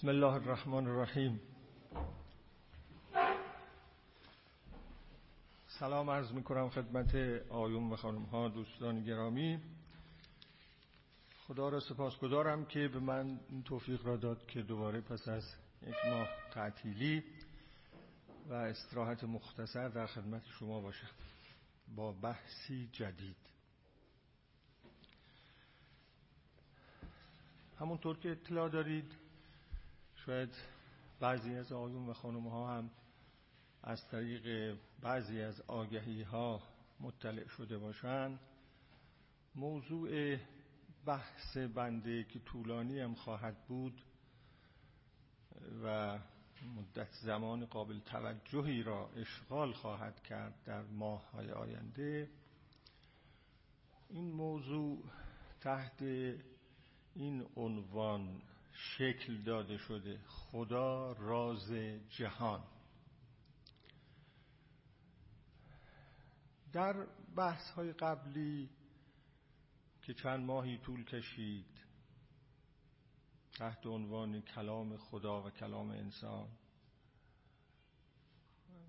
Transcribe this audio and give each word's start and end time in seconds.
بسم 0.00 0.08
الله 0.08 0.32
الرحمن 0.32 0.86
الرحیم. 0.86 1.40
سلام 5.68 6.10
عرض 6.10 6.32
می 6.32 6.42
کنم 6.42 6.70
خدمت 6.70 7.14
آیون 7.50 7.90
و 7.90 7.96
خانم 7.96 8.22
ها 8.22 8.48
دوستان 8.48 9.04
گرامی. 9.04 9.60
خدا 11.48 11.68
را 11.68 11.80
سپاسگزارم 11.80 12.64
که 12.64 12.88
به 12.88 12.98
من 12.98 13.40
این 13.48 13.62
توفیق 13.62 14.06
را 14.06 14.16
داد 14.16 14.46
که 14.46 14.62
دوباره 14.62 15.00
پس 15.00 15.28
از 15.28 15.44
یک 15.82 15.94
ماه 16.10 16.28
تعطیلی 16.54 17.24
و 18.48 18.54
استراحت 18.54 19.24
مختصر 19.24 19.88
در 19.88 20.06
خدمت 20.06 20.42
شما 20.46 20.80
باشم. 20.80 21.10
با 21.96 22.12
بحثی 22.12 22.88
جدید. 22.92 23.36
همونطور 27.80 28.18
که 28.18 28.30
اطلاع 28.30 28.68
دارید 28.68 29.29
شاید 30.26 30.54
بعضی 31.20 31.54
از 31.54 31.72
آیون 31.72 32.08
و 32.08 32.12
خانم 32.12 32.48
ها 32.48 32.76
هم 32.76 32.90
از 33.82 34.08
طریق 34.08 34.76
بعضی 35.00 35.40
از 35.40 35.60
آگهی 35.60 36.22
ها 36.22 36.62
مطلع 37.00 37.48
شده 37.48 37.78
باشند 37.78 38.40
موضوع 39.54 40.36
بحث 41.06 41.56
بنده 41.56 42.24
که 42.24 42.38
طولانی 42.38 43.00
هم 43.00 43.14
خواهد 43.14 43.66
بود 43.68 44.02
و 45.84 46.18
مدت 46.76 47.12
زمان 47.12 47.66
قابل 47.66 48.00
توجهی 48.00 48.82
را 48.82 49.10
اشغال 49.16 49.72
خواهد 49.72 50.22
کرد 50.22 50.54
در 50.64 50.82
ماه 50.82 51.30
های 51.30 51.50
آینده 51.50 52.30
این 54.08 54.32
موضوع 54.32 54.98
تحت 55.60 56.02
این 57.14 57.46
عنوان 57.56 58.42
شکل 58.72 59.42
داده 59.42 59.78
شده. 59.78 60.18
خدا 60.26 61.12
راز 61.12 61.72
جهان. 62.08 62.62
در 66.72 67.06
بحث 67.36 67.70
های 67.70 67.92
قبلی 67.92 68.70
که 70.02 70.14
چند 70.14 70.44
ماهی 70.44 70.78
طول 70.78 71.04
کشید 71.04 71.80
تحت 73.58 73.86
عنوان 73.86 74.40
کلام 74.40 74.96
خدا 74.96 75.42
و 75.42 75.50
کلام 75.50 75.90
انسان 75.90 76.48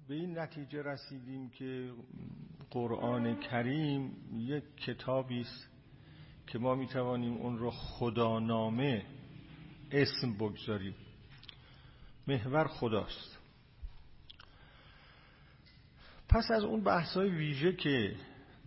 به 0.08 0.14
این 0.14 0.40
نتیجه 0.40 0.82
رسیدیم 0.82 1.50
که 1.50 1.94
قرآن 2.70 3.40
کریم 3.40 4.14
یک 4.40 4.64
کتابی 4.78 5.42
است 5.42 5.70
که 6.48 6.59
ما 6.59 6.76
می 6.76 6.88
توانیم 6.88 7.34
اون 7.38 7.58
رو 7.58 7.72
خدانامه 7.72 9.06
اسم 9.92 10.34
بگذاریم. 10.34 10.95
محور 12.28 12.67
خداست. 12.67 13.38
پس 16.30 16.52
از 16.52 16.64
اون 16.64 16.84
بحثای 16.84 17.30
ویژه 17.30 17.73
که 17.73 18.16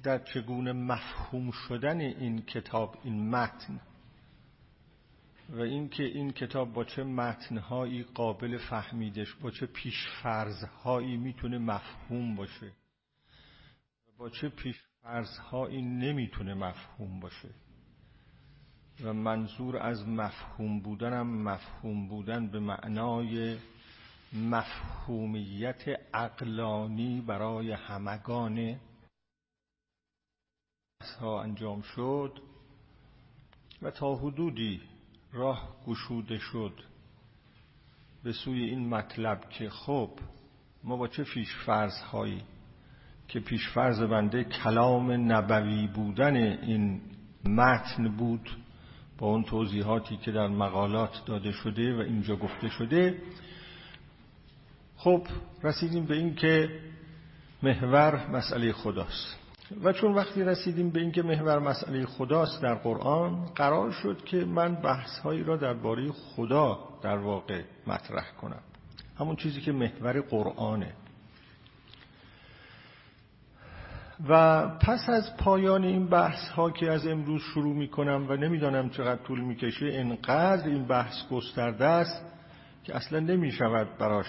در 0.02 0.18
چگونه 0.18 0.72
مفهوم 0.72 1.50
شدن 1.50 2.00
این 2.00 2.42
کتاب 2.42 2.98
این 3.04 3.30
متن 3.30 3.80
و 5.48 5.60
اینکه 5.60 6.02
این 6.02 6.32
کتاب 6.32 6.72
با 6.72 6.84
چه 6.84 7.04
متنهایی 7.04 8.02
قابل 8.02 8.58
فهمیدش 8.58 9.34
با 9.34 9.50
چه 9.50 9.66
پیشفرزهایی 9.66 11.16
می‌تونه 11.16 11.58
مفهوم 11.58 12.34
باشه 12.34 12.72
با 14.18 14.30
چه 14.30 14.48
پیشفرزهایی 14.48 15.82
نمی‌تونه 15.82 16.54
مفهوم 16.54 17.20
باشه. 17.20 17.48
و 19.02 19.12
منظور 19.12 19.76
از 19.76 20.08
مفهوم 20.08 20.80
بودنم 20.80 21.42
مفهوم 21.42 22.08
بودن 22.08 22.46
به 22.46 22.60
معنای 22.60 23.58
مفهومیت 24.32 25.82
اقلانی 26.14 27.20
برای 27.20 27.72
همگان 27.72 28.76
ها 31.20 31.42
انجام 31.42 31.82
شد 31.82 32.40
و 33.82 33.90
تا 33.90 34.14
حدودی 34.14 34.80
راه 35.32 35.76
گشوده 35.86 36.38
شد 36.38 36.80
به 38.24 38.32
سوی 38.32 38.64
این 38.64 38.88
مطلب 38.88 39.50
که 39.50 39.70
خب 39.70 40.10
ما 40.84 40.96
با 40.96 41.08
چه 41.08 41.24
فرض 41.66 42.00
هایی 42.00 42.42
که 43.28 43.42
فرض 43.74 44.00
بنده 44.00 44.44
کلام 44.44 45.32
نبوی 45.32 45.86
بودن 45.86 46.36
این 46.36 47.00
متن 47.44 48.16
بود 48.16 48.63
با 49.18 49.26
اون 49.26 49.44
توضیحاتی 49.44 50.16
که 50.16 50.32
در 50.32 50.46
مقالات 50.46 51.22
داده 51.26 51.52
شده 51.52 51.96
و 51.96 52.00
اینجا 52.00 52.36
گفته 52.36 52.68
شده 52.68 53.18
خب 54.96 55.26
رسیدیم 55.62 56.06
به 56.06 56.14
این 56.14 56.34
که 56.34 56.68
محور 57.62 58.30
مسئله 58.30 58.72
خداست. 58.72 59.36
و 59.82 59.92
چون 59.92 60.14
وقتی 60.14 60.42
رسیدیم 60.42 60.90
به 60.90 61.00
اینکه 61.00 61.22
محور 61.22 61.58
مسئله 61.58 62.06
خداست 62.06 62.62
در 62.62 62.74
قرآن 62.74 63.44
قرار 63.44 63.90
شد 63.90 64.24
که 64.24 64.36
من 64.36 64.74
بحثهایی 64.74 65.44
را 65.44 65.56
درباره 65.56 66.12
خدا 66.12 66.78
در 67.02 67.18
واقع 67.18 67.62
مطرح 67.86 68.30
کنم. 68.40 68.60
همون 69.18 69.36
چیزی 69.36 69.60
که 69.60 69.72
محور 69.72 70.20
قرآنه. 70.20 70.92
و 74.28 74.62
پس 74.68 75.08
از 75.08 75.36
پایان 75.36 75.84
این 75.84 76.06
بحث 76.06 76.48
ها 76.48 76.70
که 76.70 76.90
از 76.90 77.06
امروز 77.06 77.42
شروع 77.42 77.74
می 77.74 77.88
کنم 77.88 78.26
و 78.28 78.36
نمی‌دانم 78.36 78.90
چقدر 78.90 79.22
طول 79.22 79.40
می‌کشه 79.40 79.90
انقدر 79.92 80.68
این 80.68 80.84
بحث 80.84 81.28
گسترده 81.30 81.84
است 81.84 82.24
که 82.84 82.96
اصلا 82.96 83.20
نمی 83.20 83.52
شود 83.52 83.98
براش 83.98 84.26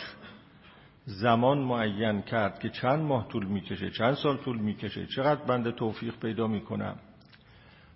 زمان 1.05 1.57
معین 1.57 2.21
کرد 2.21 2.59
که 2.59 2.69
چند 2.69 2.99
ماه 2.99 3.27
طول 3.27 3.45
می‌کشه 3.45 3.89
چند 3.89 4.13
سال 4.13 4.37
طول 4.37 4.57
می‌کشه 4.57 5.05
چقدر 5.05 5.45
بنده 5.45 5.71
توفیق 5.71 6.19
پیدا 6.19 6.47
می‌کنم. 6.47 6.95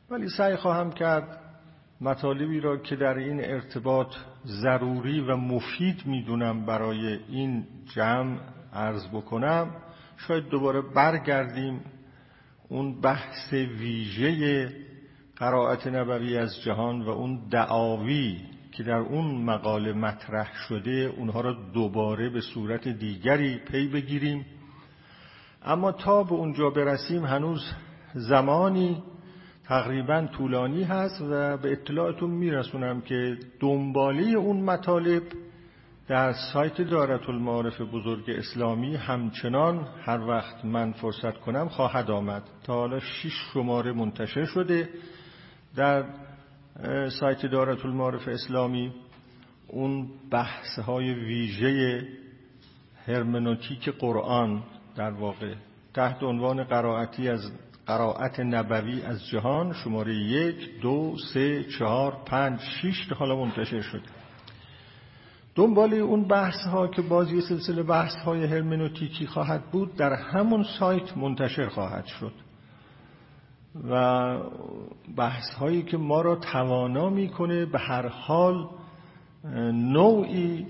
ولی 0.10 0.30
سعی 0.30 0.56
خواهم 0.56 0.92
کرد 0.92 1.38
مطالبی 2.02 2.60
را 2.60 2.78
که 2.78 2.96
در 2.96 3.18
این 3.18 3.46
ارتباط 3.46 4.16
ضروری 4.46 5.20
و 5.20 5.36
مفید 5.36 6.06
می‌دونم 6.06 6.66
برای 6.66 7.20
این 7.30 7.68
جمع 7.96 8.38
عرض 8.74 9.08
بکنم 9.08 9.72
شاید 10.28 10.50
دوباره 10.50 10.82
برگردیم 10.82 11.82
اون 12.70 13.02
بحث 13.02 13.54
ویژه 13.54 14.70
قرائت 15.36 15.88
نبوی 15.88 16.38
از 16.38 16.62
جهان 16.62 17.02
و 17.02 17.10
اون 17.10 17.50
دعاوی 17.52 18.38
که 18.72 18.84
در 18.84 18.98
اون 18.98 19.44
مقاله 19.44 19.94
مطرح 19.94 20.54
شده 20.68 21.14
اونها 21.18 21.42
را 21.42 21.54
دوباره 21.74 22.30
به 22.30 22.42
صورت 22.42 22.88
دیگری 22.88 23.58
پی 23.58 23.88
بگیریم. 23.88 24.46
اما 25.64 25.92
تا 25.92 26.24
به 26.24 26.34
اونجا 26.34 26.70
برسیم 26.70 27.26
هنوز 27.26 27.72
زمانی 28.14 29.04
تقریبا 29.64 30.28
طولانی 30.38 30.84
هست 30.84 31.22
و 31.22 31.58
به 31.58 31.72
اطلاعتون 31.72 32.30
میرسونم 32.30 33.02
که 33.02 33.38
دنباله 33.60 34.24
اون 34.24 34.62
مطالب 34.62 35.24
در 36.10 36.34
سایت 36.34 36.82
دارت 36.82 37.30
المعارف 37.30 37.82
بزرگ 37.82 38.30
اسلامی 38.30 38.96
همچنان 38.96 39.88
هر 40.02 40.20
وقت 40.20 40.66
من 40.66 40.92
فرصت 40.92 41.38
کنم 41.38 41.70
خواهد 41.70 42.12
آمد. 42.12 42.44
تا 42.64 42.74
حالا 42.74 43.00
شش 43.00 43.34
شماره 43.54 43.92
منتشر 43.92 44.46
شده 44.46 44.90
در 45.76 46.06
سایت 47.10 47.46
دارت 47.46 47.86
المعارف 47.86 48.28
اسلامی. 48.28 48.94
اون 49.68 50.08
بحث 50.32 50.80
های 50.80 51.14
ویژه 51.14 52.08
هرمنوتیک 53.08 53.90
قرآن 53.90 54.64
در 54.96 55.12
واقع. 55.12 55.54
تحت 55.94 56.24
عنوان 56.24 56.64
قرائتی 56.64 57.30
از 57.30 57.52
قرائت 57.88 58.40
نبوی 58.40 59.02
از 59.02 59.28
جهان 59.28 59.74
شماره 59.74 60.16
یک 60.16 60.82
دو 60.82 61.16
سه 61.34 61.64
چهار 61.64 62.18
پنج 62.26 62.60
شیش 62.60 63.12
حالا 63.12 63.36
منتشر 63.36 63.82
شده. 63.82 64.19
دنبال 65.56 65.94
اون 65.94 66.28
بحث 66.28 66.66
ها 66.66 66.88
که 66.88 67.02
بازی 67.02 67.42
سلسله 67.42 67.84
بحث 67.84 68.16
های 68.16 68.46
هرمنوتیکی 68.46 69.28
خواهد 69.28 69.72
بود 69.72 69.96
در 69.96 70.14
همون 70.14 70.66
سایت 70.80 71.18
منتشر 71.18 71.68
خواهد 71.68 72.06
شد. 72.06 72.34
و 73.90 74.38
بحث 75.18 75.54
هایی 75.54 75.84
که 75.84 75.98
ما 75.98 76.22
را 76.22 76.36
توانا 76.36 77.10
می‌کنه 77.10 77.66
به 77.66 77.80
هر 77.80 78.08
حال 78.08 78.70
نوعی 79.74 80.68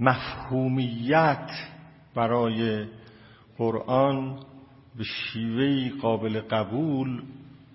مفهومیت 0.00 1.50
برای 2.14 2.86
قرآن 3.58 4.38
به 4.98 5.04
شیوهی 5.04 5.92
قابل 6.02 6.40
قبول 6.40 7.22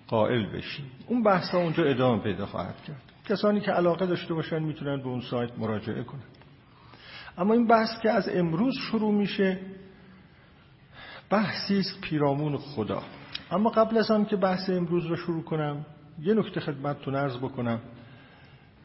قائل 0.08 0.46
بشیم. 0.46 0.86
اون 1.06 1.22
بحث 1.22 1.50
ها 1.50 1.58
اونجا 1.58 1.84
ادامه 1.84 2.22
پیدا 2.22 2.46
خواهد 2.46 2.82
کرد. 2.86 3.13
کسانی 3.24 3.60
که 3.60 3.70
علاقه 3.70 4.06
داشته 4.06 4.34
باشن 4.34 4.62
می‌تونن 4.62 4.96
به 4.96 5.06
اون 5.06 5.20
سایت 5.20 5.58
مراجعه 5.58 6.02
کنن. 6.02 6.22
اما 7.38 7.54
این 7.54 7.66
بحث 7.66 8.00
که 8.02 8.10
از 8.10 8.28
امروز 8.28 8.74
شروع 8.90 9.12
میشه 9.12 9.58
بحثی 11.30 11.78
است 11.78 12.00
پیرامون 12.00 12.56
خدا. 12.56 13.02
اما 13.50 13.70
قبل 13.70 13.98
از 13.98 14.10
آن 14.10 14.24
که 14.24 14.36
بحث 14.36 14.70
امروز 14.70 15.06
رو 15.06 15.16
شروع 15.16 15.42
کنم 15.42 15.86
یه 16.20 16.34
نکته 16.34 16.60
خدمتتون 16.60 17.14
عرض 17.14 17.36
بکنم. 17.36 17.80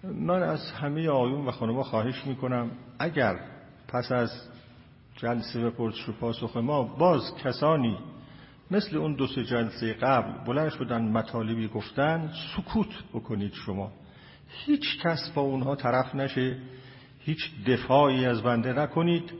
من 0.04 0.44
از 0.44 0.72
همه 0.72 1.10
آیون 1.10 1.46
و 1.46 1.52
خانمها 1.52 1.84
خواهش 1.84 2.26
می‌کنم 2.26 2.72
اگر 3.00 3.40
پس 3.88 4.12
از 4.12 4.32
جلسه 5.16 5.68
و 5.68 5.72
پرسش 5.72 6.10
و 6.10 6.12
پاسخ 6.12 6.58
ما 6.58 6.84
باز 6.84 7.36
کسانی 7.44 7.98
مثل 8.72 8.98
اون 8.98 9.16
دو 9.16 9.28
سه 9.28 9.44
جلسه 9.44 9.94
قبل 9.94 10.46
بلند 10.46 10.70
شدن 10.70 11.12
مطالبی 11.12 11.68
گفتن 11.68 12.32
سکوت 12.56 13.04
بکنید 13.14 13.54
شما. 13.54 13.92
هیچ 14.50 15.00
کس 15.04 15.30
با 15.36 15.42
اونها 15.42 15.76
طرف 15.76 16.16
نشه. 16.16 16.58
هیچ 17.20 17.40
دفاعی 17.68 18.26
از 18.26 18.42
بنده 18.42 18.74
نکنید. 18.74 19.32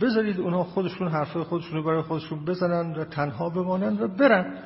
بذارید 0.00 0.40
اونها 0.40 0.64
خودشون 0.64 1.08
حرفای 1.08 1.42
خودشون 1.42 1.84
برای 1.84 2.02
خودشون 2.02 2.44
بزنن 2.44 2.92
و 2.92 3.04
تنها 3.04 3.50
بمانند 3.50 4.00
و 4.00 4.08
برن. 4.08 4.58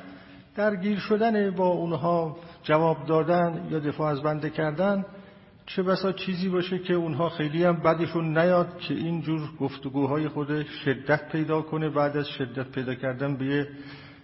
درگیر 0.55 0.99
شدن 0.99 1.51
با 1.51 1.67
اونها 1.67 2.37
جواب 2.63 3.05
دادن 3.05 3.67
یا 3.71 3.79
دفاع 3.79 4.11
از 4.11 4.21
بنده 4.21 4.49
کردن 4.49 5.05
چه 5.65 5.83
بسا 5.83 6.11
چیزی 6.11 6.49
باشه 6.49 6.79
که 6.79 6.93
اونها 6.93 7.29
خیلی 7.29 7.63
هم 7.63 7.75
بدشون 7.75 8.37
نیاد 8.37 8.77
که 8.77 8.93
اینجور 8.93 9.41
گفتگوهای 9.59 10.27
خود 10.27 10.63
شدت 10.63 11.31
پیدا 11.31 11.61
کنه 11.61 11.89
بعد 11.89 12.17
از 12.17 12.27
شدت 12.27 12.71
پیدا 12.71 12.95
کردن 12.95 13.37
به 13.37 13.67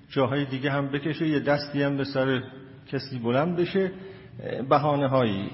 جاهای 0.10 0.45
دیگه 0.45 0.71
هم 0.71 0.88
بکشه 0.88 1.27
یه 1.27 1.39
دستی 1.39 1.83
هم 1.83 1.98
به 1.98 2.03
سر 2.03 2.44
کسی 2.92 3.19
بلند 3.19 3.56
بشه. 3.56 3.92
بهانه 4.69 5.07
هایی 5.07 5.50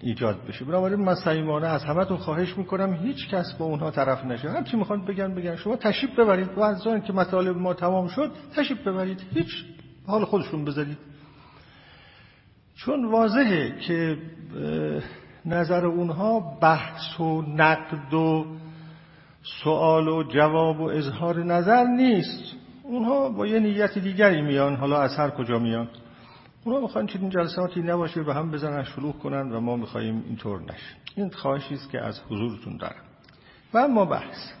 ایجاد 0.00 0.46
بشه. 0.48 0.64
بنابراین 0.64 1.00
من 1.00 1.14
صمیمانه 1.14 1.66
از 1.66 1.84
همتون 1.84 2.16
خواهش 2.16 2.58
می‌کنم 2.58 2.94
هیچ 2.94 3.28
کس 3.28 3.54
با 3.58 3.64
اونها 3.64 3.90
طرف 3.90 4.24
نشه. 4.24 4.50
هر 4.50 4.62
چی 4.62 4.76
می‌خوان 4.76 5.04
بگن 5.04 5.34
بگن. 5.34 5.56
شما 5.56 5.76
تشریف 5.76 6.18
ببرید. 6.18 6.48
و 6.56 6.60
از 6.60 6.82
که 7.06 7.12
مطالب 7.12 7.56
ما 7.56 7.74
تمام 7.74 8.08
شد 8.08 8.32
تشریف 8.56 8.88
ببرید. 8.88 9.22
هیچ 9.34 9.64
حال 10.06 10.24
خودشون 10.24 10.64
بذارید. 10.64 10.98
چون 12.76 13.04
واضحه 13.04 13.80
که 13.80 14.18
نظر 15.46 15.86
اونها 15.86 16.58
بحث 16.62 17.20
و 17.20 17.42
نقد 17.42 18.14
و 18.14 18.46
سوال 19.62 20.08
و 20.08 20.22
جواب 20.22 20.80
و 20.80 20.84
اظهار 20.84 21.44
نظر 21.44 21.84
نیست. 21.84 22.54
اونها 22.82 23.28
با 23.28 23.46
یه 23.46 23.58
نیت 23.58 23.98
دیگری 23.98 24.42
میان. 24.42 24.76
حالا 24.76 25.00
از 25.00 25.16
هر 25.16 25.30
کجا 25.30 25.58
میان. 25.58 25.88
اونا 26.64 26.80
می‌خوان 26.80 27.06
چنین 27.06 27.30
جلساتی 27.30 27.80
نباشه 27.80 28.22
به 28.22 28.34
هم 28.34 28.50
بزنن 28.50 28.84
شلوغ 28.84 29.18
کنن 29.18 29.52
و 29.52 29.60
ما 29.60 29.76
میخواییم 29.76 30.24
اینطور 30.26 30.62
نشه 30.62 30.96
این 31.16 31.30
خواهشی 31.30 31.74
است 31.74 31.90
که 31.90 32.00
از 32.00 32.20
حضورتون 32.20 32.76
دارم. 32.76 33.04
و 33.72 33.78
اما 33.78 34.04
بحث. 34.04 34.52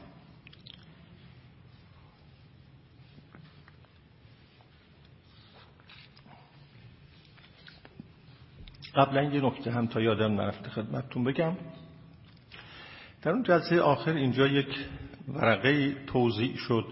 قبلا 8.94 9.22
یه 9.22 9.40
نکته 9.40 9.70
هم 9.70 9.86
تا 9.86 10.00
یادم 10.00 10.40
نرفته 10.40 10.70
خدمتتون 10.70 11.24
بگم. 11.24 11.56
در 13.22 13.30
اون 13.30 13.42
جلسه 13.42 13.80
آخر 13.80 14.12
اینجا 14.12 14.46
یک 14.46 14.86
ورقه 15.28 15.94
توضیح 16.06 16.56
شد 16.56 16.84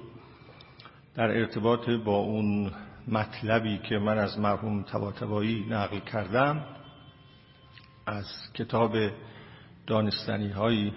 در 1.14 1.24
ارتباط 1.24 1.90
با 1.90 2.16
اون 2.16 2.72
مطلبی 3.08 3.78
که 3.78 3.98
من 3.98 4.18
از 4.18 4.38
مرحوم 4.38 4.82
تباتبایی 4.82 5.66
نقل 5.70 5.98
کردم 5.98 6.64
از 8.06 8.26
کتاب 8.54 8.96
دانستنی 9.86 10.48
هایی 10.48 10.92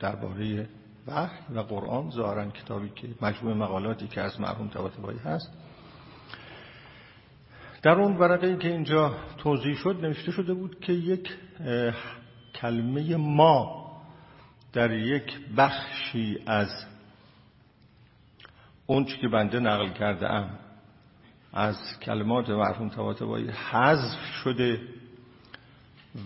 درباره 0.00 0.68
وحی 1.06 1.54
و 1.54 1.60
قرآن 1.60 2.10
ظاهرا 2.10 2.50
کتابی 2.50 2.88
که 2.88 3.08
مجموع 3.22 3.54
مقالاتی 3.54 4.08
که 4.08 4.20
از 4.20 4.40
مرحوم 4.40 4.68
تباتبایی 4.68 5.18
هست. 5.18 5.52
در 7.82 7.92
اون 7.92 8.16
ورقه 8.16 8.56
که 8.56 8.68
اینجا 8.68 9.16
توضیح 9.38 9.74
شد 9.74 9.98
نوشته 10.02 10.32
شده 10.32 10.54
بود 10.54 10.80
که 10.80 10.92
یک 10.92 11.30
کلمه 12.54 13.16
ما 13.16 13.84
در 14.72 14.92
یک 14.92 15.40
بخشی 15.56 16.38
از 16.46 16.86
اون 18.86 19.04
که 19.04 19.28
بنده 19.28 19.60
نقل 19.60 19.92
کرده 19.92 20.30
ام 20.30 20.58
از 21.54 21.76
کلمات 22.02 22.50
مرحوم 22.50 22.88
طباطبایی 22.88 23.48
حذف 23.48 24.20
شده 24.44 24.80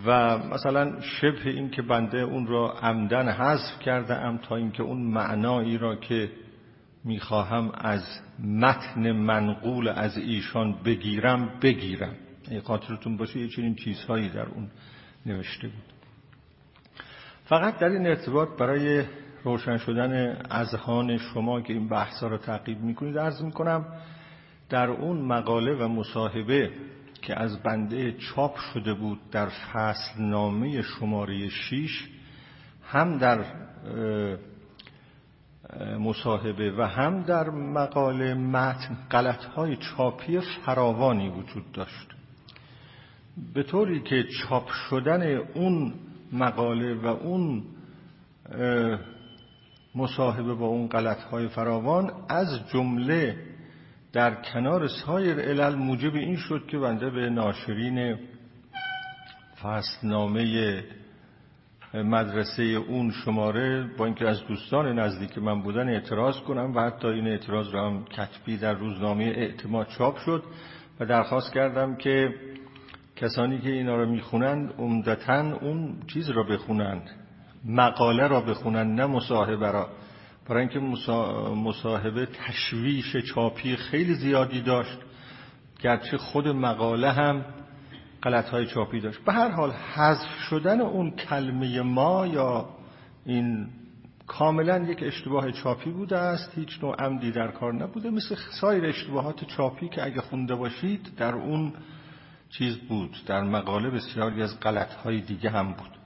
و 0.05 0.37
مثلا 0.37 1.01
شبه 1.01 1.49
این 1.49 1.69
که 1.69 1.81
بنده 1.81 2.17
اون 2.17 2.47
را 2.47 2.71
عمدن 2.71 3.29
حذف 3.29 3.79
کرده 3.79 4.15
ام 4.15 4.37
تا 4.37 4.55
اینکه 4.55 4.83
اون 4.83 5.01
معنایی 5.01 5.77
را 5.77 5.95
که 5.95 6.31
می‌خواهم 7.03 7.71
از 7.77 8.03
متن 8.43 9.11
منقول 9.11 9.87
از 9.87 10.17
ایشان 10.17 10.75
بگیرم 10.85 11.59
بگیرم. 11.61 12.15
این 12.49 12.61
خاطرتون 12.61 13.17
باشه 13.17 13.39
یه 13.39 13.47
چنین 13.47 13.75
چیزهایی 13.75 14.29
در 14.29 14.45
اون 14.45 14.67
نوشته 15.25 15.67
بود. 15.67 15.93
فقط 17.43 17.77
در 17.77 17.89
این 17.89 18.07
ارتباط 18.07 18.49
برای 18.59 19.03
روشن 19.43 19.77
شدن 19.77 20.41
اذهان 20.51 21.17
شما 21.17 21.61
که 21.61 21.73
این 21.73 21.89
بحثا 21.89 22.27
را 22.27 22.37
تعقیب 22.37 22.81
می‌کنید 22.81 23.17
عرض 23.17 23.41
می‌کنم 23.41 23.85
در 24.69 24.87
اون 24.89 25.21
مقاله 25.21 25.73
و 25.73 25.87
مصاحبه 25.87 26.71
که 27.21 27.39
از 27.39 27.63
بنده 27.63 28.11
چاپ 28.11 28.57
شده 28.57 28.93
بود 28.93 29.19
در 29.31 29.49
فصل 29.49 30.21
نامه 30.21 30.81
شماره 30.81 31.49
6 31.49 32.07
هم 32.83 33.17
در 33.17 33.45
مصاحبه 35.99 36.71
و 36.77 36.81
هم 36.81 37.23
در 37.23 37.49
مقاله 37.49 38.33
متن 38.33 38.97
های 39.55 39.75
چاپی 39.75 40.39
فراوانی 40.39 41.29
وجود 41.29 41.71
داشت. 41.71 42.07
به 43.53 43.63
طوری 43.63 44.01
که 44.01 44.23
چاپ 44.23 44.69
شدن 44.69 45.37
اون 45.37 45.93
مقاله 46.33 46.93
و 46.93 47.05
اون 47.05 47.63
مصاحبه 49.95 50.53
با 50.53 50.65
اون 50.65 50.89
های 51.31 51.47
فراوان 51.47 52.11
از 52.29 52.69
جمله 52.73 53.48
در 54.13 54.35
کنار 54.35 54.87
سایر 54.87 55.39
علل 55.39 55.75
موجب 55.75 56.15
این 56.15 56.35
شد 56.35 56.65
که 56.67 56.77
بنده 56.77 57.09
به 57.09 57.29
ناشرین 57.29 58.17
فصلنامه 59.61 60.83
مدرسه 61.93 62.63
اون 62.63 63.11
شماره 63.11 63.89
با 63.97 64.05
اینکه 64.05 64.27
از 64.27 64.47
دوستان 64.47 64.99
نزدیک 64.99 65.37
من 65.37 65.61
بودن 65.61 65.89
اعتراض 65.89 66.39
کنم 66.39 66.75
و 66.75 66.79
حتی 66.79 67.07
این 67.07 67.27
اعتراض 67.27 67.73
را 67.73 67.87
هم 67.87 68.05
کتبی 68.05 68.57
در 68.57 68.73
روزنامه 68.73 69.23
اعتماد 69.23 69.87
چاپ 69.87 70.17
شد 70.17 70.43
و 70.99 71.05
درخواست 71.05 71.53
کردم 71.53 71.95
که 71.95 72.33
کسانی 73.15 73.59
که 73.59 73.69
اینا 73.69 73.95
را 73.95 74.05
می‌خونند 74.05 74.73
عمدتا 74.77 75.57
اون 75.61 76.03
چیز 76.13 76.29
را 76.29 76.43
بخونند 76.43 77.09
مقاله 77.65 78.27
را 78.27 78.41
بخونند 78.41 79.01
نه 79.01 79.05
مصاحبه 79.05 79.71
را. 79.71 79.89
برای 80.47 80.61
اینکه 80.61 80.79
مصاحبه 81.55 82.25
تشویش 82.25 83.17
چاپی 83.17 83.75
خیلی 83.75 84.13
زیادی 84.13 84.61
داشت 84.61 84.97
گرچه 85.79 86.17
خود 86.17 86.47
مقاله 86.47 87.11
هم 87.11 87.45
غلط 88.23 88.49
های 88.49 88.65
چاپی 88.65 88.99
داشت. 88.99 89.19
به 89.19 89.33
هر 89.33 89.49
حال 89.49 89.71
حذف 89.71 90.39
شدن 90.49 90.81
اون 90.81 91.11
کلمه 91.11 91.81
ما 91.81 92.27
یا 92.27 92.69
این 93.25 93.67
کاملا 94.27 94.77
یک 94.77 95.03
اشتباه 95.03 95.51
چاپی 95.51 95.91
بوده 95.91 96.17
است 96.17 96.51
هیچ 96.55 96.83
نوع 96.83 96.95
عمدی 96.95 97.31
در 97.31 97.51
کار 97.51 97.73
نبوده 97.73 98.09
مثل 98.09 98.35
سایر 98.61 98.85
اشتباهات 98.85 99.43
چاپی 99.43 99.89
که 99.89 100.05
اگه 100.05 100.21
خونده 100.21 100.55
باشید 100.55 101.09
در 101.17 101.35
اون 101.35 101.73
چیز 102.49 102.77
بود. 102.77 103.17
در 103.25 103.43
مقاله 103.43 103.89
بسیاری 103.89 104.41
از 104.41 104.59
غلط 104.59 104.93
های 104.93 105.21
دیگه 105.21 105.49
هم 105.49 105.73
بود. 105.73 105.98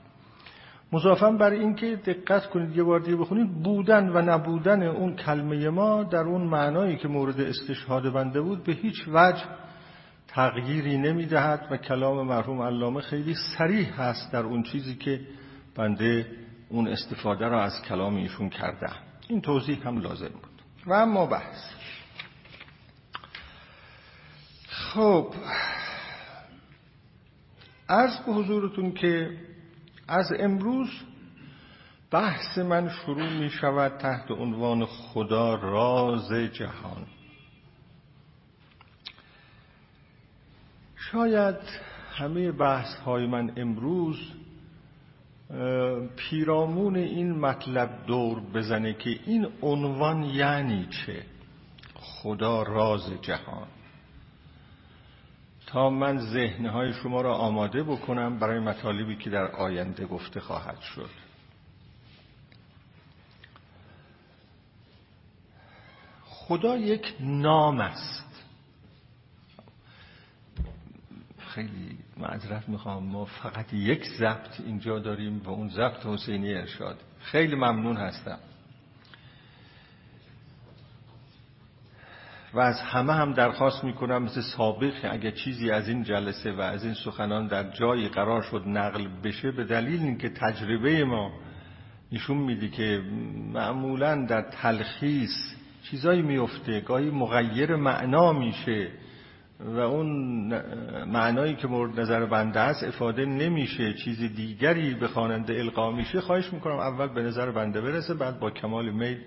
مضافا 0.92 1.30
بر 1.30 1.50
اینکه 1.50 1.96
دقت 1.96 2.50
کنید 2.50 2.76
یه 2.76 2.82
بار 2.82 3.00
دیگه 3.00 3.16
بخونید 3.16 3.62
بودن 3.62 4.08
و 4.08 4.22
نبودن 4.22 4.82
اون 4.82 5.16
کلمه 5.16 5.68
ما 5.68 6.02
در 6.02 6.20
اون 6.20 6.42
معنایی 6.42 6.96
که 6.96 7.08
مورد 7.08 7.40
استشهاد 7.40 8.12
بنده 8.12 8.40
بود 8.40 8.64
به 8.64 8.72
هیچ 8.72 9.04
وجه 9.08 9.44
تغییری 10.28 10.98
نمی‌دهد 10.98 11.68
و 11.70 11.76
کلام 11.76 12.26
مرحوم 12.26 12.62
علامه 12.62 13.00
خیلی 13.00 13.34
سریح 13.58 14.00
هست 14.00 14.32
در 14.32 14.42
اون 14.42 14.62
چیزی 14.62 14.94
که 14.94 15.20
بنده 15.74 16.26
اون 16.68 16.88
استفاده 16.88 17.44
را 17.44 17.62
از 17.62 17.82
کلام 17.82 18.16
ایشون 18.16 18.48
کرده. 18.48 18.86
این 19.28 19.40
توضیح 19.40 19.86
هم 19.86 19.98
لازم 19.98 20.28
بود. 20.28 20.62
و 20.86 20.92
اما 20.92 21.26
بحث. 21.26 21.74
خب 24.68 25.34
از 27.88 28.26
به 28.26 28.32
حضورتون 28.32 28.92
که 28.92 29.30
از 30.08 30.32
امروز 30.38 30.88
بحث 32.10 32.58
من 32.58 32.88
شروع 32.88 33.32
می 33.32 33.50
شود 33.50 33.96
تحت 33.96 34.30
عنوان 34.30 34.86
خدا 34.86 35.54
راز 35.54 36.32
جهان. 36.32 37.06
شاید 40.96 41.56
همه 42.14 42.52
بحث 42.52 42.94
های 42.96 43.26
من 43.26 43.52
امروز 43.56 44.16
پیرامون 46.16 46.96
این 46.96 47.38
مطلب 47.38 48.06
دور 48.06 48.40
بزنه 48.40 48.94
که 48.94 49.10
این 49.26 49.48
عنوان 49.62 50.22
یعنی 50.22 50.86
چه؟ 50.86 51.22
خدا 51.94 52.62
راز 52.62 53.12
جهان. 53.22 53.66
تا 55.74 55.90
من 55.90 56.18
ذهنهای 56.18 56.92
شما 56.92 57.20
را 57.20 57.34
آماده 57.34 57.82
بکنم 57.82 58.38
برای 58.38 58.60
مطالبی 58.60 59.16
که 59.16 59.30
در 59.30 59.46
آینده 59.46 60.06
گفته 60.06 60.40
خواهد 60.40 60.80
شد. 60.80 61.10
خدا 66.24 66.76
یک 66.76 67.14
نام 67.20 67.80
است. 67.80 68.44
خیلی 71.38 71.98
معذرت 72.16 72.68
می‌خوام 72.68 73.02
ما 73.02 73.24
فقط 73.24 73.72
یک 73.72 74.04
ضبط 74.18 74.60
اینجا 74.60 74.98
داریم 74.98 75.42
و 75.44 75.50
اون 75.50 75.68
ضبط 75.68 76.06
حسینی 76.06 76.54
ارشاد. 76.54 77.00
خیلی 77.20 77.54
ممنون 77.54 77.96
هستم. 77.96 78.38
و 82.54 82.60
از 82.60 82.80
همه 82.80 83.12
هم 83.12 83.32
درخواست 83.32 83.84
می‌کنم 83.84 84.22
مثل 84.22 84.40
سابق 84.40 84.94
اگر 85.10 85.30
چیزی 85.30 85.70
از 85.70 85.88
این 85.88 86.02
جلسه 86.02 86.52
و 86.52 86.60
از 86.60 86.84
این 86.84 86.94
سخنان 86.94 87.46
در 87.46 87.70
جایی 87.70 88.08
قرار 88.08 88.42
شد 88.42 88.62
نقل 88.66 89.08
بشه 89.24 89.50
به 89.50 89.64
دلیل 89.64 90.02
اینکه 90.02 90.28
تجربه 90.28 91.04
ما 91.04 91.32
نشون 92.12 92.36
میده 92.36 92.68
که 92.68 93.02
معمولا 93.52 94.26
در 94.26 94.42
تلخیص 94.42 95.54
چیزایی 95.82 96.22
میفته 96.22 96.80
گاهی 96.80 97.10
مغیر 97.10 97.76
معنا 97.76 98.32
میشه 98.32 98.88
و 99.60 99.78
اون 99.78 100.08
معنایی 101.04 101.54
که 101.54 101.68
مورد 101.68 102.00
نظر 102.00 102.26
بنده 102.26 102.60
است 102.60 102.84
افاده 102.84 103.24
نمیشه 103.24 103.94
چیز 103.94 104.20
دیگری 104.20 104.94
به 104.94 105.08
خواننده 105.08 105.58
القا 105.58 105.90
میشه 105.90 106.20
خواهش 106.20 106.52
می‌کنم 106.52 106.76
اول 106.76 107.06
به 107.06 107.22
نظر 107.22 107.50
بنده 107.50 107.80
برسه 107.80 108.14
بعد 108.14 108.40
با 108.40 108.50
کمال 108.50 108.90
میل 108.90 109.18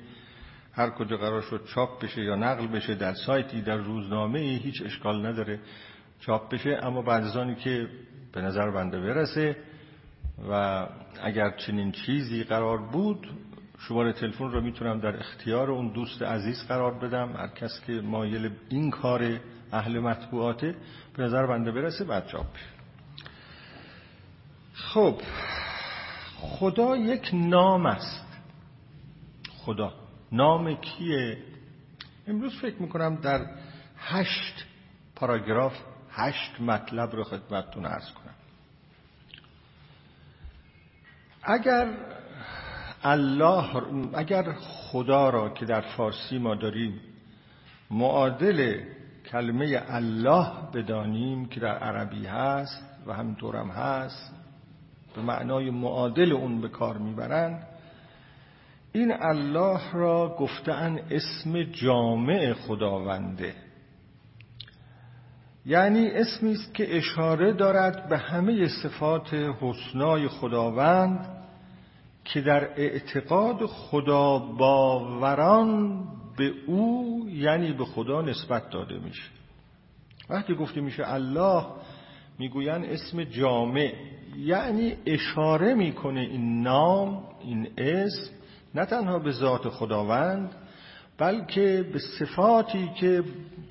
هر 0.78 0.90
کجا 0.90 1.18
قرار 1.18 1.42
شد 1.42 1.66
چاپ 1.66 2.04
بشه 2.04 2.22
یا 2.24 2.36
نقل 2.36 2.68
بشه 2.68 2.96
در 2.96 3.14
سایتی 3.14 3.62
در 3.62 3.78
روزنامه 3.78 4.40
ای 4.40 4.56
هیچ 4.56 4.82
اشکال 4.86 5.26
نداره 5.26 5.60
چاپ 6.20 6.54
بشه. 6.54 6.80
اما 6.84 7.02
بعد 7.02 7.24
از 7.24 7.38
آنی 7.38 7.56
که 7.56 7.88
به 8.34 8.42
نظر 8.42 8.72
بنده 8.72 9.00
برسه 9.00 9.58
و 10.52 10.88
اگر 11.24 11.50
چنین 11.58 11.92
چیزی 11.92 12.44
قرار 12.44 12.78
بود 12.78 13.28
شماره 13.80 14.14
تلفن 14.14 14.52
رو 14.52 14.62
می‌تونم 14.62 15.00
در 15.00 15.20
اختیار 15.20 15.72
اون 15.72 15.94
دوست 15.94 16.22
عزیز 16.22 16.68
قرار 16.68 16.94
بدم. 16.94 17.34
هر 17.34 17.48
کس 17.48 17.82
که 17.88 17.94
مایل 17.94 18.52
این 18.70 18.92
کار 18.92 19.40
اهل 19.72 20.00
مطبوعاته 20.00 20.76
به 21.18 21.24
نظر 21.24 21.46
بنده 21.46 21.72
برسه 21.72 22.04
بعد 22.06 22.28
چاپ 22.28 22.48
خب 24.74 25.22
خدا 26.38 26.98
یک 26.98 27.30
نام 27.34 27.86
است. 27.86 28.28
خدا. 29.58 30.07
نام 30.32 30.76
کیه؟ 30.76 31.38
امروز 32.28 32.60
فکر 32.62 32.82
می‌کنم 32.82 33.16
در 33.16 33.46
هشت 33.98 34.66
پاراگراف 35.16 35.74
هشت 36.12 36.62
مطلب 36.62 37.16
رو 37.16 37.24
خدمتتون 37.24 37.86
ارز 37.86 38.12
کنم. 38.12 38.34
اگر 41.44 41.94
الله 43.04 43.84
اگر 44.14 44.54
خدا 44.54 45.30
را 45.30 45.50
که 45.50 45.66
در 45.66 45.82
فارسی 45.82 46.38
ما 46.38 46.56
داریم 46.56 47.00
معادل 47.92 48.84
کلمه 49.32 49.84
الله 49.88 50.52
بدانیم 50.74 51.46
که 51.46 51.60
در 51.60 51.78
عربی 51.78 52.26
هست 52.26 52.84
و 53.06 53.14
همینطورم 53.14 53.70
هست 53.70 54.34
به 55.16 55.22
معنای 55.22 55.70
معادل 55.70 56.32
اون 56.32 56.62
به 56.62 56.70
کار 56.70 56.98
می‌برند 56.98 57.68
این 58.92 59.14
الله 59.20 59.92
را 59.94 60.36
گفتن 60.40 61.00
اسم 61.12 61.64
جامع 61.64 62.54
خداونده. 62.54 63.54
یعنی 65.66 66.08
اسمی 66.08 66.52
است 66.52 66.74
که 66.74 66.98
اشاره 66.98 67.54
دارد 67.54 68.10
به 68.10 68.18
همه 68.18 68.68
صفات 68.68 69.34
حسنای 69.34 70.28
خداوند 70.28 71.38
که 72.26 72.42
در 72.42 72.70
اعتقاد 72.80 73.66
خدا 73.66 74.40
باوران 74.40 76.04
به 76.38 76.52
او 76.68 77.26
یعنی 77.30 77.74
به 77.74 77.86
خدا 77.86 78.22
نسبت 78.22 78.70
داده 78.70 79.00
میشه. 79.00 79.30
وقتی 80.30 80.56
گفته 80.56 80.82
میشه 80.82 81.14
الله 81.14 81.66
می‌گوین 82.40 82.86
اسم 82.86 83.24
جامع 83.24 83.94
یعنی 84.38 84.98
اشاره 85.06 85.74
می‌کنه 85.74 86.20
این 86.20 86.62
نام 86.62 87.24
این 87.44 87.70
اسم 87.78 88.37
نه 88.78 88.86
تنها 88.86 89.20
به 89.20 89.32
ذات 89.32 89.70
خداوند 89.70 90.56
بلکه 91.18 91.90
به 91.94 92.00
صفاتی 92.00 92.90
که 93.00 93.24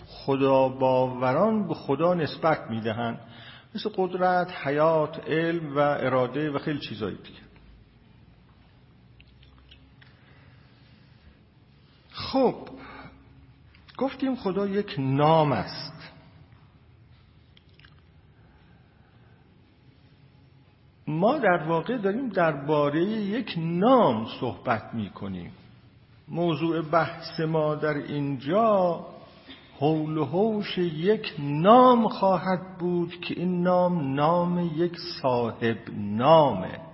خدا 0.06 0.68
باوران 0.68 1.68
به 1.68 1.74
خدا 1.74 2.14
نسبت 2.14 2.70
می‌دهند. 2.70 3.20
مثل 3.74 3.90
قدرت، 3.96 4.52
حیات، 4.52 5.28
علم 5.28 5.76
و 5.76 5.78
اراده 5.78 6.50
و 6.50 6.58
خیلی 6.58 6.78
چیزایی 6.78 7.16
دیگه. 7.16 7.40
خب 12.12 12.68
گفتیم 13.96 14.36
خدا 14.36 14.66
یک 14.66 14.94
نام 14.98 15.52
است. 15.52 15.95
ما 21.08 21.38
در 21.38 21.68
واقع 21.68 21.96
داریم 21.98 22.28
درباره 22.28 23.02
یک 23.04 23.54
نام 23.58 24.26
صحبت 24.40 24.94
می 24.94 25.10
کنیم 25.10 25.52
موضوع 26.28 26.82
بحث 26.82 27.40
ما 27.40 27.74
در 27.74 27.94
اینجا 27.94 29.00
حول 29.78 30.16
و 30.18 30.24
حوش 30.24 30.78
یک 30.78 31.34
نام 31.38 32.08
خواهد 32.08 32.78
بود 32.78 33.20
که 33.20 33.34
این 33.34 33.62
نام 33.62 34.14
نام 34.14 34.72
یک 34.76 34.92
صاحب 35.22 35.78
نامه. 35.96 36.85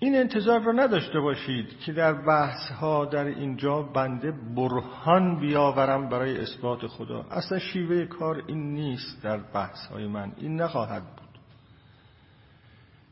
این 0.00 0.16
انتظار 0.16 0.60
را 0.60 0.72
نداشته 0.72 1.20
باشید 1.20 1.78
که 1.78 1.92
در 1.92 2.12
بحث 2.12 2.70
ها 2.70 3.04
در 3.04 3.24
اینجا 3.24 3.82
بنده 3.82 4.32
برهان 4.56 5.40
بیاورم 5.40 6.08
برای 6.08 6.38
اثبات 6.40 6.86
خدا. 6.86 7.24
اصلا 7.30 7.58
شیوه 7.58 8.06
کار 8.06 8.42
این 8.46 8.74
نیست 8.74 9.22
در 9.22 9.36
بحث 9.36 9.86
های 9.86 10.06
من. 10.06 10.32
این 10.36 10.60
نخواهد 10.60 11.02
بود. 11.02 11.28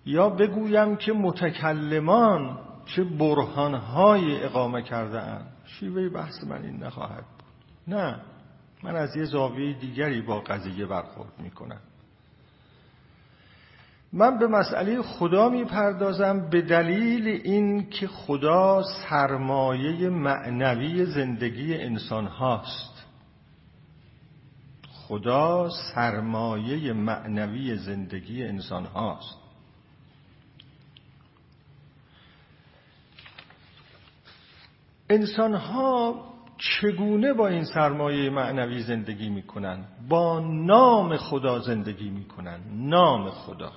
یا 0.06 0.30
بگویم 0.30 0.96
که 0.96 1.12
متکلمان 1.12 2.58
چه 2.86 3.04
برهان 3.04 3.74
های 3.74 4.44
اقامه 4.44 4.82
کرده 4.82 5.20
اند 5.20 5.46
شیوه 5.64 6.08
بحث 6.08 6.44
من 6.44 6.62
این 6.62 6.82
نخواهد 6.82 7.24
بود. 7.24 7.94
نه. 7.96 8.20
من 8.82 8.96
از 8.96 9.16
یه 9.16 9.24
زاویه 9.24 9.78
دیگری 9.78 10.20
با 10.22 10.40
قضیه 10.40 10.86
برخورد 10.86 11.32
می‌کنم. 11.38 11.80
من 14.12 14.38
به 14.38 14.46
مسئله 14.46 15.02
خدا 15.02 15.48
می‌پردازم 15.48 16.50
به 16.50 16.62
دلیل 16.62 17.28
این 17.28 17.90
که 17.90 18.06
خدا 18.06 18.82
سرمایه 18.82 20.08
معنوی 20.08 21.06
زندگی 21.06 21.74
انسان 21.74 22.26
هاست. 22.26 23.06
خدا 24.92 25.70
سرمایه 25.94 26.92
معنوی 26.92 27.76
زندگی 27.76 28.44
انسان 28.44 28.84
هاست. 28.84 29.38
انسان 35.10 35.54
ها 35.54 36.24
چگونه 36.58 37.32
با 37.32 37.48
این 37.48 37.64
سرمایه 37.64 38.30
معنوی 38.30 38.82
زندگی 38.82 39.28
می‌کنن؟ 39.28 39.84
با 40.08 40.40
نام 40.40 41.16
خدا 41.16 41.58
زندگی 41.58 42.10
می‌کنن. 42.10 42.60
نام 42.72 43.30
خدا. 43.30 43.72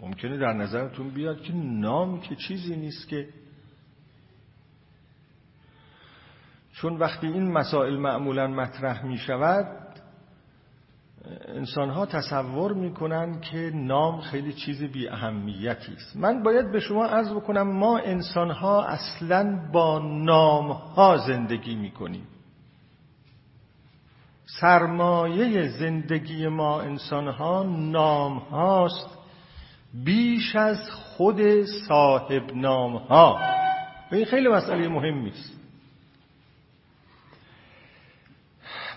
ممکنه 0.00 0.36
در 0.36 0.52
نظرتون 0.52 1.10
بیاد 1.10 1.42
که 1.42 1.52
نام 1.54 2.20
که 2.20 2.36
چیزی 2.36 2.76
نیست 2.76 3.08
که 3.08 3.28
چون 6.72 6.96
وقتی 6.96 7.26
این 7.26 7.52
مسائل 7.52 7.96
معمولا 7.96 8.46
مطرح 8.46 9.06
می 9.06 9.18
شود 9.18 9.86
انسان 11.48 11.90
ها 11.90 12.06
تصور 12.06 12.72
می‌کنن 12.72 13.40
که 13.40 13.70
نام 13.74 14.20
خیلی 14.20 14.52
چیز 14.52 14.82
بی 14.82 15.08
اهمیتی 15.08 15.92
است. 15.92 16.16
من 16.16 16.42
باید 16.42 16.72
به 16.72 16.80
شما 16.80 17.04
عرض 17.04 17.32
بکنم 17.32 17.78
ما 17.78 17.98
انسان 17.98 18.50
ها 18.50 18.84
اصلا 18.84 19.70
با 19.72 19.98
نام 19.98 20.70
ها 20.70 21.16
زندگی 21.16 21.74
می‌کنیم. 21.74 22.26
سرمایه 24.60 25.68
زندگی 25.68 26.48
ما 26.48 26.80
انسان 26.80 27.28
ها 27.28 27.62
نام 27.62 28.38
هاست 28.38 29.25
بیش 30.04 30.56
از 30.56 30.90
خود 30.90 31.64
صاحب 31.88 32.54
نام 32.54 32.96
ها 32.96 33.40
این 34.12 34.24
خیلی 34.24 34.48
مسئله 34.48 34.88
مهمی 34.88 35.30
است 35.30 35.56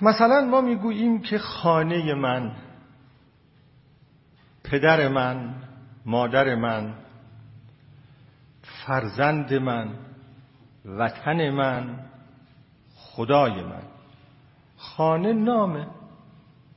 مثلا 0.02 0.42
ما 0.42 0.62
می‌گوییم 0.62 1.22
که 1.22 1.38
خانه 1.38 2.14
من 2.14 2.52
پدر 4.64 5.08
من 5.08 5.56
مادر 6.06 6.56
من 6.56 6.94
فرزند 8.62 9.54
من 9.54 9.90
وطن 10.86 11.50
من 11.50 12.00
خدای 12.96 13.64
من. 13.64 13.82
خانه 14.78 15.34
نامه. 15.34 15.88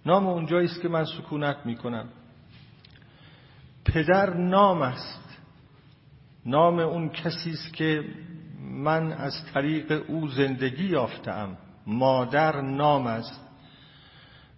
نام 0.06 0.26
اونجایی 0.26 0.66
است 0.66 0.82
که 0.82 0.88
من 0.88 1.04
سکونت 1.04 1.56
می‌کنم. 1.64 2.08
پدر 3.84 4.34
نام 4.34 4.82
است. 4.82 5.38
نام 6.46 6.78
اون 6.78 7.08
کسی 7.08 7.50
است 7.50 7.74
که 7.74 8.04
من 8.60 9.12
از 9.12 9.32
طریق 9.54 10.04
او 10.08 10.28
زندگی 10.28 10.84
یافتم. 10.84 11.56
مادر 11.86 12.60
نام 12.60 13.06
است. 13.06 13.40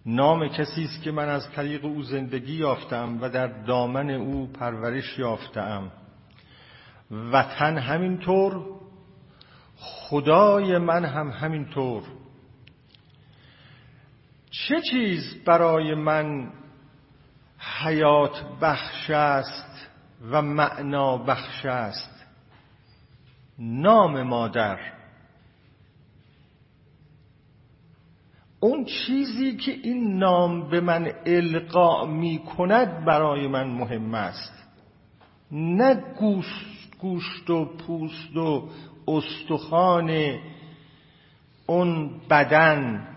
نام 0.05 0.47
کسی 0.47 0.83
است 0.83 1.01
که 1.01 1.11
من 1.11 1.29
از 1.29 1.51
طریق 1.51 1.85
او 1.85 2.03
زندگی 2.03 2.53
یافتم 2.55 3.17
و 3.21 3.29
در 3.29 3.47
دامن 3.47 4.09
او 4.09 4.47
پرورش 4.47 5.19
یافتم. 5.19 5.91
وطن 7.11 7.77
همینطور 7.77 8.65
خدای 9.77 10.77
من 10.77 11.05
هم 11.05 11.29
همینطور. 11.29 12.03
چه 14.51 14.81
چیز 14.91 15.43
برای 15.45 15.95
من 15.95 16.51
حیات 17.65 18.43
بخش 18.61 19.09
است 19.09 19.87
و 20.31 20.41
معنا 20.41 21.17
بخش 21.17 21.65
است. 21.65 22.25
نام 23.59 24.23
مادر. 24.23 24.79
اون 28.59 28.85
چیزی 28.85 29.57
که 29.57 29.71
این 29.71 30.17
نام 30.17 30.69
به 30.69 30.81
من 30.81 31.11
القا 31.25 32.05
می 32.05 32.39
کند 32.57 33.05
برای 33.05 33.47
من 33.47 33.67
مهم 33.67 34.13
است. 34.13 34.53
نه 35.51 35.93
گوشت, 36.19 36.95
گوشت 36.99 37.49
و 37.49 37.65
پوست 37.65 38.37
و 38.37 38.69
استخوان 39.07 40.39
اون 41.65 42.21
بدن 42.29 43.07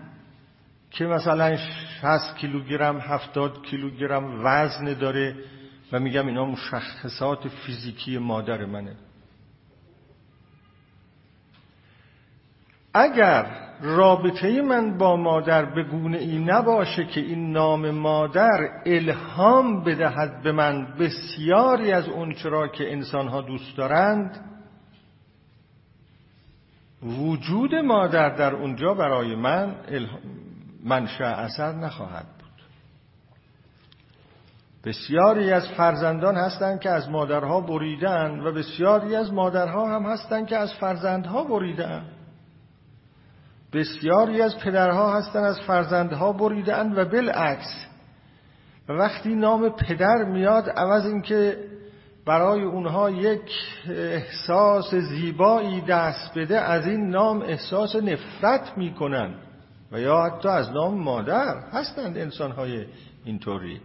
که 0.91 1.05
مثلا 1.05 1.57
60 1.57 2.35
کیلوگرم 2.37 2.99
70 2.99 3.63
کیلوگرم 3.65 4.45
وزن 4.45 4.93
داره 4.93 5.35
و 5.91 5.99
میگم 5.99 6.27
اینا 6.27 6.45
مشخصات 6.45 7.47
فیزیکی 7.47 8.17
مادر 8.17 8.65
منه. 8.65 8.95
اگر 12.93 13.45
رابطه 13.81 14.61
من 14.61 14.97
با 14.97 15.15
مادر 15.15 15.65
به 15.65 15.83
گونه 15.83 16.17
ای 16.17 16.37
نباشه 16.37 17.05
که 17.05 17.19
این 17.21 17.51
نام 17.51 17.91
مادر 17.91 18.69
الهام 18.85 19.83
بدهد 19.83 20.41
به 20.43 20.51
من 20.51 20.87
بسیاری 20.99 21.91
از 21.91 22.07
اون 22.07 22.33
چرا 22.33 22.67
که 22.67 22.91
انسانها 22.91 23.41
دوست 23.41 23.77
دارند 23.77 24.45
وجود 27.03 27.75
مادر 27.75 28.29
در 28.29 28.55
اونجا 28.55 28.93
برای 28.93 29.35
من 29.35 29.75
منشأ 30.83 31.25
اثر 31.25 31.71
نخواهد 31.71 32.25
بود. 32.25 32.49
بسیاری 34.83 35.51
از 35.51 35.67
فرزندان 35.67 36.35
هستند 36.35 36.79
که 36.79 36.89
از 36.89 37.09
مادرها 37.09 37.61
بریدن 37.61 38.39
و 38.39 38.51
بسیاری 38.51 39.15
از 39.15 39.33
مادرها 39.33 39.95
هم 39.95 40.03
هستند 40.03 40.47
که 40.47 40.57
از 40.57 40.73
فرزندها 40.73 41.43
بریدن 41.43 42.03
بسیاری 43.73 44.41
از 44.41 44.57
پدرها 44.57 45.17
هستند 45.17 45.43
از 45.43 45.59
فرزندها 45.59 46.31
بریدن 46.31 46.93
و 46.93 47.05
بالعکس 47.05 47.85
و 48.89 48.93
وقتی 48.93 49.35
نام 49.35 49.69
پدر 49.69 50.23
میاد 50.23 50.69
عوض 50.69 51.05
اینکه 51.05 51.57
برای 52.25 52.63
اونها 52.63 53.09
یک 53.09 53.51
احساس 53.89 54.95
زیبایی 54.95 55.81
دست 55.81 56.37
بده 56.37 56.59
از 56.59 56.87
این 56.87 57.09
نام 57.09 57.41
احساس 57.41 57.95
نفرت 57.95 58.77
می‌کنن. 58.77 59.35
و 59.91 59.99
یا 59.99 60.23
حتی 60.23 60.47
از 60.47 60.71
نام 60.71 60.97
مادر 60.97 61.59
هستند 61.73 62.17
انسانهای 62.17 62.85
اینطوری. 63.25 63.81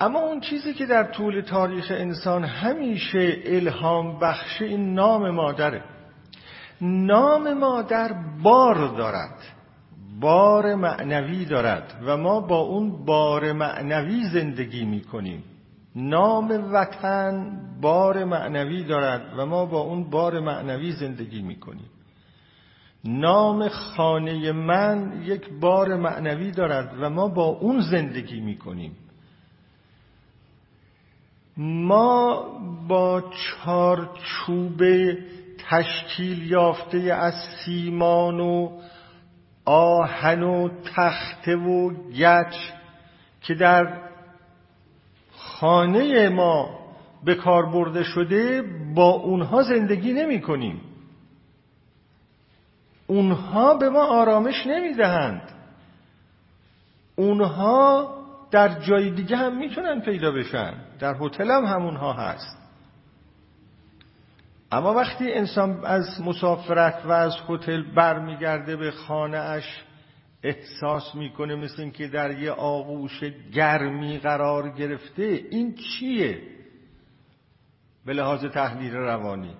اما 0.00 0.20
اون 0.20 0.40
چیزی 0.40 0.74
که 0.74 0.86
در 0.86 1.04
طول 1.04 1.40
تاریخ 1.40 1.86
انسان 1.90 2.44
همیشه 2.44 3.36
الهام 3.44 4.18
بخش 4.18 4.62
این 4.62 4.94
نام 4.94 5.30
مادره. 5.30 5.84
نام 6.80 7.52
مادر 7.52 8.12
بار 8.42 8.96
دارد 8.96 9.38
بار 10.20 10.74
معنوی 10.74 11.44
دارد 11.44 12.02
و 12.06 12.16
ما 12.16 12.40
با 12.40 12.58
اون 12.58 13.04
بار 13.04 13.52
معنوی 13.52 14.24
زندگی 14.32 14.84
می 14.84 15.00
کنیم 15.00 15.44
نام 15.96 16.72
وطن 16.72 17.60
بار 17.80 18.24
معنوی 18.24 18.84
دارد 18.84 19.38
و 19.38 19.46
ما 19.46 19.66
با 19.66 19.80
اون 19.80 20.10
بار 20.10 20.40
معنوی 20.40 20.92
زندگی 20.92 21.42
می 21.42 21.56
کنیم 21.60 21.90
نام 23.08 23.68
خانه 23.68 24.52
من 24.52 25.22
یک 25.24 25.48
بار 25.60 25.96
معنوی 25.96 26.50
دارد 26.50 26.94
و 27.00 27.10
ما 27.10 27.28
با 27.28 27.44
اون 27.44 27.80
زندگی 27.80 28.40
می 28.40 28.58
کنیم 28.58 28.96
ما 31.56 32.44
با 32.88 33.24
چارچوب 33.30 34.82
تشکیل 35.58 36.50
یافته 36.50 36.98
از 36.98 37.34
سیمان 37.64 38.40
و 38.40 38.70
آهن 39.64 40.42
و 40.42 40.68
تخته 40.96 41.56
و 41.56 41.90
گچ 42.10 42.54
که 43.40 43.54
در 43.54 44.08
خانه 45.36 46.28
ما 46.28 46.78
به 47.24 47.34
کار 47.34 47.66
برده 47.66 48.02
شده 48.02 48.62
با 48.94 49.10
اونها 49.10 49.62
زندگی 49.62 50.12
نمی 50.12 50.40
کنیم 50.40 50.80
اونها 53.08 53.74
به 53.74 53.88
ما 53.88 54.04
آرامش 54.04 54.66
نمی‌دهند. 54.66 55.42
اونها 57.16 58.14
در 58.50 58.68
جای 58.80 59.10
دیگه 59.10 59.36
هم 59.36 59.58
می‌تونن 59.58 60.00
پیدا 60.00 60.32
بشن. 60.32 60.74
در 60.98 61.16
هتل 61.20 61.50
هم 61.50 61.64
همونها 61.64 62.12
هست. 62.12 62.58
اما 64.72 64.94
وقتی 64.94 65.32
انسان 65.32 65.84
از 65.84 66.20
مسافرت 66.20 67.02
و 67.04 67.12
از 67.12 67.36
هتل 67.48 67.82
برمیگرده 67.94 68.76
به 68.76 68.90
خانه 68.90 69.38
اش 69.38 69.84
احساس 70.42 71.14
می‌کنه 71.14 71.54
مثل 71.54 71.82
اینکه 71.82 72.08
در 72.08 72.38
یه 72.38 72.52
آغوش 72.52 73.24
گرمی 73.54 74.18
قرار 74.18 74.68
گرفته 74.68 75.22
این 75.50 75.74
چیه؟ 75.74 76.42
به 78.06 78.12
لحاظ 78.12 78.44
تحلیل 78.44 78.94
روانی. 78.94 79.54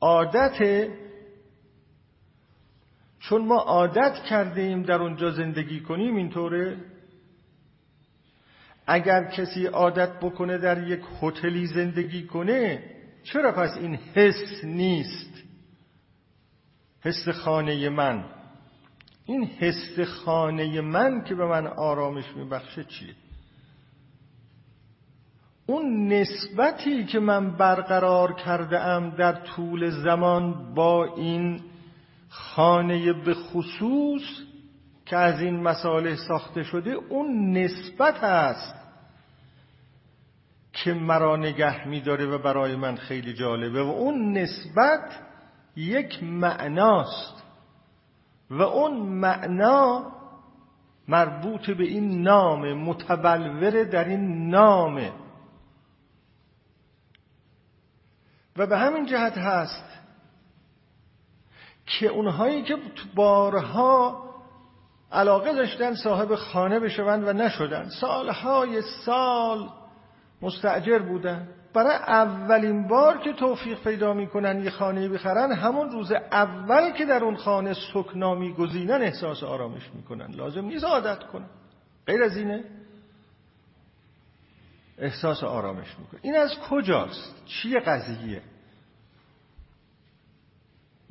عادت 0.00 0.88
چون 3.32 3.46
ما 3.46 3.56
عادت 3.56 4.14
کردیم 4.14 4.82
در 4.82 5.02
اونجا 5.02 5.30
زندگی 5.30 5.80
کنیم 5.80 6.16
اینطوره؟ 6.16 6.76
اگر 8.86 9.24
کسی 9.24 9.66
عادت 9.66 10.20
بکنه 10.20 10.58
در 10.58 10.88
یک 10.88 11.00
هتلی 11.22 11.66
زندگی 11.66 12.26
کنه 12.26 12.82
چرا 13.22 13.52
پس 13.52 13.76
این 13.80 13.94
حس 13.94 14.64
نیست؟ 14.64 15.42
حس 17.00 17.28
خانه 17.28 17.88
من. 17.88 18.24
این 19.26 19.44
حس 19.44 20.00
خانه 20.00 20.80
من 20.80 21.24
که 21.24 21.34
به 21.34 21.46
من 21.46 21.66
آرامش 21.66 22.24
میبخشه 22.36 22.84
چیه؟ 22.84 23.14
اون 25.66 26.12
نسبتی 26.12 27.04
که 27.04 27.18
من 27.18 27.56
برقرار 27.56 28.32
کرده 28.34 28.80
ام 28.80 29.10
در 29.10 29.32
طول 29.32 29.90
زمان 29.90 30.74
با 30.74 31.04
این 31.04 31.71
خانه 32.32 33.12
به 33.12 33.34
خصوص 33.34 34.22
که 35.06 35.16
از 35.16 35.40
این 35.40 35.62
مسائل 35.62 36.14
ساخته 36.14 36.62
شده 36.62 36.90
اون 36.90 37.58
نسبت 37.58 38.24
است 38.24 38.74
که 40.72 40.94
مرا 40.94 41.36
نگه 41.36 41.88
میداره 41.88 42.26
و 42.26 42.38
برای 42.38 42.76
من 42.76 42.96
خیلی 42.96 43.34
جالبه 43.34 43.82
و 43.82 43.88
اون 43.88 44.38
نسبت 44.38 45.20
یک 45.76 46.22
معناست 46.22 47.42
و 48.50 48.62
اون 48.62 48.96
معنا 48.96 50.12
مربوط 51.08 51.70
به 51.70 51.84
این 51.84 52.22
نام 52.22 52.72
متبلور 52.72 53.84
در 53.84 54.08
این 54.08 54.50
نامه. 54.50 55.12
و 58.56 58.66
به 58.66 58.78
همین 58.78 59.06
جهت 59.06 59.38
هست 59.38 59.91
که 61.86 62.06
اونهایی 62.06 62.62
که 62.62 62.76
بارها 63.14 64.22
علاقه 65.12 65.52
داشتن 65.52 65.94
صاحب 65.94 66.34
خانه 66.34 66.80
بشوند 66.80 67.28
و 67.28 67.32
نشدن. 67.32 67.88
سالهای 67.88 68.82
سال 68.82 69.68
مستعجر 70.42 70.98
بودن. 70.98 71.48
برای 71.74 71.96
اولین 71.96 72.88
بار 72.88 73.18
که 73.18 73.32
توفیق 73.32 73.82
پیدا 73.82 74.14
می‌کنن 74.14 74.64
یه 74.64 74.70
خانه 74.70 75.08
بخرن 75.08 75.52
همون 75.52 75.90
روز 75.90 76.12
اول 76.12 76.90
که 76.90 77.04
در 77.04 77.24
اون 77.24 77.36
خانه 77.36 77.74
سکنا 77.92 78.34
میگزینن 78.34 79.02
احساس 79.02 79.42
آرامش 79.42 79.90
می‌کنن. 79.94 80.30
لازم 80.30 80.64
نیست 80.64 80.84
عادت 80.84 81.24
کنن. 81.24 81.46
غیر 82.06 82.22
از 82.22 82.36
اینه 82.36 82.64
احساس 84.98 85.44
آرامش 85.44 85.98
می‌کنن. 85.98 86.20
این 86.22 86.36
از 86.36 86.58
کجاست؟ 86.70 87.34
چیه 87.46 87.80
قضیه؟ 87.80 88.42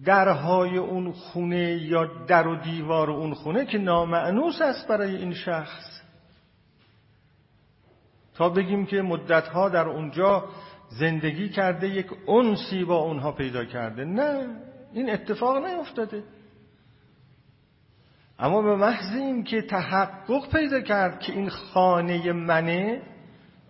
درهای 0.06 0.78
اون 0.78 1.12
خونه 1.12 1.76
یا 1.76 2.06
در 2.28 2.48
و 2.48 2.56
دیوار 2.56 3.12
اون 3.12 3.34
خونه 3.34 3.66
که 3.66 3.78
نامعنوس 3.78 4.62
است 4.62 4.88
برای 4.88 5.16
این 5.16 5.34
شخص. 5.34 6.02
تا 8.34 8.50
بگیم 8.50 8.86
که 8.86 9.02
مدتها 9.02 9.70
در 9.70 9.88
اونجا 9.88 10.46
زندگی 10.90 11.50
کرده 11.50 11.88
یک 11.88 12.08
انسی 12.30 12.84
با 12.84 12.98
اونها 12.98 13.32
پیدا 13.32 13.66
کرده. 13.66 14.06
نه 14.06 14.48
این 14.94 15.10
اتفاق 15.10 15.66
نیفتاده. 15.66 16.24
اما 18.40 18.62
به 18.62 18.76
محض 18.76 19.16
این 19.16 19.44
که 19.44 19.62
تحقق 19.62 20.52
پیدا 20.52 20.82
کرد 20.82 21.20
که 21.20 21.34
این 21.34 21.50
خانه 21.50 22.32
منه 22.32 23.02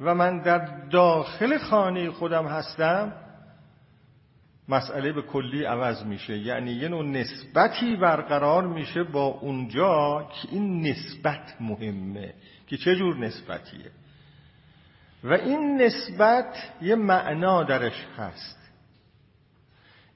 و 0.02 0.16
من 0.16 0.42
در 0.42 0.88
داخل 0.90 1.58
خانه 1.58 2.12
خودم 2.12 2.46
هستم 2.46 3.14
مسئله 4.70 5.12
به 5.12 5.22
کلی 5.22 5.64
عوض 5.64 6.04
میشه. 6.06 6.38
یعنی 6.38 6.72
یه 6.72 6.88
نوع 6.88 7.06
نسبتی 7.06 7.96
برقرار 7.96 8.68
میشه 8.68 9.04
با 9.04 9.26
اونجا 9.26 10.30
که 10.34 10.48
این 10.52 10.88
نسبت 10.88 11.56
مهمه 11.60 12.34
که 12.68 12.78
چه 12.78 12.96
جور 12.96 13.18
نسبتیه. 13.18 13.92
و 15.24 15.34
این 15.34 15.82
نسبت 15.82 16.74
یه 16.82 16.96
معنا 16.96 17.64
درش 17.64 18.06
هست. 18.18 18.58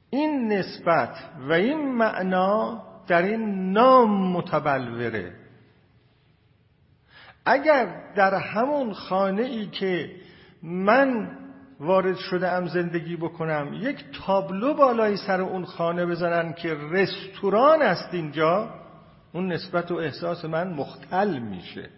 این 0.10 0.54
نسبت 0.54 1.30
و 1.50 1.54
این 1.54 1.96
معنا 1.96 2.84
در 3.08 3.22
این 3.22 3.72
نام 3.72 4.32
متبلوره. 4.32 5.34
اگر 7.46 8.14
در 8.16 8.34
همون 8.34 8.94
خانه 8.94 9.44
ای 9.44 9.66
که 9.66 10.16
من 10.64 11.38
وارد 11.80 12.18
شده 12.18 12.52
ام 12.52 12.68
زندگی 12.68 13.16
بکنم. 13.16 13.74
یک 13.74 14.06
تابلو 14.26 14.74
بالای 14.74 15.18
سر 15.18 15.42
اون 15.42 15.66
خانه 15.66 16.06
بزنن 16.06 16.54
که 16.54 16.78
رستوران 16.92 17.82
است 17.82 18.14
اینجا 18.14 18.70
اون 19.34 19.52
نسبت 19.52 19.92
و 19.92 19.96
احساس 19.96 20.46
من 20.46 20.74
مختل 20.74 21.40
میشه. 21.40 21.90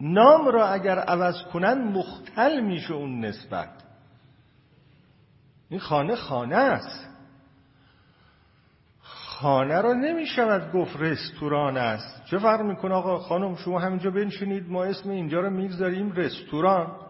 نام 0.00 0.48
را 0.48 0.68
اگر 0.68 0.98
عوض 0.98 1.42
کنن 1.42 1.84
مختل 1.84 2.60
میشه 2.60 2.94
اون 2.94 3.24
نسبت. 3.24 3.70
این 5.68 5.80
خانه 5.80 6.16
خانه 6.16 6.56
است. 6.56 7.08
خانه 9.02 9.80
را 9.80 9.92
نمی 9.92 10.26
شود 10.26 10.72
گفت 10.72 10.96
رستوران 11.00 11.76
است. 11.76 12.24
چه 12.24 12.38
فرق 12.38 12.60
می‌کنه 12.60 12.94
آقا؟ 12.94 13.18
خانم 13.18 13.56
شما 13.56 13.78
همینجا 13.78 14.10
بنشینید 14.10 14.70
ما 14.70 14.84
اسم 14.84 15.10
اینجا 15.10 15.40
رو 15.40 15.50
می‌گذاریم 15.50 16.12
رستوران. 16.12 17.07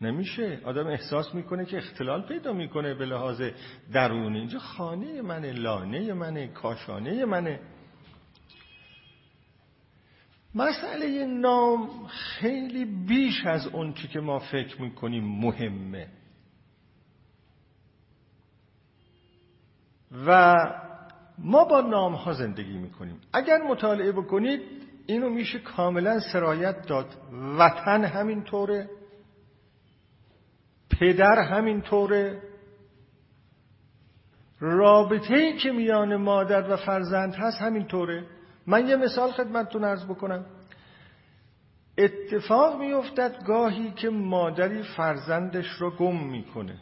نمیشه. 0.00 0.60
آدم 0.64 0.86
احساس 0.86 1.34
می‌کنه 1.34 1.64
که 1.64 1.76
اختلال 1.78 2.22
پیدا 2.22 2.52
می‌کنه 2.52 2.94
به 2.94 3.06
لحاظ 3.06 3.42
درونی 3.92 4.38
اینجا 4.38 4.58
خانه 4.58 5.22
منه 5.22 5.52
لانه 5.52 6.12
منه 6.12 6.48
کاشانه 6.48 7.24
منه. 7.24 7.60
مسئله 10.54 11.26
نام 11.26 12.06
خیلی 12.06 12.84
بیش 12.84 13.46
از 13.46 13.66
اون 13.66 13.92
چی 13.92 14.08
که 14.08 14.20
ما 14.20 14.38
فکر 14.38 14.82
می‌کنیم 14.82 15.24
مهمه. 15.24 16.08
و 20.26 20.54
ما 21.38 21.64
با 21.64 21.80
نام 21.80 22.14
ها 22.14 22.32
زندگی 22.32 22.78
می‌کنیم. 22.78 23.20
اگر 23.32 23.58
مطالعه 23.58 24.12
بکنید 24.12 24.60
اینو 25.06 25.30
میشه 25.30 25.58
کاملا 25.58 26.20
سرایت 26.20 26.86
داد. 26.86 27.16
وطن 27.58 28.04
همینطوره. 28.04 28.88
پدر 30.90 31.38
همینطوره. 31.38 32.42
رابطه 34.60 35.34
ای 35.34 35.56
که 35.56 35.70
میان 35.70 36.16
مادر 36.16 36.70
و 36.70 36.76
فرزند 36.76 37.34
هست 37.34 37.60
همینطوره. 37.60 38.26
من 38.66 38.88
یه 38.88 38.96
مثال 38.96 39.32
خدمتتون 39.32 39.84
ارز 39.84 40.04
بکنم. 40.04 40.46
اتفاق 41.98 42.80
میافتد 42.80 43.44
گاهی 43.46 43.90
که 43.90 44.10
مادری 44.10 44.82
فرزندش 44.82 45.68
رو 45.68 45.96
گم 45.96 46.30
می‌کنه. 46.30 46.78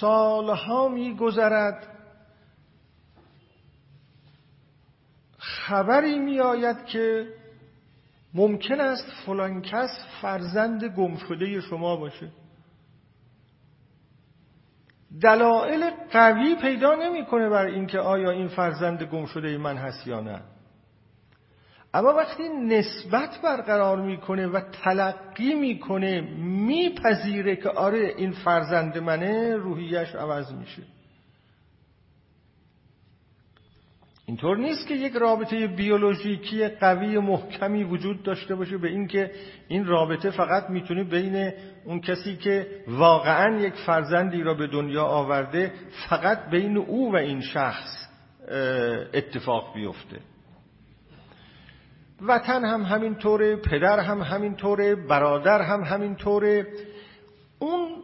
سالها 0.00 0.88
میگذرد. 0.88 1.88
خبری 5.38 6.18
میآید 6.18 6.84
که 6.84 7.26
ممکن 8.34 8.80
است 8.80 9.12
فلان 9.26 9.62
کس 9.62 10.06
فرزند 10.22 10.84
گم 10.84 11.16
شده 11.16 11.60
شما 11.60 11.96
باشه. 11.96 12.28
دلایل 15.22 15.90
قوی 16.12 16.56
پیدا 16.62 16.94
نمی‌کنه 16.94 17.48
بر 17.48 17.66
اینکه 17.66 17.98
آیا 17.98 18.30
این 18.30 18.48
فرزند 18.48 19.02
گم 19.02 19.26
شده 19.26 19.58
من 19.58 19.76
هست 19.76 20.06
یا 20.06 20.20
نه. 20.20 20.40
اما 21.94 22.14
وقتی 22.14 22.48
نسبت 22.48 23.40
برقرار 23.42 24.00
می‌کنه 24.00 24.46
و 24.46 24.60
تلقی 24.60 25.54
می‌کنه 25.54 26.20
میپذیره 26.40 27.56
که 27.56 27.68
آره 27.68 28.14
این 28.16 28.32
فرزند 28.32 28.98
منه 28.98 29.56
روحیش 29.56 30.14
عوض 30.14 30.52
میشه. 30.52 30.82
اینطور 34.26 34.56
نیست 34.56 34.86
که 34.86 34.94
یک 34.94 35.12
رابطه 35.12 35.66
بیولوژیکی 35.66 36.68
قوی 36.68 37.18
محکمی 37.18 37.84
وجود 37.84 38.22
داشته 38.22 38.54
باشه 38.54 38.78
به 38.78 38.88
اینکه 38.88 39.30
این 39.68 39.86
رابطه 39.86 40.30
فقط 40.30 40.70
می‌تونه 40.70 41.04
بین 41.04 41.52
اون 41.84 42.00
کسی 42.00 42.36
که 42.36 42.66
واقعا 42.88 43.58
یک 43.58 43.74
فرزندی 43.74 44.42
را 44.42 44.54
به 44.54 44.66
دنیا 44.66 45.04
آورده 45.04 45.72
فقط 46.08 46.50
بین 46.50 46.76
او 46.76 47.12
و 47.12 47.16
این 47.16 47.40
شخص 47.40 48.08
اتفاق 49.14 49.74
بیفته. 49.74 50.18
وطن 52.20 52.64
هم 52.64 52.82
همینطوره 52.82 53.56
پدر 53.56 54.00
هم 54.00 54.22
همینطوره 54.22 54.94
برادر 54.94 55.62
هم 55.62 55.84
همینطوره. 55.84 56.66
اون 57.58 58.02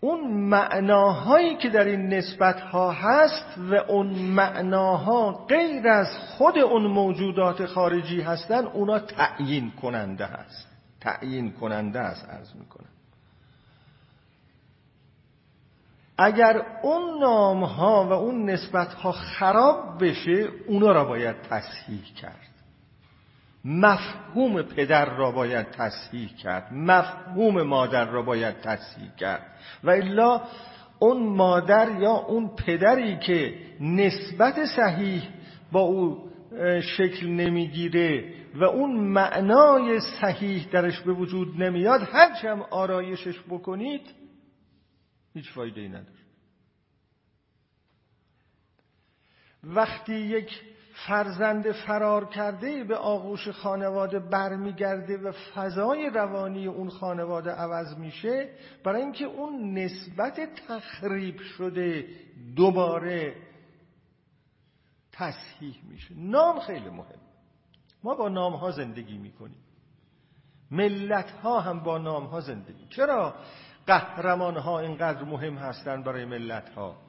اون 0.00 0.30
معناهایی 0.30 1.56
که 1.56 1.70
در 1.70 1.84
این 1.84 2.08
نسبت 2.08 2.60
ها 2.60 2.92
هست 2.92 3.58
و 3.58 3.74
اون 3.74 4.06
معناها 4.18 5.32
غیر 5.32 5.88
از 5.88 6.08
خود 6.18 6.58
اون 6.58 6.86
موجودات 6.86 7.66
خارجی 7.66 8.20
هستن 8.20 8.64
اونا 8.64 8.98
تعیین 8.98 9.70
کننده 9.70 10.26
هست. 10.26 10.68
تعیین 11.00 11.52
کننده 11.52 12.00
است 12.00 12.28
عرض 12.28 12.54
می‌کنم. 12.54 12.86
اگر 16.18 16.62
اون 16.82 17.20
نام 17.20 17.64
ها 17.64 18.06
و 18.06 18.12
اون 18.12 18.50
نسبت 18.50 18.94
ها 18.94 19.12
خراب 19.12 20.04
بشه 20.04 20.48
اونا 20.68 20.92
را 20.92 21.04
باید 21.04 21.42
تصحیح 21.42 22.04
کرد. 22.14 22.55
مفهوم 23.66 24.62
پدر 24.62 25.16
را 25.16 25.30
باید 25.30 25.70
تصحیح 25.70 26.36
کرد 26.36 26.72
مفهوم 26.72 27.62
مادر 27.62 28.04
را 28.04 28.22
باید 28.22 28.60
تصحیح 28.60 29.10
کرد. 29.16 29.46
و 29.84 29.90
الا 29.90 30.42
اون 30.98 31.36
مادر 31.36 32.00
یا 32.00 32.12
اون 32.12 32.56
پدری 32.56 33.18
که 33.18 33.54
نسبت 33.80 34.64
صحیح 34.64 35.22
با 35.72 35.80
او 35.80 36.30
شکل 36.96 37.26
نمی‌گیره 37.26 38.34
و 38.54 38.64
اون 38.64 39.00
معنای 39.00 40.00
صحیح 40.00 40.68
درش 40.72 41.00
به 41.00 41.12
وجود 41.12 41.62
نمیاد 41.62 42.08
هرچه 42.12 42.50
هم 42.50 42.62
آرایشش 42.62 43.40
بکنید 43.48 44.02
هیچ 45.34 45.50
فایده 45.50 45.80
ای 45.80 45.88
نداره. 45.88 46.16
وقتی 49.64 50.14
یک 50.14 50.60
فرزند 50.96 51.72
فرار 51.72 52.24
کرده 52.24 52.84
به 52.84 52.96
آغوش 52.96 53.48
خانواده 53.48 54.18
برمیگرده 54.18 55.18
و 55.18 55.32
فضای 55.54 56.10
روانی 56.10 56.66
اون 56.66 56.88
خانواده 56.90 57.50
عوض 57.50 57.98
میشه 57.98 58.48
برای 58.84 59.02
اینکه 59.02 59.24
اون 59.24 59.78
نسبت 59.78 60.40
تخریب 60.68 61.40
شده 61.40 62.06
دوباره 62.56 63.36
تصحیح 65.12 65.80
میشه. 65.88 66.14
نام 66.16 66.60
خیلی 66.60 66.88
مهم. 66.88 67.20
ما 68.02 68.14
با 68.14 68.28
نام 68.28 68.52
ها 68.52 68.70
زندگی 68.70 69.18
می‌کنیم. 69.18 69.62
ملت 70.70 71.30
ها 71.30 71.60
هم 71.60 71.80
با 71.80 71.98
نام 71.98 72.26
ها 72.26 72.40
زندگی. 72.40 72.86
چرا؟ 72.90 73.34
قهرمان 73.86 74.56
ها 74.56 74.80
اینقدر 74.80 75.24
مهم 75.24 75.54
هستند 75.54 76.04
برای 76.04 76.24
ملت 76.24 76.68
ها 76.68 77.05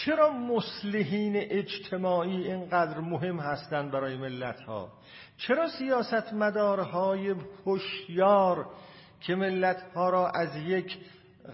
چرا 0.00 0.30
مسلحین 0.32 1.36
اجتماعی 1.36 2.44
اینقدر 2.44 3.00
مهم 3.00 3.40
هستند 3.40 3.90
برای 3.90 4.16
ملت 4.16 4.60
ها 4.60 4.92
چرا 5.36 5.68
سیاست 5.68 6.32
مدارهای 6.32 7.34
هوشیار 7.66 8.66
که 9.20 9.34
ملت 9.34 9.82
ها 9.94 10.10
را 10.10 10.28
از 10.28 10.56
یک 10.56 10.98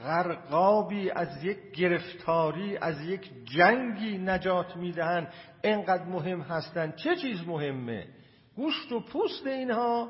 غرقابی 0.04 1.10
از 1.10 1.44
یک 1.44 1.58
گرفتاری 1.72 2.76
از 2.76 3.00
یک 3.00 3.30
جنگی 3.44 4.18
نجات 4.18 4.76
می‌دهند 4.76 5.32
اینقدر 5.64 6.04
مهم 6.04 6.40
هستند؟ 6.40 6.96
چه 6.96 7.16
چیز 7.16 7.40
مهمه؟ 7.46 8.06
گوشت 8.56 8.92
و 8.92 9.00
پوست 9.00 9.46
اینها 9.46 10.08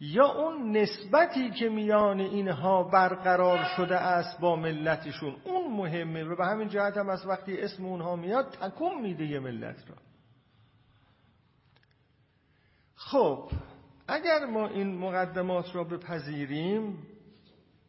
یا 0.00 0.26
اون 0.26 0.76
نسبتی 0.76 1.50
که 1.50 1.68
میان 1.68 2.20
اینها 2.20 2.82
برقرار 2.82 3.64
شده 3.76 3.96
است 3.96 4.40
با 4.40 4.56
ملتشون؟ 4.56 5.36
اون 5.44 5.76
مهمه 5.76 6.24
و 6.24 6.36
به 6.36 6.46
همین 6.46 6.68
جهت 6.68 6.96
هم 6.96 7.08
از 7.08 7.26
وقتی 7.26 7.60
اسم 7.60 7.84
اونها 7.84 8.16
میاد 8.16 8.50
تکون 8.50 9.00
میده 9.00 9.24
یه 9.24 9.40
ملت 9.40 9.84
را. 9.88 9.96
خب 12.94 13.50
اگر 14.08 14.44
ما 14.44 14.68
این 14.68 14.98
مقدمات 14.98 15.76
را 15.76 15.84
بپذیریم 15.84 17.06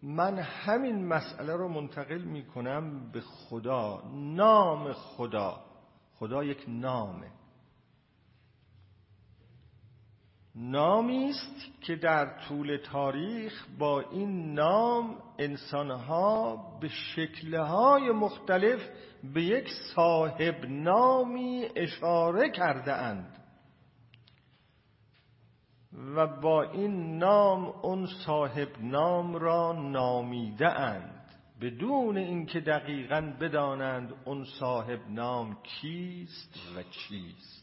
من 0.04 0.40
همین 0.40 1.06
مسئله 1.06 1.56
رو 1.56 1.68
منتقل 1.68 2.22
می 2.22 2.46
کنم 2.46 3.12
به 3.12 3.22
خدا. 3.22 4.04
نام 4.14 4.94
خدا. 4.94 5.60
خدا 6.20 6.44
یک 6.44 6.66
نامه. 6.68 7.37
نامی 10.60 11.30
است 11.30 11.82
که 11.82 11.96
در 11.96 12.40
طول 12.48 12.78
تاریخ 12.78 13.68
با 13.80 14.02
این 14.02 14.54
نام 14.54 15.16
انسانها 15.40 16.56
به 16.82 16.88
شکلهای 16.88 18.12
مختلف 18.12 18.80
به 19.34 19.44
یک 19.44 19.70
صاحب 19.96 20.66
نامی 20.66 21.66
اشاره 21.76 22.50
کرده 22.50 22.94
اند 22.94 23.38
و 26.16 26.28
با 26.28 26.64
این 26.64 27.18
نام 27.18 27.66
اون 27.66 28.08
صاحب 28.26 28.70
نام 28.82 29.36
را 29.36 29.74
نامیده 29.74 30.80
اند 30.80 31.18
بدون 31.62 32.18
اینکه 32.18 32.60
دقیقا 32.60 33.34
بدانند 33.42 34.14
اون 34.26 34.46
صاحب 34.60 35.00
نام 35.10 35.58
کیست 35.64 36.60
و 36.76 36.84
چیست. 36.84 37.57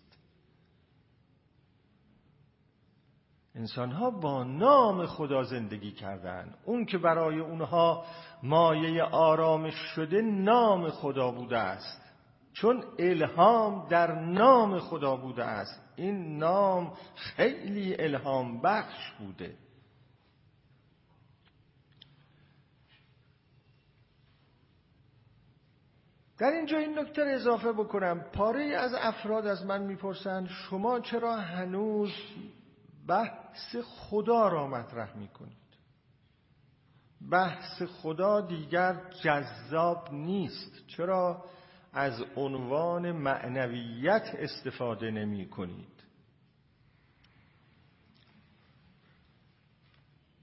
انسان 3.54 3.90
ها 3.90 4.10
با 4.10 4.44
نام 4.44 5.06
خدا 5.06 5.42
زندگی 5.42 5.92
کردند 5.92 6.58
اون 6.64 6.84
که 6.84 6.98
برای 6.98 7.40
اونها 7.40 8.04
مایه 8.42 9.02
آرامش 9.02 9.74
شده 9.74 10.22
نام 10.22 10.90
خدا 10.90 11.30
بوده 11.30 11.58
است. 11.58 12.00
چون 12.52 12.84
الهام 12.98 13.88
در 13.88 14.12
نام 14.12 14.78
خدا 14.78 15.16
بوده 15.16 15.44
است. 15.44 15.80
این 15.96 16.38
نام 16.38 16.92
خیلی 17.14 17.96
الهام 17.98 18.60
بخش 18.60 19.12
بوده. 19.18 19.54
در 26.38 26.50
اینجا 26.50 26.78
این 26.78 26.98
نکته 26.98 27.22
اضافه 27.22 27.72
بکنم. 27.72 28.20
پاره 28.20 28.64
از 28.64 28.94
افراد 28.94 29.46
از 29.46 29.66
من 29.66 29.82
می‌پرسند 29.82 30.48
شما 30.48 31.00
چرا 31.00 31.36
هنوز 31.36 32.10
بحث 33.08 33.76
خدا 33.76 34.48
را 34.48 34.66
مطرح 34.66 35.16
می‌کنید. 35.16 35.56
بحث 37.30 37.82
خدا 37.82 38.40
دیگر 38.40 39.00
جذاب 39.22 40.08
نیست. 40.12 40.86
چرا؟ 40.86 41.44
از 41.92 42.24
عنوان 42.36 43.12
معنویت 43.12 44.34
استفاده 44.38 45.10
نمی 45.10 45.48
کنید 45.48 45.94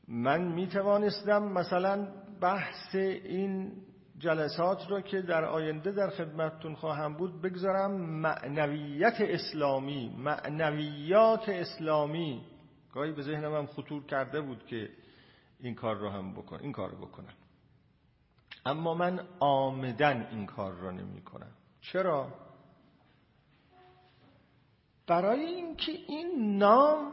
من 0.07 0.41
می 0.41 0.67
توانستم 0.67 1.43
مثلا 1.43 2.07
بحث 2.41 2.95
این 2.95 3.71
جلسات 4.17 4.91
را 4.91 5.01
که 5.01 5.21
در 5.21 5.45
آینده 5.45 5.91
در 5.91 6.09
خدمتتون 6.09 6.75
خواهم 6.75 7.13
بود 7.17 7.41
بگذارم. 7.41 7.91
معنویت 8.01 9.15
اسلامی 9.19 10.15
معنویات 10.17 11.49
اسلامی 11.49 12.45
گاهی 12.93 13.11
به 13.11 13.21
ذهنم 13.21 13.55
هم 13.55 13.65
خطور 13.65 14.05
کرده 14.05 14.41
بود 14.41 14.65
که 14.65 14.89
این 15.59 15.75
کار 15.75 15.95
رو 15.95 16.09
هم 16.09 16.33
بکن 16.33 16.59
این 16.61 16.71
کار 16.71 16.89
رو 16.89 16.97
بکنم. 16.97 17.33
اما 18.65 18.93
من 18.93 19.27
آمدن 19.39 20.27
این 20.31 20.45
کار 20.45 20.73
را 20.73 20.91
نمی 20.91 21.21
کنم 21.21 21.51
چرا؟ 21.81 22.33
برای 25.07 25.45
اینکه 25.45 25.91
این 25.91 26.57
نام 26.57 27.11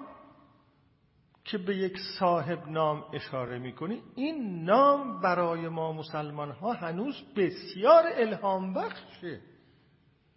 که 1.44 1.58
به 1.58 1.76
یک 1.76 1.98
صاحب 2.18 2.68
نام 2.68 3.04
اشاره 3.12 3.58
می‌کنی 3.58 4.02
این 4.14 4.64
نام 4.64 5.20
برای 5.20 5.68
ما 5.68 5.92
مسلمان 5.92 6.50
ها 6.50 6.72
هنوز 6.72 7.14
بسیار 7.36 8.04
الهام 8.06 8.74
بخشه 8.74 9.40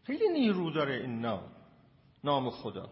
خیلی 0.03 0.29
نیرو 0.29 0.71
داره 0.71 0.93
این 0.95 1.19
نام 1.19 1.51
نام 2.23 2.49
خدا. 2.49 2.89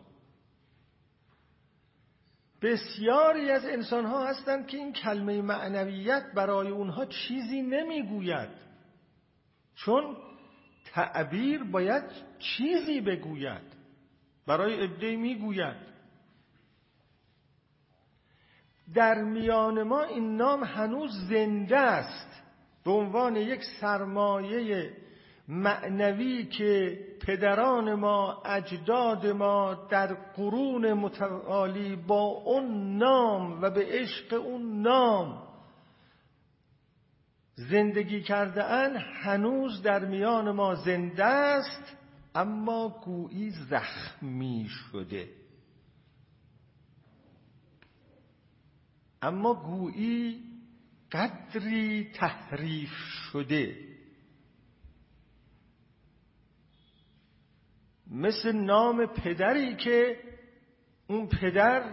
بسیاری 2.61 3.51
از 3.51 3.65
انسان 3.65 4.05
ها 4.05 4.25
هستند 4.27 4.67
که 4.67 4.77
این 4.77 4.93
کلمه 4.93 5.41
معنویت 5.41 6.23
برای 6.35 6.69
اونها 6.69 7.05
چیزی 7.05 7.61
نمی‌گوید. 7.61 8.49
چون 9.75 10.17
تعبیر 10.93 11.63
باید 11.63 12.03
چیزی 12.39 13.01
بگوید. 13.01 13.75
برای 14.47 14.83
عده 14.83 15.15
می‌گوید. 15.15 15.89
در 18.93 19.23
میان 19.23 19.83
ما 19.83 20.03
این 20.03 20.35
نام 20.37 20.63
هنوز 20.63 21.11
زنده 21.29 21.77
است. 21.77 22.43
به 22.85 22.91
عنوان 22.91 23.35
یک 23.35 23.61
سرمایه 23.81 24.91
معنوی 25.49 26.45
که 26.45 26.99
پدران 27.21 27.93
ما 27.93 28.41
اجداد 28.45 29.27
ما 29.27 29.73
در 29.73 30.13
قرون 30.13 30.93
متوالی 30.93 31.95
با 31.95 32.21
اون 32.21 32.97
نام 32.97 33.61
و 33.61 33.69
به 33.69 33.85
عشق 33.89 34.33
اون 34.33 34.81
نام 34.81 35.43
زندگی 37.55 38.21
کرده 38.21 38.63
ان 38.63 38.97
هنوز 38.97 39.81
در 39.81 40.05
میان 40.05 40.51
ما 40.51 40.75
زنده 40.75 41.25
است 41.25 41.97
اما 42.35 43.01
گویی 43.05 43.49
زخمی 43.49 44.67
شده. 44.69 45.29
اما 49.21 49.53
گویی 49.53 50.43
قدری 51.11 52.11
تحریف 52.13 52.91
شده. 53.31 53.88
مثل 58.11 58.51
نام 58.51 59.05
پدری 59.05 59.75
که 59.75 60.17
اون 61.07 61.27
پدر 61.27 61.83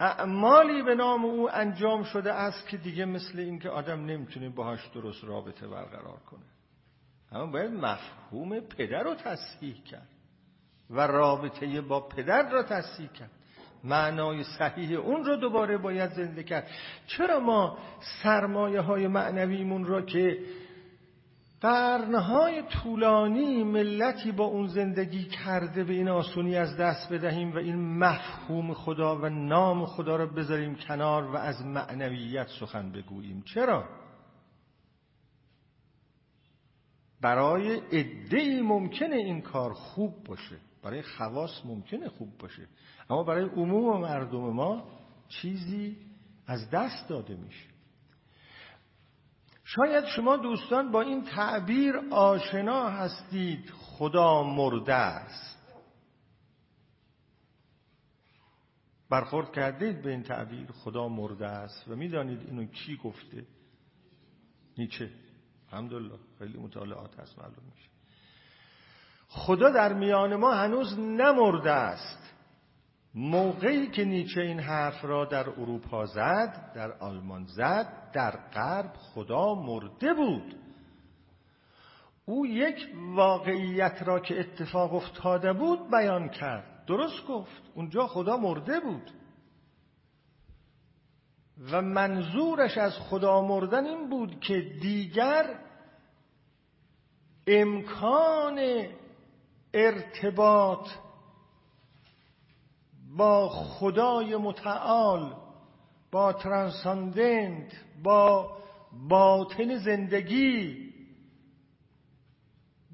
اعمالی 0.00 0.82
به 0.82 0.94
نام 0.94 1.24
او 1.24 1.50
انجام 1.50 2.02
شده 2.02 2.32
است 2.32 2.68
که 2.68 2.76
دیگه 2.76 3.04
مثل 3.04 3.38
اینکه 3.38 3.70
آدم 3.70 4.04
نمی‌تونه 4.04 4.48
باهاش 4.48 4.88
درست 4.94 5.24
رابطه 5.24 5.68
برقرار 5.68 6.18
کنه. 6.26 6.44
اما 7.32 7.46
باید 7.46 7.70
مفهوم 7.70 8.60
پدر 8.60 9.02
رو 9.02 9.14
تصحیح 9.14 9.82
کرد 9.84 10.08
و 10.90 11.06
رابطه 11.06 11.80
با 11.80 12.00
پدر 12.00 12.50
را 12.50 12.62
تصحیح 12.62 13.08
کرد. 13.08 13.30
معنای 13.84 14.44
صحیح 14.44 14.98
اون 14.98 15.24
رو 15.24 15.36
دوباره 15.36 15.78
باید 15.78 16.10
زنده 16.10 16.42
کرد. 16.42 16.70
چرا 17.06 17.40
ما 17.40 17.78
سرمایه 18.22 18.80
های 18.80 19.08
معنویمون 19.08 19.84
را 19.84 20.02
که 20.02 20.38
قرنهای 21.60 22.62
طولانی 22.62 23.64
ملتی 23.64 24.32
با 24.32 24.44
اون 24.44 24.66
زندگی 24.66 25.24
کرده 25.24 25.84
به 25.84 25.92
این 25.92 26.08
آسونی 26.08 26.56
از 26.56 26.76
دست 26.76 27.12
بدهیم 27.12 27.52
و 27.52 27.56
این 27.56 27.98
مفهوم 27.98 28.74
خدا 28.74 29.16
و 29.16 29.28
نام 29.28 29.86
خدا 29.86 30.16
را 30.16 30.26
بذاریم 30.26 30.74
کنار 30.74 31.24
و 31.24 31.36
از 31.36 31.66
معنویت 31.66 32.48
سخن 32.60 32.92
بگوییم. 32.92 33.42
چرا؟ 33.42 33.84
برای 37.20 37.76
عده 37.76 38.62
ممکنه 38.62 39.16
این 39.16 39.40
کار 39.40 39.72
خوب 39.72 40.24
باشه. 40.24 40.56
برای 40.82 41.02
خواص 41.02 41.62
ممکنه 41.64 42.08
خوب 42.08 42.38
باشه. 42.38 42.68
اما 43.10 43.22
برای 43.22 43.44
عموم 43.44 44.00
مردم 44.00 44.52
ما 44.52 44.88
چیزی 45.28 45.96
از 46.46 46.70
دست 46.70 47.08
داده 47.08 47.36
میشه. 47.36 47.75
شاید 49.68 50.04
شما 50.04 50.36
دوستان 50.36 50.90
با 50.90 51.02
این 51.02 51.24
تعبیر 51.24 51.96
آشنا 52.10 52.88
هستید 52.88 53.70
خدا 53.70 54.42
مرده 54.42 54.94
است. 54.94 55.56
برخورد 59.10 59.52
کردید 59.52 60.02
به 60.02 60.10
این 60.10 60.22
تعبیر 60.22 60.72
خدا 60.72 61.08
مرده 61.08 61.46
است. 61.46 61.88
و 61.88 61.96
می‌دانید 61.96 62.40
اینو 62.40 62.64
کی 62.64 62.96
گفته؟ 62.96 63.46
نیچه. 64.78 65.10
الحمدلله. 65.72 66.18
خیلی 66.38 66.58
مطالعات 66.58 67.20
هست 67.20 67.38
معلوم 67.38 67.64
میشه. 67.74 67.90
خدا 69.28 69.70
در 69.70 69.92
میان 69.92 70.36
ما 70.36 70.54
هنوز 70.54 70.98
نمرده 70.98 71.72
است. 71.72 72.25
موقعی 73.18 73.86
که 73.86 74.04
نیچه 74.04 74.40
این 74.40 74.60
حرف 74.60 75.04
را 75.04 75.24
در 75.24 75.48
اروپا 75.48 76.06
زد 76.06 76.72
در 76.74 76.92
آلمان 76.92 77.44
زد 77.44 78.10
در 78.12 78.30
غرب 78.30 78.92
خدا 78.96 79.54
مرده 79.54 80.14
بود. 80.14 80.54
او 82.24 82.46
یک 82.46 82.88
واقعیت 83.14 84.02
را 84.02 84.20
که 84.20 84.40
اتفاق 84.40 84.94
افتاده 84.94 85.52
بود 85.52 85.90
بیان 85.90 86.28
کرد. 86.28 86.84
درست 86.86 87.26
گفت. 87.26 87.62
اونجا 87.74 88.06
خدا 88.06 88.36
مرده 88.36 88.80
بود. 88.80 89.10
و 91.72 91.82
منظورش 91.82 92.78
از 92.78 92.92
خدا 92.98 93.42
مردن 93.42 93.86
این 93.86 94.10
بود 94.10 94.40
که 94.40 94.60
دیگر 94.82 95.60
امکان 97.46 98.86
ارتباط 99.74 100.88
با 103.16 103.48
خدای 103.48 104.36
متعال 104.36 105.34
با 106.10 106.32
ترانساندنت 106.32 107.72
با 108.02 108.56
باطن 109.08 109.76
زندگی 109.76 110.86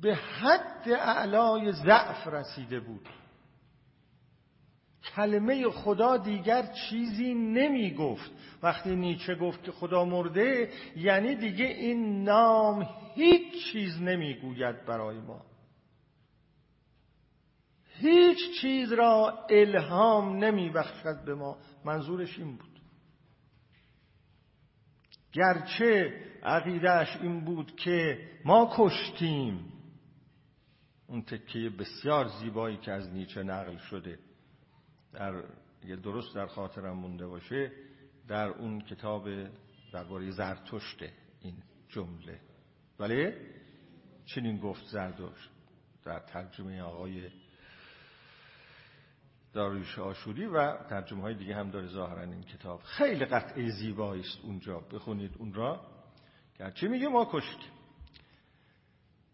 به 0.03 0.15
حد 0.15 0.89
اعلای 0.89 1.73
ضعف 1.73 2.27
رسیده 2.27 2.81
بود. 2.81 3.09
کلمه 5.17 5.71
خدا 5.71 6.17
دیگر 6.17 6.63
چیزی 6.63 7.35
نمی 7.35 7.95
گفت 7.95 8.31
وقتی 8.63 8.97
نیچه 8.97 9.35
گفت 9.35 9.65
که 9.65 9.73
خدا 9.73 10.05
مرده 10.05 10.71
یعنی 10.97 11.35
دیگه 11.35 11.65
این 11.65 12.25
نام 12.25 12.89
هیچ 13.15 13.73
چیز 13.73 14.03
نمی‌گوید 14.03 14.85
برای 14.87 15.19
ما. 15.19 15.52
هیچ 18.03 18.61
چیز 18.61 18.93
را 18.93 19.47
الهام 19.51 20.37
نمی 20.37 20.71
بخشد 20.71 21.25
به 21.25 21.35
ما. 21.35 21.59
منظورش 21.85 22.39
این 22.39 22.57
بود. 22.57 22.81
گرچه 25.33 26.21
عقیدهش 26.43 27.17
این 27.23 27.45
بود 27.45 27.77
که 27.77 28.29
ما 28.45 28.71
کشتیم. 28.77 29.73
اون 31.07 31.23
تکیه 31.23 31.71
بسیار 31.71 32.29
زیبایی 32.29 32.77
که 32.77 32.93
از 32.93 33.13
نیچه 33.13 33.43
نقل 33.43 33.77
شده 33.77 34.19
در 35.13 35.43
درست 36.03 36.35
در 36.35 36.47
خاطرم 36.47 36.97
مونده 36.97 37.27
باشه 37.27 37.73
در 38.29 38.49
اون 38.49 38.81
کتاب 38.81 39.29
درباره 39.93 40.31
زرتشته 40.31 41.13
این 41.41 41.55
جمله. 41.89 42.41
ولی 42.99 43.33
چنین 44.25 44.59
گفت 44.59 44.85
زردشت 44.85 45.51
در 46.05 46.19
ترجمه 46.19 46.83
آقای 46.83 47.29
داریوش 49.53 49.99
آشوری 49.99 50.47
و 50.47 50.77
ترجمه 50.77 51.23
های 51.23 51.35
دیگه 51.35 51.55
هم 51.55 51.71
داره 51.71 51.87
ظاهرا 51.87 52.23
این 52.23 52.43
کتاب. 52.43 52.81
خیلی 52.85 53.25
قطعه 53.25 53.71
زیبایی 53.71 54.21
است 54.21 54.39
اونجا. 54.43 54.81
بخونید 54.81 55.31
اون 55.39 55.55
را. 55.55 55.81
گرچه 56.59 56.89
میگه 56.89 57.09
ما 57.09 57.29
کشتیم 57.33 57.71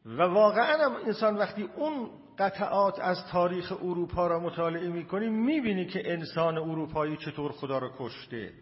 و 0.06 0.22
واقعا 0.22 0.84
هم 0.84 0.96
انسان 1.06 1.36
وقتی 1.36 1.62
اون 1.62 2.10
قطعات 2.38 3.00
از 3.00 3.26
تاریخ 3.30 3.72
اروپا 3.72 4.26
را 4.26 4.40
مطالعه 4.40 4.88
می‌کنی 4.88 5.28
می‌بینی 5.28 5.86
که 5.86 6.12
انسان 6.12 6.58
اروپایی 6.58 7.16
چطور 7.16 7.52
خدا 7.52 7.78
را 7.78 7.92
کشته. 7.98 8.52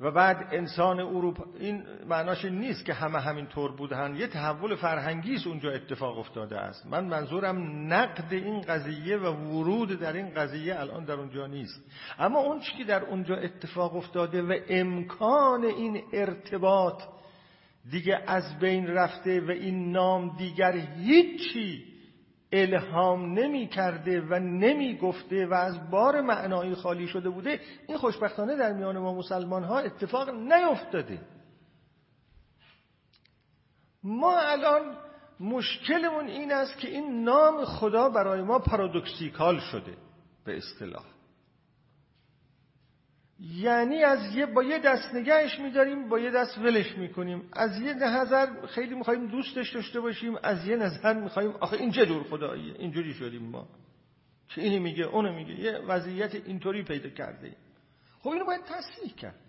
و 0.00 0.10
بعد 0.10 0.48
انسان 0.52 1.00
اروپا 1.00 1.44
این 1.60 1.82
معناش 2.08 2.44
نیست 2.44 2.84
که 2.84 2.94
همه 2.94 3.20
همین 3.20 3.46
طور 3.46 3.72
بودن. 3.72 4.16
یه 4.16 4.26
تحول 4.26 4.74
فرهنگی 4.74 5.38
اونجا 5.46 5.70
اتفاق 5.70 6.18
افتاده 6.18 6.58
است. 6.58 6.86
من 6.86 7.04
منظورم 7.04 7.86
نقد 7.92 8.32
این 8.32 8.60
قضیه 8.60 9.16
و 9.16 9.26
ورود 9.26 10.00
در 10.00 10.12
این 10.12 10.34
قضیه 10.34 10.80
الان 10.80 11.04
در 11.04 11.14
اونجا 11.14 11.46
نیست. 11.46 11.80
اما 12.18 12.38
اون 12.38 12.60
که 12.78 12.84
در 12.84 13.04
اونجا 13.04 13.36
اتفاق 13.36 13.96
افتاده 13.96 14.42
و 14.42 14.58
امکان 14.68 15.64
این 15.64 16.02
ارتباط 16.12 17.02
دیگه 17.90 18.22
از 18.26 18.58
بین 18.58 18.86
رفته 18.86 19.40
و 19.40 19.50
این 19.50 19.92
نام 19.92 20.36
دیگر 20.36 20.72
هیچی 20.72 21.95
الهام 22.56 23.32
نمی 23.32 23.66
کرده 23.66 24.20
و 24.20 24.34
نمی 24.38 24.98
گفته 24.98 25.46
و 25.46 25.54
از 25.54 25.90
بار 25.90 26.20
معنایی 26.20 26.74
خالی 26.74 27.06
شده 27.08 27.28
بوده 27.28 27.60
این 27.88 27.98
خوشبختانه 27.98 28.56
در 28.56 28.72
میان 28.72 28.98
ما 28.98 29.14
مسلمان 29.14 29.64
ها 29.64 29.78
اتفاق 29.78 30.28
نیفتاده. 30.30 31.20
ما 34.02 34.38
الان 34.38 34.96
مشکلمون 35.40 36.26
این 36.26 36.52
است 36.52 36.78
که 36.78 36.88
این 36.88 37.24
نام 37.24 37.64
خدا 37.64 38.08
برای 38.08 38.42
ما 38.42 38.58
پارادوکسیکال 38.58 39.58
شده 39.58 39.96
به 40.44 40.56
اصطلاح. 40.56 41.15
یعنی 43.40 44.02
از 44.02 44.36
یه 44.36 44.46
با 44.46 44.62
یه 44.62 44.78
دست 44.78 45.14
نگهش 45.14 45.58
میداریم 45.58 46.08
با 46.08 46.18
یه 46.18 46.30
دست 46.30 46.58
ولش 46.58 46.98
می‌کنیم. 46.98 47.48
از 47.52 47.80
یه 47.80 47.94
نظر 47.94 48.66
خیلی 48.66 48.94
می‌خوایم 48.94 49.26
دوستش 49.26 49.70
داشته 49.70 50.00
باشیم 50.00 50.36
از 50.42 50.66
یه 50.66 50.76
نظر 50.76 51.14
می‌خوایم 51.14 51.50
آخه 51.50 51.76
این 51.76 51.90
چه 51.90 52.04
دور 52.04 52.22
خداییه. 52.22 52.74
اینجوری 52.78 53.14
شدیم 53.14 53.42
ما. 53.42 53.68
که 54.48 54.60
اینی 54.60 54.78
میگه 54.78 55.04
اونو 55.04 55.32
میگه. 55.32 55.54
یه 55.60 55.78
وضعیت 55.78 56.34
اینطوری 56.34 56.82
پیدا 56.82 57.08
کرده 57.08 57.56
خب 58.18 58.28
اینو 58.28 58.44
باید 58.44 58.64
تصحیح 58.64 59.14
کرد. 59.14 59.40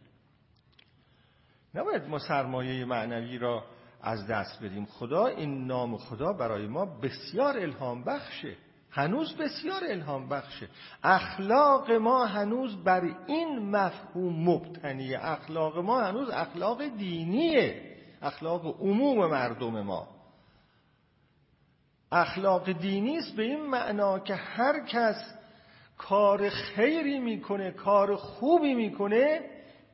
نباید 1.75 2.03
ما 2.03 2.19
سرمایه 2.19 2.85
معنوی 2.85 3.37
را 3.37 3.65
از 4.01 4.27
دست 4.27 4.63
بدیم. 4.63 4.85
خدا 4.85 5.27
این 5.27 5.67
نام 5.67 5.97
خدا 5.97 6.33
برای 6.33 6.67
ما 6.67 6.85
بسیار 6.85 7.57
الهام 7.57 8.03
بخشه 8.03 8.55
هنوز 8.91 9.37
بسیار 9.37 9.83
الهام 9.83 10.29
بخشه. 10.29 10.67
اخلاق 11.03 11.91
ما 11.91 12.25
هنوز 12.25 12.83
بر 12.83 13.01
این 13.27 13.75
مفهوم 13.75 14.49
مبتنیه. 14.49 15.25
اخلاق 15.25 15.77
ما 15.77 16.01
هنوز 16.01 16.29
اخلاق 16.29 16.87
دینیه. 16.87 17.81
اخلاق 18.21 18.81
عموم 18.81 19.31
مردم 19.31 19.81
ما. 19.81 20.07
اخلاق 22.11 22.71
دینی 22.71 23.17
است 23.17 23.35
به 23.35 23.43
این 23.43 23.65
معنا 23.65 24.19
که 24.19 24.35
هر 24.35 24.85
کس 24.85 25.33
کار 25.97 26.49
خیری 26.49 27.19
می‌کنه 27.19 27.71
کار 27.71 28.15
خوبی 28.15 28.73
می‌کنه 28.73 29.41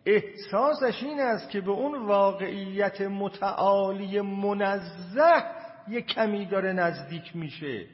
احساسش 0.05 1.03
این 1.03 1.19
است 1.19 1.49
که 1.49 1.61
به 1.61 1.71
اون 1.71 2.05
واقعیت 2.05 3.01
متعالی 3.01 4.21
منزه 4.21 5.43
یه 5.87 6.01
کمی 6.01 6.45
داره 6.45 6.73
نزدیک 6.73 7.35
میشه. 7.35 7.85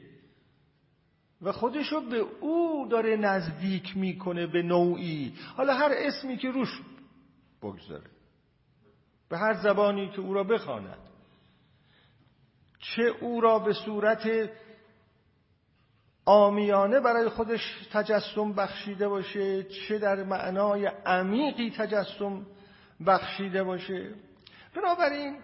و 1.42 1.52
خودشو 1.52 2.00
به 2.00 2.26
او 2.40 2.88
داره 2.90 3.16
نزدیک 3.16 3.96
می‌کنه 3.96 4.46
به 4.46 4.62
نوعی. 4.62 5.34
حالا 5.56 5.74
هر 5.74 5.90
اسمی 5.94 6.36
که 6.36 6.50
روش 6.50 6.80
بگذاره. 7.62 8.10
به 9.28 9.38
هر 9.38 9.54
زبانی 9.54 10.10
که 10.10 10.20
او 10.20 10.34
را 10.34 10.44
بخواند. 10.44 10.98
چه 12.78 13.02
او 13.02 13.40
را 13.40 13.58
به 13.58 13.72
صورت 13.72 14.50
آمیانه 16.24 17.00
برای 17.00 17.28
خودش 17.28 17.88
تجسم 17.92 18.52
بخشیده 18.52 19.08
باشه 19.08 19.62
چه 19.62 19.98
در 19.98 20.24
معنای 20.24 20.86
عمیقی 20.86 21.70
تجسم 21.70 22.46
بخشیده 23.06 23.64
باشه. 23.64 24.14
بنابراین 24.74 25.38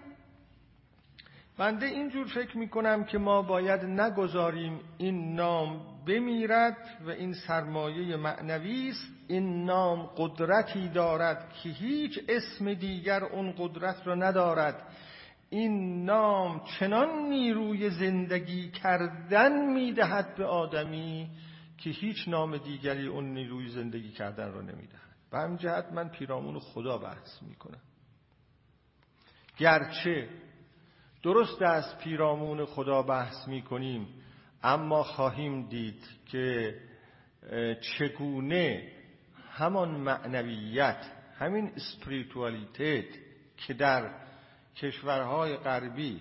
بنده 1.58 1.86
اینجور 1.86 2.26
فکر 2.26 2.58
می‌کنم 2.58 3.04
که 3.04 3.18
ما 3.18 3.42
باید 3.42 3.84
نگذاریم 3.84 4.80
این 4.98 5.34
نام 5.34 5.86
بمیرد 6.06 6.76
و 7.06 7.10
این 7.10 7.32
سرمایه 7.32 8.16
معنوی 8.16 8.88
است. 8.88 9.12
این 9.28 9.64
نام 9.64 10.02
قدرتی 10.02 10.88
دارد 10.88 11.52
که 11.52 11.68
هیچ 11.68 12.20
اسم 12.28 12.74
دیگر 12.74 13.24
اون 13.24 13.54
قدرت 13.58 14.06
را 14.06 14.14
ندارد. 14.14 14.82
این 15.50 16.04
نام 16.04 16.60
چنان 16.78 17.28
نیروی 17.28 17.90
زندگی 17.90 18.70
کردن 18.70 19.72
می‌دهد 19.72 20.34
به 20.34 20.44
آدمی 20.44 21.30
که 21.78 21.90
هیچ 21.90 22.28
نام 22.28 22.56
دیگری 22.56 23.06
اون 23.06 23.24
نیروی 23.24 23.68
زندگی 23.68 24.10
کردن 24.10 24.52
را 24.52 24.60
نمی‌دهد. 24.60 25.00
به 25.30 25.38
همین 25.38 25.56
جهت 25.56 25.92
من 25.92 26.08
پیرامون 26.08 26.58
خدا 26.58 26.98
بحث 26.98 27.42
می‌کنم. 27.42 27.80
گرچه 29.58 30.28
درست 31.26 31.62
از 31.62 31.98
پیرامون 31.98 32.64
خدا 32.64 33.03
بحث 33.03 33.48
می 33.48 33.62
کنیم 33.62 34.09
اما 34.62 35.03
خواهیم 35.03 35.68
دید 35.68 36.03
که 36.26 36.74
چگونه 37.80 38.92
همان 39.51 39.88
معنویت 39.90 40.96
همین 41.38 41.72
اسپریتوالیتت 41.76 43.05
که 43.57 43.74
در 43.74 44.11
کشورهای 44.76 45.57
غربی 45.57 46.20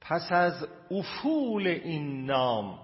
پس 0.00 0.32
از 0.32 0.68
افول 0.90 1.66
این 1.66 2.26
نام 2.26 2.78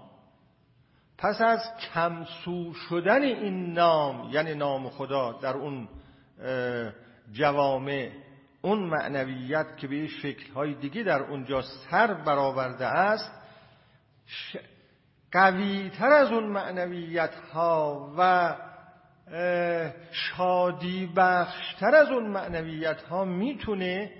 پس 1.17 1.41
از 1.41 1.59
کمسو 1.93 2.73
شدن 2.73 3.21
این 3.21 3.73
نام 3.73 4.29
یعنی 4.31 4.53
نام 4.53 4.89
خدا 4.89 5.31
در 5.31 5.53
اون 5.53 5.87
جوامع 7.31 8.11
اون 8.61 8.79
معنویت 8.79 9.77
که 9.77 9.87
به 9.87 10.07
شکلهای 10.07 10.73
دیگه 10.73 11.03
در 11.03 11.21
اونجا 11.21 11.61
سر 11.61 12.13
برآورده 12.13 12.85
است 12.85 13.31
قوی 15.31 15.89
تر 15.89 16.11
از 16.11 16.31
اون 16.31 16.43
معنویت 16.43 17.35
ها 17.35 18.13
و 18.17 18.55
شادی 20.11 21.13
بخشتر 21.15 21.95
از 21.95 22.07
اون 22.07 22.27
معنویت 22.27 23.01
ها 23.01 23.25
می‌تونه 23.25 24.11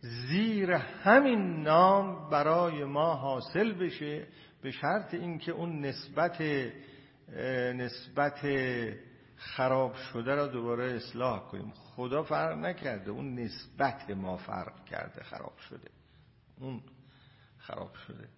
زیر 0.00 0.72
همین 0.72 1.62
نام 1.62 2.30
برای 2.30 2.84
ما 2.84 3.14
حاصل 3.14 3.72
بشه 3.72 4.26
به 4.62 4.70
شرط 4.70 5.14
اینکه 5.14 5.52
اون 5.52 5.80
نسبت 5.80 6.42
نسبت 7.74 8.46
خراب 9.36 9.94
شده 9.94 10.34
را 10.34 10.46
دوباره 10.46 10.92
اصلاح 10.92 11.40
کنیم. 11.40 11.72
خدا 11.74 12.22
فرق 12.22 12.58
نکرده. 12.58 13.10
اون 13.10 13.34
نسبت 13.34 14.10
ما 14.10 14.36
فرق 14.36 14.84
کرده 14.84 15.22
خراب 15.22 15.58
شده. 15.58 15.90
اون 16.60 16.82
خراب 17.58 17.94
شده. 17.94 18.28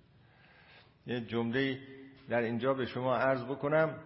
یه 1.06 1.20
جمله 1.20 1.80
در 2.28 2.40
اینجا 2.40 2.74
به 2.74 2.86
شما 2.86 3.16
عرض 3.16 3.44
بکنم. 3.44 3.98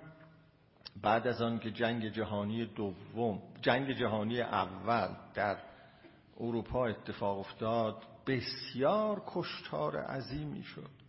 بعد 1.03 1.26
از 1.26 1.43
آن 1.43 1.59
که 1.59 1.70
جنگ 1.70 2.09
جهانی 2.09 2.66
دوم 2.66 3.43
جنگ 3.62 3.93
جهانی 3.93 4.40
اول 4.40 5.09
در 5.34 5.57
اروپا 6.40 6.86
اتفاق 6.86 7.38
افتاد 7.38 8.03
بسیار 8.26 9.22
کشتار 9.26 9.97
عظیمی 9.97 10.62
شد. 10.62 11.01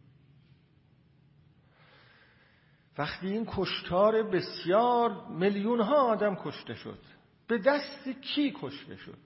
وقتی 2.97 3.27
این 3.27 3.47
کشتار 3.47 4.23
بسیار 4.23 5.27
میلیون 5.29 5.81
ها 5.81 5.95
آدم 5.95 6.35
کشته 6.35 6.73
شد 6.73 6.99
به 7.47 7.57
دست 7.57 8.09
کی 8.09 8.53
کشته 8.61 8.95
شد؟ 8.95 9.17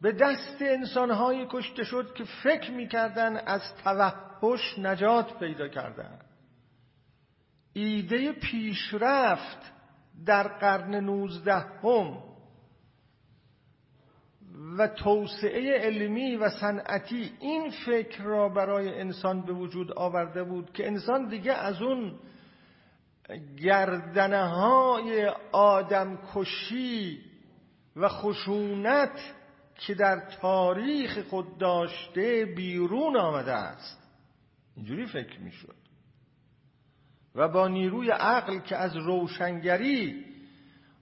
به 0.00 0.12
دست 0.12 0.56
انسانهایی 0.60 1.46
کشته 1.50 1.84
شد 1.84 2.14
که 2.14 2.24
فکر 2.24 2.70
می‌کردن 2.70 3.36
از 3.36 3.62
توحش 3.84 4.78
نجات 4.78 5.38
پیدا 5.38 5.68
کردن. 5.68 6.18
ایده 7.72 8.32
پیشرفت 8.32 9.72
در 10.26 10.48
قرن 10.48 10.94
نوزدهم 10.94 12.25
و 14.78 14.88
توسعه 14.88 15.78
علمی 15.78 16.36
و 16.36 16.48
صنعتی 16.48 17.32
این 17.40 17.70
فکر 17.86 18.22
را 18.22 18.48
برای 18.48 19.00
انسان 19.00 19.42
به 19.42 19.52
وجود 19.52 19.92
آورده 19.92 20.44
بود 20.44 20.72
که 20.72 20.86
انسان 20.86 21.28
دیگه 21.28 21.52
از 21.52 21.82
اون 21.82 22.18
گردنه 23.56 24.48
های 24.48 25.32
آدم 25.52 26.18
کشی 26.34 27.20
و 27.96 28.08
خشونت 28.08 29.34
که 29.74 29.94
در 29.94 30.20
تاریخ 30.40 31.18
خود 31.18 31.58
داشته 31.58 32.44
بیرون 32.56 33.16
آمده 33.16 33.52
است. 33.52 33.98
اینجوری 34.76 35.06
فکر 35.06 35.40
می‌شد. 35.40 35.74
و 37.34 37.48
با 37.48 37.68
نیروی 37.68 38.10
عقل 38.10 38.58
که 38.58 38.76
از 38.76 38.96
روشنگری 38.96 40.25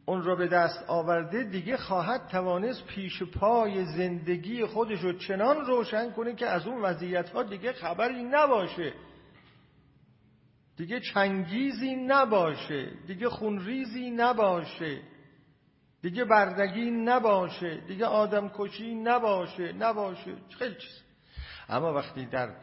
اون 0.07 0.23
را 0.23 0.37
به 0.37 0.49
دست 0.49 0.85
آورده 0.89 1.45
دیگه 1.45 1.77
خواهد 1.77 2.27
توانست 2.27 2.87
پیش 2.87 3.23
پای 3.23 3.85
زندگی 3.85 4.65
خودش 4.65 5.01
رو 5.01 5.13
چنان 5.13 5.67
روشن 5.67 6.11
کنه 6.11 6.35
که 6.35 6.47
از 6.47 6.67
اون 6.67 6.83
وضعیت 6.83 7.31
ها 7.31 7.43
دیگه 7.43 7.73
خبری 7.73 8.25
نباشه. 8.25 8.93
دیگه 10.77 11.01
چنگیزی 11.01 11.97
نباشه. 11.97 12.91
دیگه 13.07 13.29
خونریزی 13.29 14.11
نباشه. 14.11 15.01
دیگه 16.03 16.25
بردگی 16.25 16.91
نباشه. 16.91 17.81
دیگه 17.81 18.07
آدم 18.07 18.51
کشی 18.55 18.95
نباشه. 18.95 19.73
نباشه. 19.73 20.35
خیلی 20.59 20.75
چیز. 20.75 21.03
اما 21.69 21.93
وقتی 21.93 22.27
در 22.27 22.57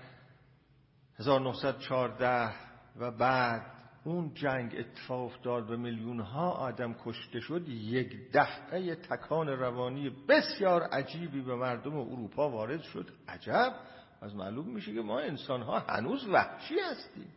1914 1.19 2.53
و 2.99 3.11
بعد 3.11 3.70
اون 4.03 4.31
جنگ 4.33 4.75
اتفاق 4.79 5.25
افتاد 5.25 5.71
و 5.71 5.77
میلیون 5.77 6.19
ها 6.19 6.51
آدم 6.51 6.95
کشته 7.05 7.39
شد 7.39 7.69
یک 7.69 8.31
دفعه 8.33 8.95
تکان 8.95 9.47
روانی 9.47 10.09
بسیار 10.09 10.81
عجیبی 10.83 11.41
به 11.41 11.55
مردم 11.55 11.97
اروپا 11.97 12.49
وارد 12.49 12.81
شد. 12.81 13.09
عجب! 13.27 13.73
از 14.21 14.35
معلوم 14.35 14.69
میشه 14.69 14.93
که 14.93 15.01
ما 15.01 15.19
انسان 15.19 15.61
ها 15.61 15.79
هنوز 15.79 16.27
وحشی 16.27 16.75
هستیم. 16.79 17.33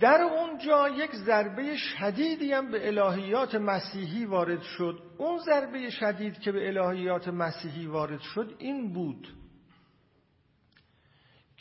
در 0.00 0.20
اونجا 0.20 0.88
یک 0.88 1.10
ضربه 1.14 1.76
شدیدی 1.76 2.52
هم 2.52 2.70
به 2.70 2.86
الهیات 2.86 3.54
مسیحی 3.54 4.24
وارد 4.24 4.62
شد. 4.62 5.02
اون 5.18 5.38
ضربه 5.38 5.90
شدید 5.90 6.38
که 6.38 6.52
به 6.52 6.68
الهیات 6.68 7.28
مسیحی 7.28 7.86
وارد 7.86 8.20
شد 8.20 8.54
این 8.58 8.92
بود. 8.92 9.43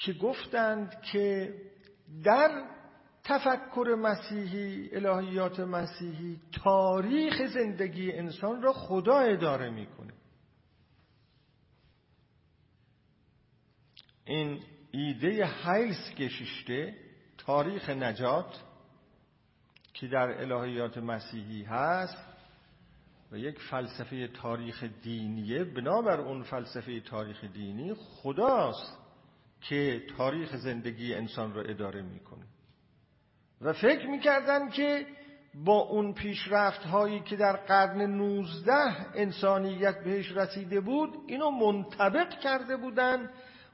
که 0.05 0.13
گفتند 0.13 1.01
که 1.01 1.53
در 2.23 2.63
تفکر 3.23 3.95
مسیحی 3.99 4.89
الهیات 4.95 5.59
مسیحی 5.59 6.39
تاریخ 6.63 7.45
زندگی 7.45 8.11
انسان 8.11 8.61
را 8.61 8.73
خدا 8.73 9.19
اداره 9.19 9.69
می‌کنه. 9.69 10.13
این 14.25 14.63
ایده 14.91 15.49
هیلس 15.65 16.15
گشیشته 16.17 16.95
تاریخ 17.37 17.89
نجات 17.89 18.63
که 19.93 20.07
در 20.07 20.51
الهیات 20.51 20.97
مسیحی 20.97 21.63
هست 21.63 22.17
و 23.31 23.37
یک 23.37 23.59
فلسفه 23.59 24.27
تاریخ 24.27 24.83
دینیه 24.83 25.63
بنابر 25.63 26.21
اون 26.21 26.43
فلسفه 26.43 26.99
تاریخ 26.99 27.43
دینی 27.43 27.93
خداست. 27.93 29.02
که 29.69 30.01
تاریخ 30.17 30.55
زندگی 30.55 31.13
انسان 31.13 31.53
را 31.53 31.61
اداره 31.61 32.01
می‌کنه. 32.01 32.45
و 33.61 33.73
فکر 33.73 34.07
می‌کردن 34.07 34.69
که 34.69 35.05
با 35.55 35.79
اون 35.79 36.13
پیشرفت 36.13 36.83
هایی 36.83 37.19
که 37.19 37.35
در 37.35 37.55
قرن 37.55 38.01
نوزده 38.01 39.15
انسانیت 39.15 40.03
بهش 40.03 40.31
رسیده 40.31 40.81
بود 40.81 41.09
اینو 41.27 41.51
منطبق 41.51 42.39
کرده 42.39 42.77
بودن 42.77 43.29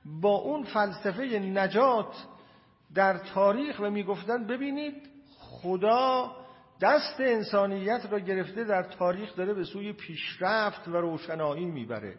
با 0.05 0.35
اون 0.35 0.63
فلسفه 0.63 1.39
نجات 1.39 2.25
در 2.95 3.17
تاریخ 3.17 3.79
و 3.79 3.89
می‌گفتن 3.89 4.47
ببینید 4.47 5.09
خدا 5.39 6.35
دست 6.81 7.19
انسانیت 7.19 8.07
را 8.11 8.19
گرفته 8.19 8.63
در 8.63 8.83
تاریخ 8.83 9.35
داره 9.35 9.53
به 9.53 9.63
سوی 9.63 9.93
پیشرفت 9.93 10.87
و 10.87 10.91
روشنایی 10.91 11.65
می‌بره. 11.65 12.15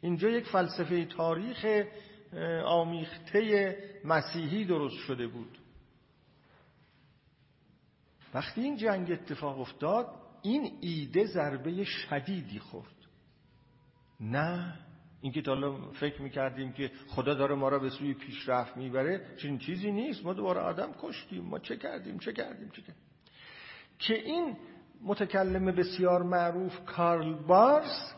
اینجا 0.00 0.28
یک 0.28 0.46
فلسفه 0.46 1.04
تاریخ 1.04 1.84
آمیخته 2.64 3.76
مسیحی 4.04 4.64
درست 4.64 4.96
شده 4.96 5.26
بود. 5.26 5.58
وقتی 8.34 8.60
این 8.60 8.76
جنگ 8.76 9.12
اتفاق 9.12 9.60
افتاد 9.60 10.06
این 10.42 10.78
ایده 10.80 11.26
ضربه 11.26 11.84
شدیدی 11.84 12.58
خورد. 12.58 12.94
نه 14.20 14.78
اینکه 15.20 15.42
تا 15.42 15.54
حالا 15.54 15.90
فکر 15.90 16.22
می‌کردیم 16.22 16.72
که 16.72 16.90
خدا 17.08 17.34
داره 17.34 17.54
ما 17.54 17.68
را 17.68 17.78
به 17.78 17.90
سوی 17.90 18.14
پیشرفت 18.14 18.76
می‌بره 18.76 19.36
چنین 19.42 19.58
چیزی 19.58 19.92
نیست. 19.92 20.24
ما 20.24 20.32
دوباره 20.32 20.60
آدم 20.60 20.94
کشتیم. 21.02 21.44
ما 21.44 21.58
چه 21.58 21.76
کردیم؟ 21.76 22.18
چه 22.18 22.32
کردیم؟ 22.32 22.68
چه 22.68 22.82
کردیم؟ 22.82 23.02
که 23.98 24.14
این 24.14 24.56
متکلم 25.02 25.64
بسیار 25.64 26.22
معروف 26.22 26.84
کارل 26.84 27.34
بارس 27.34 28.14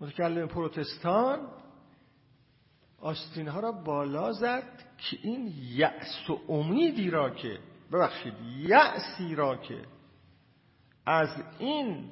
متکلم 0.00 0.48
پروتستان 0.48 1.48
آستین 3.04 3.48
ها 3.48 3.60
را 3.60 3.72
بالا 3.72 4.32
زد 4.32 4.62
که 4.98 5.18
این 5.22 5.52
یأس 5.62 6.30
و 6.30 6.52
امیدی 6.52 7.10
را 7.10 7.30
که 7.30 7.58
ببخشید 7.92 8.34
یأسی 8.58 9.34
را 9.34 9.56
که 9.56 9.84
از 11.06 11.28
این 11.58 12.10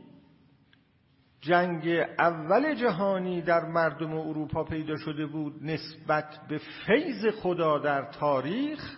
جنگ 1.40 1.88
اول 2.18 2.74
جهانی 2.74 3.42
در 3.42 3.64
مردم 3.64 4.12
اروپا 4.18 4.64
پیدا 4.64 4.96
شده 4.96 5.26
بود 5.26 5.64
نسبت 5.64 6.40
به 6.48 6.58
فیض 6.58 7.34
خدا 7.42 7.78
در 7.78 8.12
تاریخ 8.12 8.96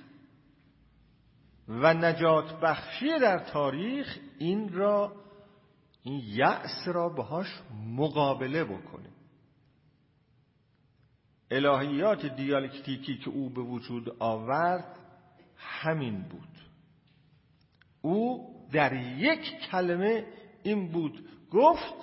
و 1.68 1.94
نجات 1.94 2.60
بخشی 2.60 3.18
در 3.18 3.38
تاریخ 3.38 4.18
این 4.38 4.72
را 4.72 5.12
این 6.02 6.22
یأس 6.26 6.88
را 6.88 7.08
باهاش 7.08 7.62
مقابله 7.86 8.64
بکنه 8.64 9.13
الهیات 11.54 12.26
دیالکتیکی 12.26 13.18
که 13.18 13.30
او 13.30 13.50
به 13.50 13.60
وجود 13.60 14.16
آورد 14.18 14.84
همین 15.56 16.22
بود. 16.22 16.48
او 18.02 18.48
در 18.72 18.92
یک 19.18 19.40
کلمه 19.70 20.24
این 20.62 20.92
بود 20.92 21.28
گفت 21.52 21.94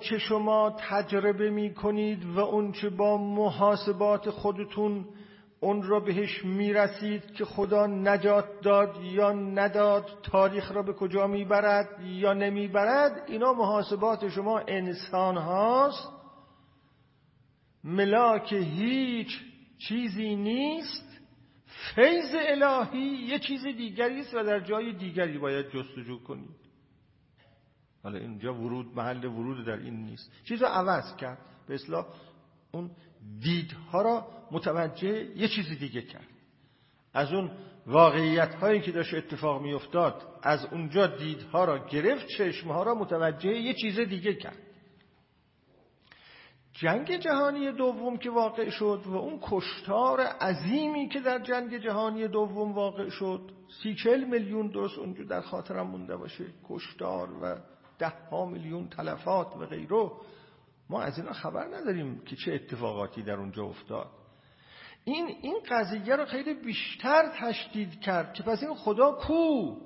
چه 0.00 0.18
شما 0.18 0.76
تجربه 0.78 1.50
می 1.50 1.74
کنید 1.74 2.24
و 2.24 2.40
اونچه 2.40 2.90
با 2.90 3.16
محاسبات 3.18 4.30
خودتون 4.30 5.04
اون 5.60 5.82
را 5.82 6.00
بهش 6.00 6.44
می‌رسید 6.44 7.32
که 7.32 7.44
خدا 7.44 7.86
نجات 7.86 8.60
داد 8.62 8.96
یا 9.02 9.32
نداد 9.32 10.10
تاریخ 10.22 10.72
را 10.72 10.82
به 10.82 10.92
کجا 10.92 11.26
می‌برد 11.26 11.88
یا 12.04 12.32
نمی‌برد 12.32 13.24
اینا 13.28 13.52
محاسبات 13.52 14.28
شما 14.28 14.58
انسان 14.58 15.36
هاست. 15.36 16.21
ملاک 17.84 18.52
هیچ 18.52 19.40
چیزی 19.78 20.36
نیست. 20.36 21.20
فیض 21.94 22.34
الهی 22.34 23.00
یه 23.00 23.38
چیز 23.38 23.66
دیگری 23.66 24.20
است 24.20 24.34
و 24.34 24.44
در 24.44 24.60
جای 24.60 24.92
دیگری 24.92 25.38
باید 25.38 25.66
جستجو 25.66 26.18
کنید. 26.22 26.62
حالا 28.02 28.18
اینجا 28.18 28.54
ورود 28.54 28.86
محل 28.96 29.24
ورود 29.24 29.66
در 29.66 29.76
این 29.76 30.04
نیست. 30.04 30.32
چیز 30.44 30.62
رو 30.62 30.68
عوض 30.68 31.16
کرد. 31.16 31.38
به 31.68 31.74
اصلاح 31.74 32.06
اون 32.72 32.90
دیدها 33.40 34.02
را 34.02 34.26
متوجه 34.50 35.36
یه 35.36 35.48
چیز 35.48 35.68
دیگه 35.78 36.02
کرد. 36.02 36.28
از 37.14 37.32
اون 37.32 37.50
واقعیت 37.86 38.54
هایی 38.54 38.80
که 38.80 38.92
داشت 38.92 39.14
اتفاق 39.14 39.62
می 39.62 39.72
افتاد 39.72 40.38
از 40.42 40.64
اونجا 40.64 41.06
دیدها 41.06 41.64
را 41.64 41.86
گرفت 41.86 42.26
چشمها 42.26 42.82
را 42.82 42.94
متوجه 42.94 43.50
یه 43.50 43.74
چیز 43.74 44.00
دیگه 44.00 44.34
کرد. 44.34 44.58
جنگ 46.72 47.16
جهانی 47.16 47.72
دوم 47.72 48.16
که 48.16 48.30
واقع 48.30 48.70
شد 48.70 49.02
و 49.06 49.16
اون 49.16 49.38
کشتار 49.42 50.20
عظیمی 50.20 51.08
که 51.08 51.20
در 51.20 51.38
جنگ 51.38 51.78
جهانی 51.78 52.28
دوم 52.28 52.72
واقع 52.72 53.08
شد 53.08 53.50
سی 53.82 53.94
چل 53.94 54.24
میلیون 54.24 54.68
درست 54.68 54.98
اونجا 54.98 55.24
در 55.24 55.40
خاطرم 55.40 55.86
مونده 55.86 56.16
باشه 56.16 56.44
کشتار 56.68 57.28
و 57.42 57.56
ده 57.98 58.12
ها 58.30 58.44
میلیون 58.44 58.88
تلفات 58.88 59.56
و 59.56 59.66
غیره. 59.66 60.10
ما 60.90 61.02
از 61.02 61.18
اینا 61.18 61.32
خبر 61.32 61.66
نداریم 61.76 62.22
که 62.24 62.36
چه 62.36 62.52
اتفاقاتی 62.52 63.22
در 63.22 63.34
اونجا 63.34 63.64
افتاد. 63.64 64.10
این 65.04 65.26
این 65.26 65.56
قضیه 65.68 66.16
رو 66.16 66.24
خیلی 66.24 66.54
بیشتر 66.54 67.32
تشدید 67.40 68.00
کرد 68.00 68.32
که 68.32 68.42
پس 68.42 68.62
این 68.62 68.74
خدا 68.74 69.12
کو؟ 69.12 69.76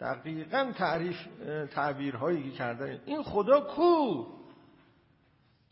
دقیقا 0.00 0.72
تعریف 0.76 1.16
تعبیرهایی 1.74 2.50
که 2.50 2.50
کرده 2.50 3.00
این 3.06 3.22
خدا 3.22 3.60
کو؟ 3.60 4.24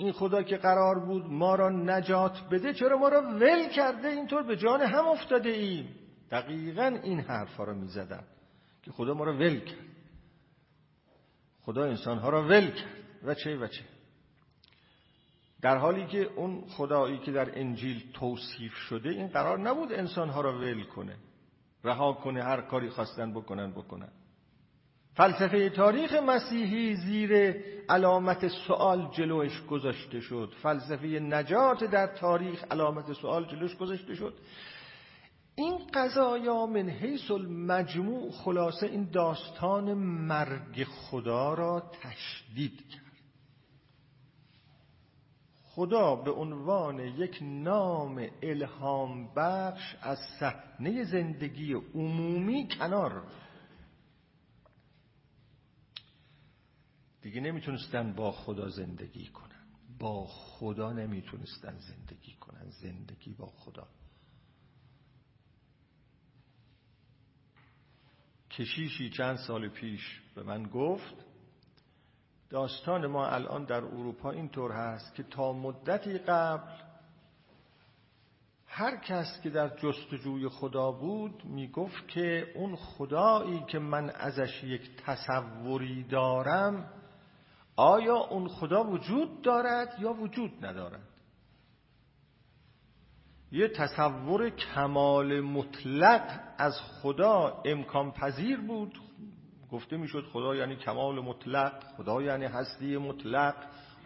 این 0.01 0.13
خدا 0.13 0.43
که 0.43 0.57
قرار 0.57 0.99
بود 0.99 1.27
ما 1.27 1.55
را 1.55 1.69
نجات 1.69 2.49
بده 2.51 2.75
چرا 2.75 2.99
ما 2.99 3.09
را 3.09 3.23
ول 3.23 3.69
کرده؟ 3.69 4.09
اینطور 4.09 4.43
به 4.43 4.57
جان 4.57 4.81
هم 4.81 5.07
افتاده 5.07 5.51
ایم. 5.51 5.95
دقیقا 6.31 7.01
این 7.03 7.21
حرفا 7.21 7.65
رو 7.65 7.75
می‌زدن 7.75 8.25
که 8.83 8.93
خدا 8.93 9.15
ما 9.15 9.25
را 9.25 9.33
ول 9.33 9.61
کرد. 9.61 9.79
خدا 11.61 11.85
انسانها 11.85 12.29
را 12.29 12.43
ول 12.43 12.71
کرد. 12.71 12.89
و 13.25 13.35
چه 13.35 13.57
و 13.57 13.67
چه؟ 13.67 13.85
در 15.63 15.77
حالی 15.77 16.07
که 16.07 16.23
اون 16.23 16.65
خدایی 16.69 17.19
که 17.19 17.33
در 17.33 17.59
انجیل 17.59 18.13
توصیف 18.13 18.75
شده 18.75 19.09
این 19.09 19.29
قرار 19.29 19.59
نبود 19.59 19.93
انسانها 19.93 20.41
را 20.41 20.59
ول 20.59 20.85
کنه. 20.85 21.17
رها 21.85 22.13
کنه 22.13 22.43
هر 22.43 22.61
کاری 22.61 22.91
خواستن 22.91 23.33
بکنن 23.33 23.71
بکنن. 23.71 24.13
فلسفه 25.19 25.71
تاریخ 25.71 26.15
مسیحی 26.15 26.95
زیر 26.95 27.57
علامت 27.89 28.49
سوال 28.49 29.09
جلوش 29.13 29.67
گذاشته 29.67 30.21
شد. 30.21 30.53
فلسفه 30.63 31.07
نجات 31.07 31.85
در 31.85 32.07
تاریخ 32.07 32.65
علامت 32.71 33.13
سوال 33.13 33.45
جلوش 33.45 33.77
گذاشته 33.77 34.15
شد. 34.15 34.35
این 35.55 35.79
قضایا 35.95 36.67
من 36.67 36.89
حیث 36.89 37.31
المجموع 37.31 38.31
خلاصه 38.31 38.87
این 38.87 39.11
داستان 39.11 39.95
مرگ 39.95 40.85
خدا 40.85 41.55
را 41.55 41.91
تشدید 42.03 42.89
کرد. 42.89 43.03
خدا 45.65 46.15
به 46.15 46.31
عنوان 46.31 46.99
یک 46.99 47.39
نام 47.43 48.27
الهام 48.43 49.35
بخش 49.35 49.97
از 50.03 50.19
صحنه 50.41 51.05
زندگی 51.05 51.75
عمومی 51.95 52.69
کنار 52.79 53.23
دیگه 57.23 57.41
نمی‌تونستن 57.41 58.13
با 58.13 58.33
خدا 58.33 58.69
زندگی 58.69 59.27
کنن. 59.27 59.67
با 59.99 60.27
خدا 60.27 60.93
نمی‌تونستن 60.93 61.79
زندگی 61.79 62.35
کنن. 62.35 62.71
زندگی 62.71 63.35
با 63.35 63.47
خدا. 63.47 63.89
کشیشی 68.51 69.11
چند 69.11 69.37
سال 69.37 69.69
پیش 69.69 70.21
به 70.35 70.43
من 70.43 70.63
گفت 70.63 71.15
داستان 72.51 73.07
ما 73.07 73.27
الان 73.27 73.65
در 73.65 73.85
اروپا 73.85 74.31
اینطور 74.31 74.73
هست 74.73 75.15
که 75.15 75.23
تا 75.23 75.53
مدتی 75.53 76.19
قبل 76.19 76.83
هر 78.67 78.97
کس 78.97 79.41
که 79.43 79.51
در 79.51 79.77
جستجوی 79.77 80.49
خدا 80.49 80.93
بود 80.93 81.45
می‌گفت 81.45 82.09
که 82.09 82.53
اون 82.55 82.77
خدایی 82.77 83.65
که 83.69 83.79
من 83.79 84.11
ازش 84.11 84.65
یک 84.65 84.91
تصوری 84.97 86.03
دارم 86.03 86.98
آیا 87.79 88.17
اون 88.17 88.49
خدا 88.49 88.85
وجود 88.85 89.43
دارد 89.43 89.97
یا 89.99 90.13
وجود 90.13 90.67
ندارد؟ 90.67 91.09
یه 93.53 93.69
تصور 93.69 94.51
کمال 94.51 95.41
مطلق 95.41 96.41
از 96.59 96.81
خدا 96.81 97.63
امکان 97.65 98.13
پذیر 98.13 98.61
بود. 98.61 98.99
گفته 99.73 99.97
می‌شد 99.97 100.25
خدا 100.33 100.55
یعنی 100.57 100.77
کمال 100.77 101.21
مطلق 101.21 101.73
خدا 101.97 102.23
یعنی 102.23 102.45
هستی 102.45 102.97
مطلق 102.97 103.55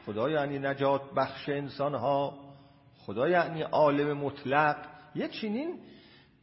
خدا 0.06 0.30
یعنی 0.30 0.58
نجات 0.58 1.02
بخش 1.16 1.48
انسان 1.48 1.94
ها 1.94 2.34
خدا 2.98 3.28
یعنی 3.28 3.62
عالم 3.62 4.18
مطلق. 4.18 4.76
یه 5.14 5.28
چنین 5.28 5.80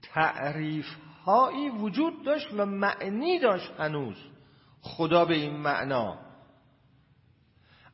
تعریف 0.02 0.86
هایی 1.26 1.70
وجود 1.70 2.26
داشت 2.26 2.48
و 2.58 2.66
معنی 2.66 3.40
داشت 3.40 3.72
هنوز. 3.80 4.18
خدا 4.82 5.26
به 5.26 5.34
این 5.34 5.58
معنا. 5.58 6.29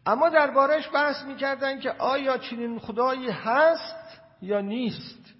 اما 0.05 0.29
دربارش 0.29 0.89
بحث 0.93 1.25
می‌کردن 1.25 1.79
که 1.79 1.91
آیا 1.91 2.37
چنین 2.37 2.79
خدایی 2.79 3.29
هست 3.29 4.21
یا 4.41 4.61
نیست. 4.61 5.33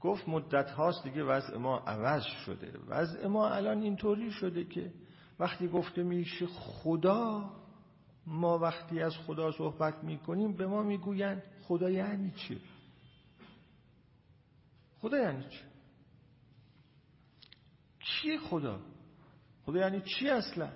گفت 0.00 0.28
مدت 0.28 0.70
هاست 0.70 1.04
دیگه 1.04 1.24
وضع 1.24 1.56
ما 1.56 1.78
عوض 1.78 2.22
شده. 2.22 2.78
وضع 2.88 3.26
ما 3.26 3.48
الان 3.48 3.82
اینطوری 3.82 4.30
شده 4.30 4.64
که 4.64 4.92
وقتی 5.38 5.68
گفته 5.68 6.02
میشه 6.02 6.46
خدا 6.46 7.50
ما 8.26 8.58
وقتی 8.58 9.02
از 9.02 9.16
خدا 9.16 9.52
صحبت 9.52 10.04
می‌کنیم 10.04 10.56
به 10.56 10.66
ما 10.66 10.82
می‌گویند 10.82 11.42
خدا 11.62 11.90
یعنی 11.90 12.30
چی؟ 12.30 12.60
خدا 15.00 15.18
یعنی 15.18 15.44
چی؟ 15.48 15.60
چی 18.00 18.38
خدا؟ 18.38 18.80
خدا 19.66 19.78
یعنی 19.78 20.00
چی 20.00 20.28
اصلا؟ 20.28 20.68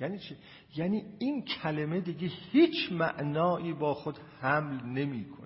یعنی 0.00 0.18
چی؟ 0.18 0.36
یعنی 0.76 1.04
این 1.18 1.44
کلمه 1.44 2.00
دیگه 2.00 2.28
هیچ 2.28 2.92
معنایی 2.92 3.72
با 3.72 3.94
خود 3.94 4.18
حمل 4.40 4.84
نمی‌کنه. 4.84 5.40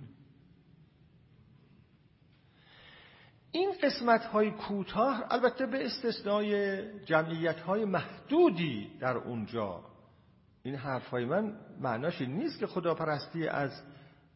این 3.51 3.73
قسمت 3.83 4.25
های 4.25 4.51
کوتاه 4.51 5.25
البته 5.31 5.67
به 5.67 5.87
استثنای 5.87 6.83
جمعیت 7.05 7.61
های 7.61 7.85
محدودی 7.85 8.91
در 9.01 9.17
اونجا. 9.17 9.85
این 10.63 10.75
حرف 10.75 11.07
های 11.07 11.25
من 11.25 11.57
معناش 11.81 12.21
نیست 12.21 12.59
که 12.59 12.67
خداپرستی 12.67 13.49
از 13.49 13.83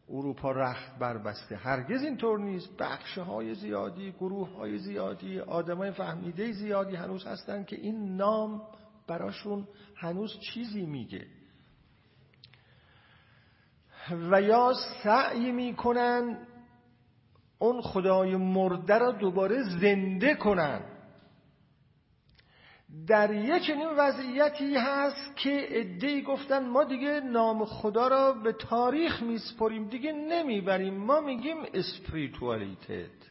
اروپا 0.09 0.51
رخت 0.51 0.99
بربسته. 0.99 1.55
هرگز 1.55 2.03
اینطور 2.03 2.39
نیست. 2.39 2.77
بخش 2.77 3.17
های 3.17 3.55
زیادی 3.55 4.11
گروه 4.11 4.55
های 4.55 4.77
زیادی 4.77 5.39
آدمای 5.39 5.91
فهمیده 5.91 6.51
زیادی 6.51 6.95
هنوز 6.95 7.25
هستند 7.25 7.65
که 7.65 7.75
این 7.75 8.15
نام 8.15 8.61
براشون 9.09 9.67
هنوز 9.95 10.39
چیزی 10.39 10.85
میگه. 10.85 11.27
و 14.31 14.41
یا 14.41 14.73
سعی 15.03 15.51
می‌کنن 15.51 16.47
اون 17.59 17.81
خدای 17.81 18.35
مرده 18.35 18.97
را 18.97 19.11
دوباره 19.11 19.63
زنده 19.63 20.35
کنن. 20.35 20.81
در 23.07 23.33
یک 23.33 23.63
چنین 23.63 23.89
وضعیتی 23.97 24.75
هست 24.75 25.35
که 25.35 25.67
ادهی 25.69 26.21
گفتن 26.21 26.67
ما 26.67 26.83
دیگه 26.83 27.19
نام 27.19 27.65
خدا 27.65 28.07
را 28.07 28.33
به 28.33 28.53
تاریخ 28.53 29.21
میسپریم 29.23 29.89
دیگه 29.89 30.11
نمی‌بریم. 30.11 30.93
ما 30.93 31.21
میگیم 31.21 31.57
اسپریتوالیتت 31.73 33.29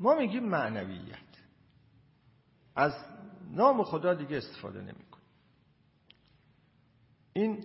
ما 0.00 0.14
میگیم 0.14 0.44
معنویت. 0.44 1.30
از 2.76 2.92
نام 3.50 3.82
خدا 3.82 4.14
دیگه 4.14 4.36
استفاده 4.36 4.80
نمی‌کنه. 4.80 5.20
این 7.32 7.64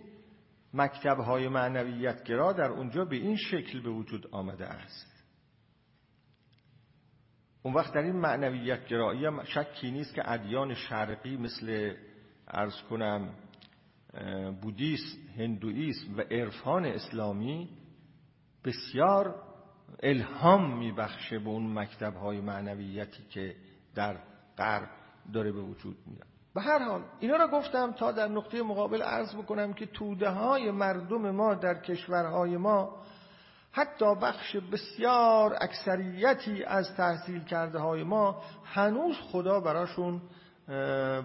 مکتب 0.74 1.18
های 1.18 1.48
معنویت 1.48 2.24
گرا 2.24 2.54
در 2.54 2.70
اونجا 2.70 3.06
به 3.06 3.16
این 3.16 3.36
شکل 3.38 3.82
به 3.82 3.90
وجود 3.90 4.28
آمده 4.32 4.66
است. 4.66 5.16
اون 7.64 7.74
وقت 7.74 7.94
در 7.94 8.02
این 8.02 8.16
معنویت 8.16 8.88
گرایی 8.88 9.26
هم 9.26 9.44
شکی 9.44 9.92
نیست 9.92 10.14
که 10.16 10.32
ادیان 10.32 10.74
شرقی 10.74 11.38
مثل 11.38 11.96
ارز 12.48 12.82
کنم 12.90 13.36
بودیسم 14.62 15.18
هندویسم 15.38 16.18
و 16.18 16.22
عرفان 16.22 16.86
اسلامی 16.86 17.70
بسیار 18.64 19.44
الهام 20.04 20.78
میبخشه 20.78 21.40
به 21.40 21.50
اون 21.50 21.80
مکتب 21.80 22.14
های 22.14 22.42
معنویتی 22.42 23.24
که 23.30 23.56
در 23.96 24.20
غرب 24.58 24.90
داره 25.34 25.52
به 25.52 25.62
وجود 25.62 25.98
میاد. 26.08 26.28
به 26.56 26.62
هر 26.62 26.80
حال 26.80 27.02
اینا 27.20 27.36
رو 27.36 27.48
گفتم 27.48 27.92
تا 27.92 28.12
در 28.12 28.28
نقطه 28.28 28.62
مقابل 28.62 29.02
عرض 29.02 29.36
بکنم 29.36 29.74
که 29.74 29.86
توده 29.86 30.30
های 30.30 30.72
مردم 30.72 31.32
ما 31.32 31.54
در 31.54 31.74
کشورهای 31.74 32.58
ما 32.58 32.96
حتی 33.72 34.16
بخش 34.16 34.56
بسیار 34.56 35.58
اکثریتی 35.62 36.64
از 36.64 36.96
تحصیل 36.96 37.44
کرده 37.44 37.80
های 37.80 38.04
ما 38.04 38.42
هنوز 38.64 39.16
خدا 39.32 39.60
براشون 39.60 40.22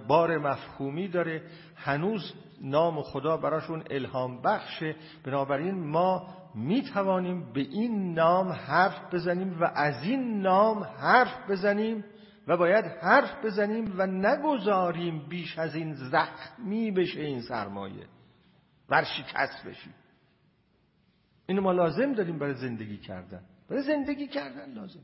بار 0.09 0.38
مفهومی 0.38 1.09
داره. 1.09 1.42
هنوز 1.76 2.32
نام 2.61 3.03
خدا 3.03 3.36
براشون 3.36 3.82
الهام 3.90 4.42
بخشه. 4.42 4.96
بنابراین 5.24 5.86
ما 5.90 6.26
می 6.55 6.82
توانیم 6.82 7.53
به 7.53 7.61
این 7.61 8.14
نام 8.14 8.53
حرف 8.53 9.14
بزنیم 9.14 9.61
و 9.61 9.64
از 9.74 10.05
این 10.05 10.40
نام 10.40 10.82
حرف 10.82 11.51
بزنیم. 11.51 12.05
و 12.51 12.57
باید 12.57 12.84
حرف 12.84 13.44
بزنیم 13.44 13.94
و 13.98 14.07
نگذاریم 14.07 15.28
بیش 15.28 15.59
از 15.59 15.74
این 15.74 15.94
زخمی 15.94 16.90
بشه 16.90 17.20
این 17.20 17.42
سرمایه. 17.42 18.07
ورشکست 18.88 19.64
بشیم. 19.64 19.94
اینو 21.46 21.62
ما 21.62 21.72
لازم 21.72 22.12
داریم 22.12 22.38
برای 22.38 22.55
زندگی 22.55 22.96
کردن. 22.96 23.42
برای 23.68 23.82
زندگی 23.82 24.26
کردن 24.26 24.72
لازم. 24.72 25.01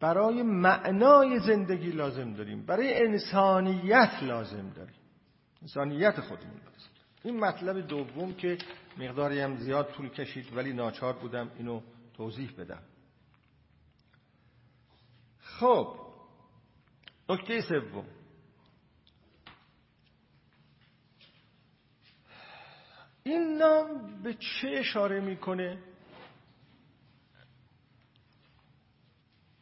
برای 0.00 0.42
معنای 0.42 1.38
زندگی 1.38 1.90
لازم 1.90 2.32
داریم. 2.32 2.66
برای 2.66 3.06
انسانیت 3.06 4.22
لازم 4.22 4.70
داریم. 4.70 4.94
انسانیت 5.62 6.20
خودمون 6.20 6.56
لازم 6.56 6.90
این 7.24 7.40
مطلب 7.40 7.86
دوم 7.86 8.34
که 8.34 8.58
مقداری 8.98 9.40
هم 9.40 9.56
زیاد 9.56 9.90
طول 9.90 10.08
کشید 10.08 10.56
ولی 10.56 10.72
ناچار 10.72 11.12
بودم 11.12 11.50
اینو 11.58 11.80
توضیح 12.14 12.50
بدم. 12.58 12.82
خب 15.58 15.96
نکته 17.28 17.60
سوم. 17.60 18.06
این 23.22 23.58
نام 23.58 24.22
به 24.22 24.34
چه 24.34 24.68
اشاره 24.68 25.20
می‌کنه؟ 25.20 25.82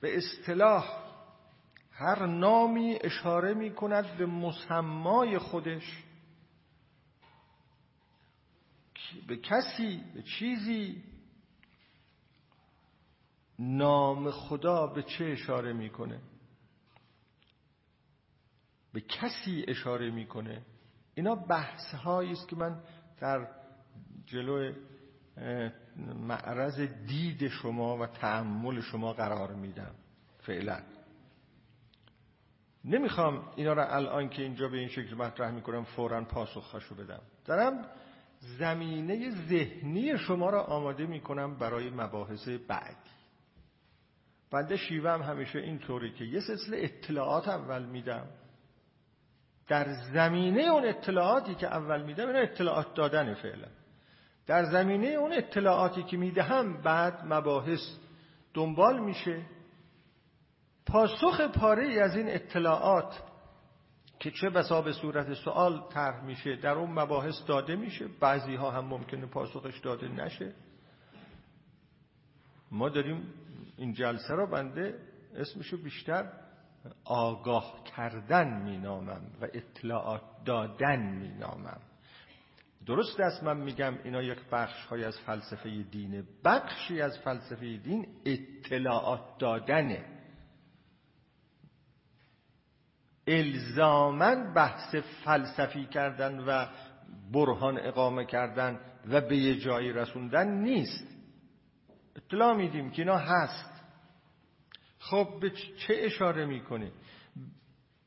به 0.00 0.16
اصطلاح 0.16 1.06
هر 1.90 2.26
نامی 2.26 2.98
اشاره 3.00 3.54
می 3.54 3.74
کند 3.74 4.16
به 4.16 4.26
مسمای 4.26 5.38
خودش. 5.38 6.02
به 9.26 9.36
کسی 9.36 10.04
به 10.14 10.22
چیزی 10.22 11.02
نام 13.58 14.30
خدا 14.30 14.86
به 14.86 15.02
چه 15.02 15.24
اشاره 15.24 15.72
می‌کنه؟ 15.72 16.20
به 18.92 19.00
کسی 19.00 19.64
اشاره 19.68 20.10
می‌کنه؟ 20.10 20.62
اینا 21.14 21.34
بحث 21.34 21.94
هایی 21.94 22.32
است 22.32 22.48
که 22.48 22.56
من 22.56 22.82
در 23.20 23.48
جلو 24.26 24.72
معرض 26.16 26.80
دید 26.80 27.48
شما 27.48 27.98
و 27.98 28.06
تعمل 28.06 28.80
شما 28.80 29.12
قرار 29.12 29.54
میدم 29.54 29.94
فعلا. 30.38 30.82
نمی‌خوام 32.84 33.52
اینا 33.56 33.72
را 33.72 33.94
الان 33.94 34.28
که 34.28 34.42
اینجا 34.42 34.68
به 34.68 34.78
این 34.78 34.88
شکل 34.88 35.14
مطرح 35.14 35.50
می‌کنم 35.50 35.84
فورا 35.84 36.24
پاسخشو 36.24 36.94
بدم. 36.94 37.20
دارم 37.44 37.88
زمینه 38.58 39.30
ذهنی 39.30 40.18
شما 40.18 40.50
را 40.50 40.62
آماده 40.62 41.06
می‌کنم 41.06 41.58
برای 41.58 41.90
مباحث 41.90 42.48
بعدی. 42.48 43.15
بنده 44.50 44.76
شیوه 44.76 45.24
همیشه 45.24 45.58
اینطوری 45.58 46.12
که 46.12 46.24
یه 46.24 46.40
سلسله 46.40 46.76
اطلاعات 46.80 47.48
اول 47.48 47.84
میدم. 47.84 48.26
در 49.68 49.92
زمینه 50.12 50.62
اون 50.62 50.88
اطلاعاتی 50.88 51.54
که 51.54 51.66
اول 51.66 52.02
میدم 52.02 52.26
اینا 52.26 52.38
اطلاعات 52.38 52.94
دادن 52.94 53.34
فعلا. 53.34 53.68
در 54.46 54.64
زمینه 54.64 55.06
اون 55.06 55.32
اطلاعاتی 55.32 56.02
که 56.02 56.16
می‌دهم 56.16 56.82
بعد 56.82 57.24
مباحث 57.24 57.80
دنبال 58.54 58.98
میشه. 58.98 59.42
پاسخ 60.86 61.40
پاره 61.40 62.02
از 62.02 62.16
این 62.16 62.30
اطلاعات 62.30 63.22
که 64.18 64.30
چه 64.30 64.50
بسا 64.50 64.82
به 64.82 64.92
صورت 64.92 65.34
سوال 65.34 65.82
طرح 65.90 66.24
میشه 66.24 66.56
در 66.56 66.72
اون 66.72 66.90
مباحث 66.90 67.46
داده 67.46 67.76
میشه. 67.76 68.08
بعضی 68.20 68.54
ها 68.54 68.70
هم 68.70 68.84
ممکنه 68.84 69.26
پاسخش 69.26 69.78
داده 69.78 70.08
نشه. 70.08 70.52
ما 72.70 72.88
داریم 72.88 73.34
این 73.76 73.92
جلسه 73.92 74.34
را 74.34 74.46
بنده 74.46 74.94
اسمشو 75.34 75.82
بیشتر 75.82 76.32
آگاه 77.04 77.84
کردن 77.96 78.62
مینامم 78.62 79.22
و 79.40 79.44
اطلاعات 79.54 80.22
دادن 80.44 81.00
مینامم. 81.00 81.80
درست 82.86 83.20
است 83.20 83.42
من 83.42 83.56
میگم 83.56 83.98
اینا 84.04 84.22
یک 84.22 84.38
بخش 84.52 84.84
های 84.84 85.04
از 85.04 85.18
فلسفه 85.18 85.82
دینه 85.82 86.24
بخشی 86.44 87.00
از 87.00 87.18
فلسفه 87.18 87.76
دین 87.76 88.06
اطلاعات 88.24 89.38
دادنه. 89.38 90.04
الزامن 93.26 94.54
بحث 94.54 94.94
فلسفی 95.24 95.86
کردن 95.86 96.40
و 96.40 96.66
برهان 97.32 97.78
اقامه 97.78 98.24
کردن 98.24 98.80
و 99.08 99.20
به 99.20 99.36
یه 99.36 99.58
جایی 99.58 99.92
رسوندن 99.92 100.48
نیست. 100.48 101.15
اطلاع 102.16 102.56
میدیم 102.56 102.90
که 102.90 103.02
اینا 103.02 103.16
هست. 103.18 103.82
خب 104.98 105.38
به 105.40 105.50
چه 105.50 105.94
اشاره 105.98 106.46
می‌کنه؟ 106.46 106.92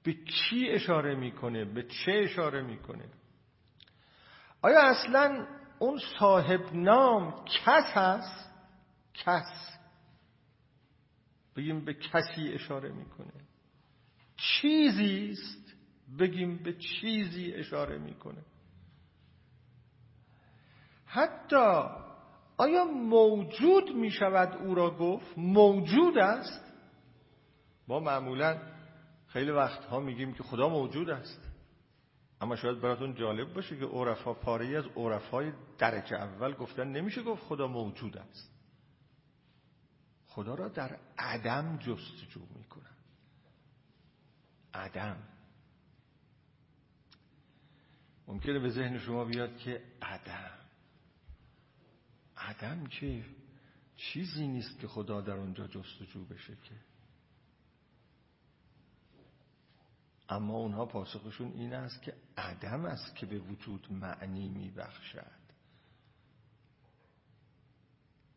به 0.04 0.14
کی 0.14 0.70
اشاره 0.70 1.16
می‌کنه؟ 1.16 1.66
به 1.66 1.84
چه 1.84 2.12
اشاره 2.12 2.62
می‌کنه؟ 2.62 3.10
آیا 4.62 4.82
اصلا 4.82 5.48
اون 5.80 6.00
صاحب 6.20 6.74
نام 6.74 7.46
کس 7.46 7.86
هست؟ 7.94 8.50
کس. 9.14 9.78
بگیم 11.56 11.86
به 11.86 11.94
کسی 11.94 12.54
اشاره 12.54 12.92
می‌کنه. 12.92 13.34
چیزی 14.38 15.30
است؟ 15.32 15.74
بگیم 16.20 16.64
به 16.64 16.74
چیزی 16.74 17.54
اشاره 17.54 17.98
می‌کنه. 17.98 18.46
حتی 21.06 21.84
آیا 22.60 22.84
موجود 22.86 23.96
می 23.96 24.12
شود 24.12 24.58
او 24.58 24.76
را 24.76 24.98
گفت؟ 24.98 25.38
موجود 25.38 26.18
است؟ 26.18 26.64
ما 27.88 28.00
معمولا 28.00 28.62
خیلی 29.28 29.52
وقتها 29.52 30.00
میگیم 30.00 30.34
که 30.34 30.44
خدا 30.44 30.70
موجود 30.70 31.10
است. 31.10 31.50
اما 32.42 32.56
شاید 32.56 32.82
براتون 32.82 33.16
جالب 33.16 33.54
باشه 33.54 33.78
که 33.78 33.86
عرفا 33.86 34.34
پاره 34.34 34.78
از 34.78 34.86
عرفای 34.96 35.52
درجه 35.78 36.16
اول 36.16 36.54
گفتن 36.54 36.88
نمیشه 36.88 37.24
گفت 37.24 37.44
خدا 37.44 37.68
موجود 37.68 38.18
است. 38.18 38.52
خدا 40.28 40.56
را 40.56 40.68
در 40.68 40.98
عدم 41.18 41.78
جستجو 41.78 42.42
می‌کنن. 42.56 42.98
عدم. 44.74 45.18
ممکنه 48.28 48.60
به 48.60 48.70
ذهن 48.70 49.00
شما 49.00 49.26
بیاد 49.26 49.58
که 49.58 49.84
عدم. 50.02 50.69
عدم 52.60 52.86
که 52.88 53.26
چیزی 53.98 54.48
نیست 54.48 54.80
که 54.80 54.88
خدا 54.88 55.22
در 55.22 55.34
اونجا 55.34 55.68
جستجو 55.68 56.26
بشه 56.26 56.56
که. 56.56 56.76
اما 60.30 60.58
اونها 60.58 60.86
پاسخشون 60.86 61.52
این 61.52 61.74
است 61.74 62.02
که 62.02 62.14
عدم 62.38 62.86
است 62.86 63.16
که 63.16 63.26
به 63.26 63.40
وجود 63.40 63.88
معنی 63.92 64.50
میبخشد. 64.50 65.40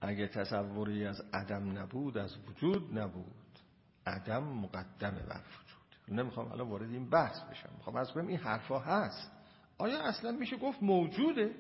اگه 0.01 0.29
تصوری 0.29 1.07
از 1.07 1.21
عدم 1.33 1.79
نبود 1.79 2.19
از 2.19 2.37
وجود 2.49 2.99
نبود 2.99 3.59
عدم 4.07 4.45
مقدمه 4.45 5.23
بر 5.23 5.41
وجود. 5.41 6.19
نمی‌خوام 6.19 6.53
الان 6.53 6.69
وارد 6.69 6.91
این 6.91 7.11
بحث 7.11 7.41
بشم. 7.41 7.71
می‌خوام 7.77 7.97
از 7.97 8.17
این 8.17 8.37
حرفا 8.37 8.79
هست. 8.79 9.31
آیا 9.79 10.03
اصلا 10.03 10.33
میشه 10.33 10.57
گفت 10.57 10.83
موجوده؟ 10.83 11.55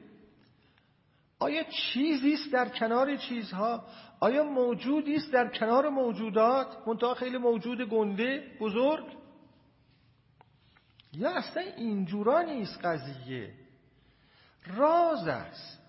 آیا 1.42 1.62
چیزی 1.62 2.34
است 2.34 2.52
در 2.52 2.68
کنار 2.68 3.16
چیزها؟ 3.16 3.84
آیا 4.20 4.44
موجودی 4.44 5.14
است 5.14 5.32
در 5.32 5.48
کنار 5.48 5.88
موجودات؟ 5.88 6.88
منتها 6.88 7.14
خیلی 7.14 7.38
موجود 7.38 7.80
گنده 7.88 8.56
بزرگ؟ 8.60 9.04
یا 11.12 11.30
اصلا 11.30 11.62
اینجورا 11.62 12.42
نیست 12.42 12.84
قضیه؟ 12.84 13.54
راز 14.66 15.28
است. 15.28 15.82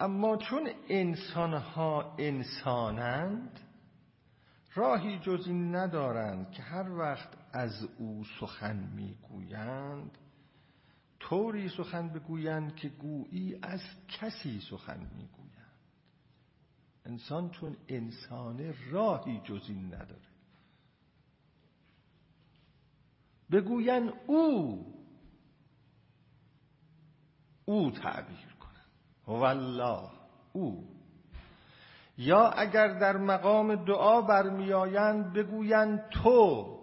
اما 0.00 0.36
چون 0.36 0.70
انسانها 0.88 2.14
انسانند 2.18 3.60
راهی 4.74 5.18
جز 5.18 5.46
این 5.46 5.76
ندارند 5.76 6.50
که 6.50 6.62
هر 6.62 6.90
وقت 6.90 7.28
از 7.52 7.88
او 7.98 8.24
سخن 8.40 8.76
می‌گویند 8.76 10.18
طوری 11.28 11.68
سخن 11.68 12.08
بگویند 12.08 12.76
که 12.76 12.88
گویی 12.88 13.58
از 13.62 13.80
کسی 14.08 14.60
سخن 14.70 14.98
می‌گویند. 14.98 15.54
انسان 17.04 17.50
چون 17.50 17.76
انسان 17.88 18.74
راهی 18.90 19.40
جز 19.44 19.64
این 19.68 19.86
نداره. 19.86 20.28
بگوین 23.50 24.12
او 24.26 24.86
او 27.64 27.90
تعبیر 27.90 28.56
کنن 28.60 28.84
والله 29.26 30.10
او. 30.52 30.88
یا 32.18 32.48
اگر 32.48 32.98
در 32.98 33.16
مقام 33.16 33.84
دعا 33.84 34.20
برمیآیند 34.20 35.32
بگویند 35.32 36.08
تو. 36.08 36.74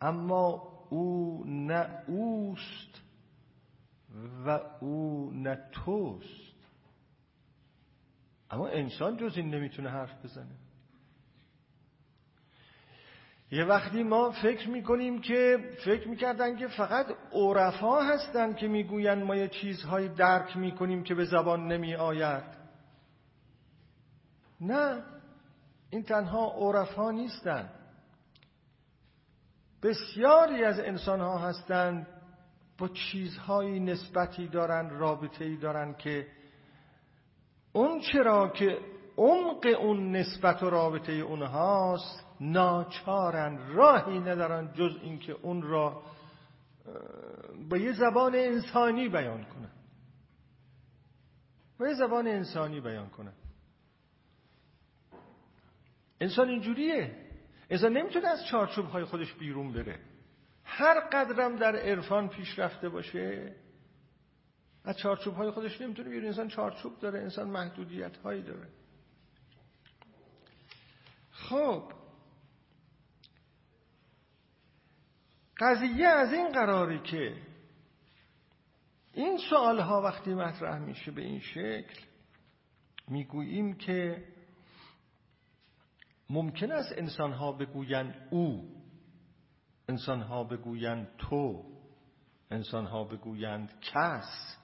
اما 0.00 0.71
او 0.92 1.44
نه 1.46 1.88
اوست 2.06 3.02
و 4.46 4.60
او 4.80 5.30
نه 5.34 5.58
توست. 5.72 6.52
اما 8.50 8.68
انسان 8.68 9.16
جز 9.16 9.36
این 9.36 9.54
نمی‌تونه 9.54 9.90
حرف 9.90 10.24
بزنه. 10.24 10.56
یه 13.50 13.64
وقتی 13.64 14.02
ما 14.02 14.30
فکر 14.30 14.68
می‌کنیم 14.68 15.20
که 15.20 15.58
فکر 15.84 16.08
می‌کردن 16.08 16.56
که 16.56 16.68
فقط 16.68 17.06
عرفا 17.32 18.02
هستن 18.02 18.54
که 18.54 18.68
می‌گوین 18.68 19.22
ما 19.22 19.36
یه 19.36 19.48
چیزهایی 19.48 20.08
درک 20.08 20.56
می‌کنیم 20.56 21.02
که 21.02 21.14
به 21.14 21.24
زبان 21.24 21.72
نمی 21.72 21.94
آید 21.94 22.44
نه 24.60 25.02
این 25.90 26.02
تنها 26.02 26.52
عرفا 26.56 27.10
نیستن. 27.10 27.70
بسیاری 29.82 30.64
از 30.64 30.80
انسان 30.80 31.20
ها 31.20 31.38
هستند 31.38 32.06
با 32.78 32.88
چیزهایی 32.88 33.80
نسبتی 33.80 34.48
دارن 34.48 34.90
رابطه 34.90 35.56
دارن 35.56 35.94
که 35.94 36.26
اون 37.72 38.00
چرا 38.00 38.48
که 38.48 38.78
عمق 39.16 39.66
اون 39.78 40.16
نسبت 40.16 40.62
و 40.62 40.70
رابطه 40.70 41.12
اونهاست 41.12 42.24
ناچارن 42.40 43.58
راهی 43.68 44.18
ندارن 44.18 44.72
جز 44.74 44.98
اینکه 45.02 45.32
اون 45.32 45.62
را 45.62 46.02
با 47.70 47.76
یه 47.76 47.92
زبان 47.92 48.34
انسانی 48.34 49.08
بیان 49.08 49.44
کنن. 49.44 49.70
با 51.78 51.88
یه 51.88 51.94
زبان 51.94 52.26
انسانی 52.26 52.80
بیان 52.80 53.08
کنن. 53.08 53.32
انسان 56.20 56.48
اینجوریه. 56.48 57.21
انسان 57.72 57.92
نمی‌تونه 57.92 58.28
از 58.28 58.46
چارچوب 58.46 58.86
های 58.86 59.04
خودش 59.04 59.32
بیرون 59.32 59.72
بره. 59.72 59.98
هر 60.64 61.00
قدرم 61.00 61.56
در 61.56 61.76
عرفان 61.76 62.28
پیشرفته 62.28 62.88
باشه 62.88 63.54
از 64.84 64.96
چارچوب 64.96 65.34
های 65.34 65.50
خودش 65.50 65.80
نمی‌تونه 65.80 66.08
بیرون. 66.08 66.26
انسان 66.26 66.48
چارچوب 66.48 66.98
داره 66.98 67.20
انسان 67.20 67.50
محدودیت 67.50 68.16
هایی 68.16 68.42
داره. 68.42 68.68
خب. 71.30 71.92
قضیه 75.58 76.08
از 76.08 76.32
این 76.32 76.52
قراری 76.52 76.98
که 76.98 77.36
این 79.12 79.38
سوال 79.50 79.80
ها 79.80 80.02
وقتی 80.02 80.34
مطرح 80.34 80.78
میشه 80.78 81.10
به 81.10 81.22
این 81.22 81.40
شکل 81.40 82.00
می‌گوییم 83.08 83.74
که 83.74 84.24
ممکن 86.32 86.72
است 86.72 86.92
انسان 86.96 87.32
ها 87.32 87.52
بگویند 87.52 88.28
او 88.30 88.76
انسان 89.88 90.22
ها 90.22 90.44
بگویند 90.44 91.08
تو 91.18 91.64
انسان 92.50 92.86
ها 92.86 93.04
بگویند 93.04 93.80
کس 93.80 94.56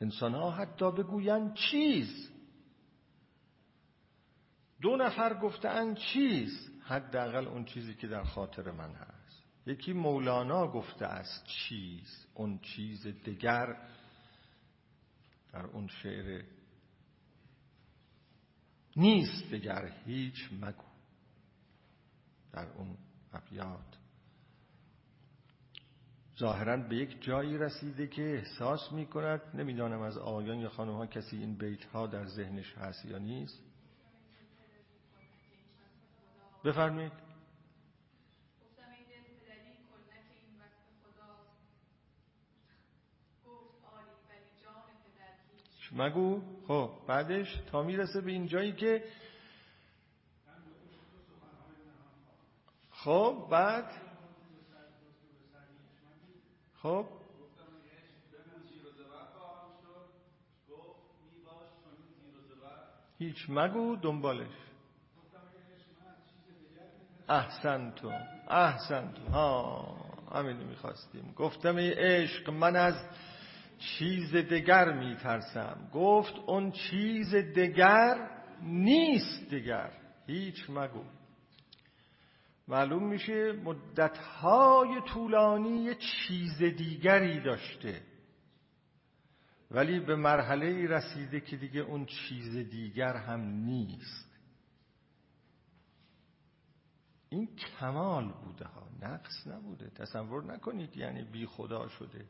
انسان 0.00 0.34
ها 0.34 0.50
حتی 0.50 0.90
بگویند 0.90 1.54
چیز. 1.54 2.30
دو 4.80 4.96
نفر 4.96 5.34
گفتند 5.34 5.96
چیز 5.96 6.70
حداقل 6.82 7.48
اون 7.48 7.64
چیزی 7.64 7.94
که 7.94 8.06
در 8.06 8.22
خاطر 8.24 8.70
من 8.70 8.94
هست. 8.94 9.44
یکی 9.66 9.92
مولانا 9.92 10.66
گفته 10.66 11.06
است 11.06 11.46
چیز 11.46 12.26
اون 12.34 12.58
چیز 12.58 13.06
دیگر. 13.06 13.76
در 15.52 15.66
اون 15.66 15.88
شعر 15.88 16.44
نیست 18.96 19.50
دیگر 19.50 19.92
هیچ 20.06 20.48
مگو. 20.52 20.85
در 22.56 22.66
اون 22.76 22.96
ابیات. 23.32 23.98
ظاهرا 26.38 26.76
به 26.76 26.96
یک 26.96 27.22
جایی 27.22 27.58
رسیده 27.58 28.06
که 28.06 28.22
احساس 28.22 28.92
می 28.92 29.06
کند 29.06 29.42
نمی‌دانم 29.54 30.00
از 30.00 30.18
آیان 30.18 30.58
یا 30.58 30.68
خانم 30.68 30.92
ها 30.92 31.06
کسی 31.06 31.36
این 31.36 31.54
بیت 31.54 31.84
ها 31.84 32.06
در 32.06 32.26
ذهنش 32.26 32.74
هست 32.74 33.04
یا 33.04 33.18
نیست. 33.18 33.62
بفرمید 36.64 37.12
مگو؟ 45.96 46.42
خب 46.68 46.90
بعدش 47.08 47.60
تا 47.66 47.82
می‌رسه 47.82 48.20
به 48.20 48.32
این 48.32 48.46
جایی 48.46 48.72
که 48.72 49.04
خب 53.06 53.46
بعد؟ 53.50 53.84
خب؟ 56.82 57.06
هیچ 63.18 63.46
مگو 63.48 63.96
دنبالش. 63.96 64.48
احسن 67.28 67.90
تو 67.90 68.12
احسن 68.48 69.12
تو. 69.12 69.32
ها 69.32 69.96
همینو 70.34 70.64
می‌خواستیم. 70.64 71.32
گفتم 71.36 71.76
ای 71.76 71.90
عشق 71.90 72.50
من 72.50 72.76
از 72.76 72.94
چیز 73.78 74.34
دگر 74.34 74.92
میترسم. 74.92 75.90
گفت 75.94 76.34
اون 76.46 76.70
چیز 76.70 77.34
دگر 77.34 78.30
نیست 78.62 79.50
دگر 79.50 79.92
هیچ 80.26 80.70
مگو. 80.70 81.15
معلوم 82.68 83.08
میشه 83.08 83.52
مدتهای 83.52 85.00
طولانی 85.00 85.84
یه 85.84 85.94
چیز 85.94 86.58
دیگری 86.58 87.40
داشته. 87.40 88.02
ولی 89.70 90.00
به 90.00 90.16
مرحله 90.16 90.86
رسیده 90.88 91.40
که 91.40 91.56
دیگه 91.56 91.80
اون 91.80 92.06
چیز 92.06 92.56
دیگر 92.56 93.16
هم 93.16 93.40
نیست. 93.40 94.26
این 97.28 97.56
کمال 97.56 98.32
بوده 98.32 98.64
ها. 98.64 98.88
نقص 99.02 99.46
نبوده. 99.46 99.90
تصور 99.90 100.44
نکنید 100.44 100.96
یعنی 100.96 101.22
بی 101.22 101.46
خدا 101.46 101.88
شده. 101.88 102.26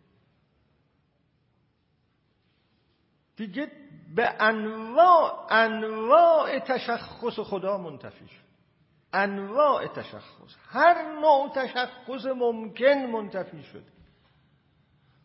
دیگه 3.37 3.73
به 4.15 4.43
انواع 4.43 5.47
انواع 5.51 6.59
تشخص 6.59 7.41
خدا 7.41 7.79
منتفی 7.79 8.29
انواع 9.13 9.87
تشخص. 9.87 10.57
هر 10.69 11.21
نوع 11.21 11.53
تشخص 11.55 12.27
ممکن 12.27 13.07
منتفی 13.07 13.63
شده. 13.63 13.97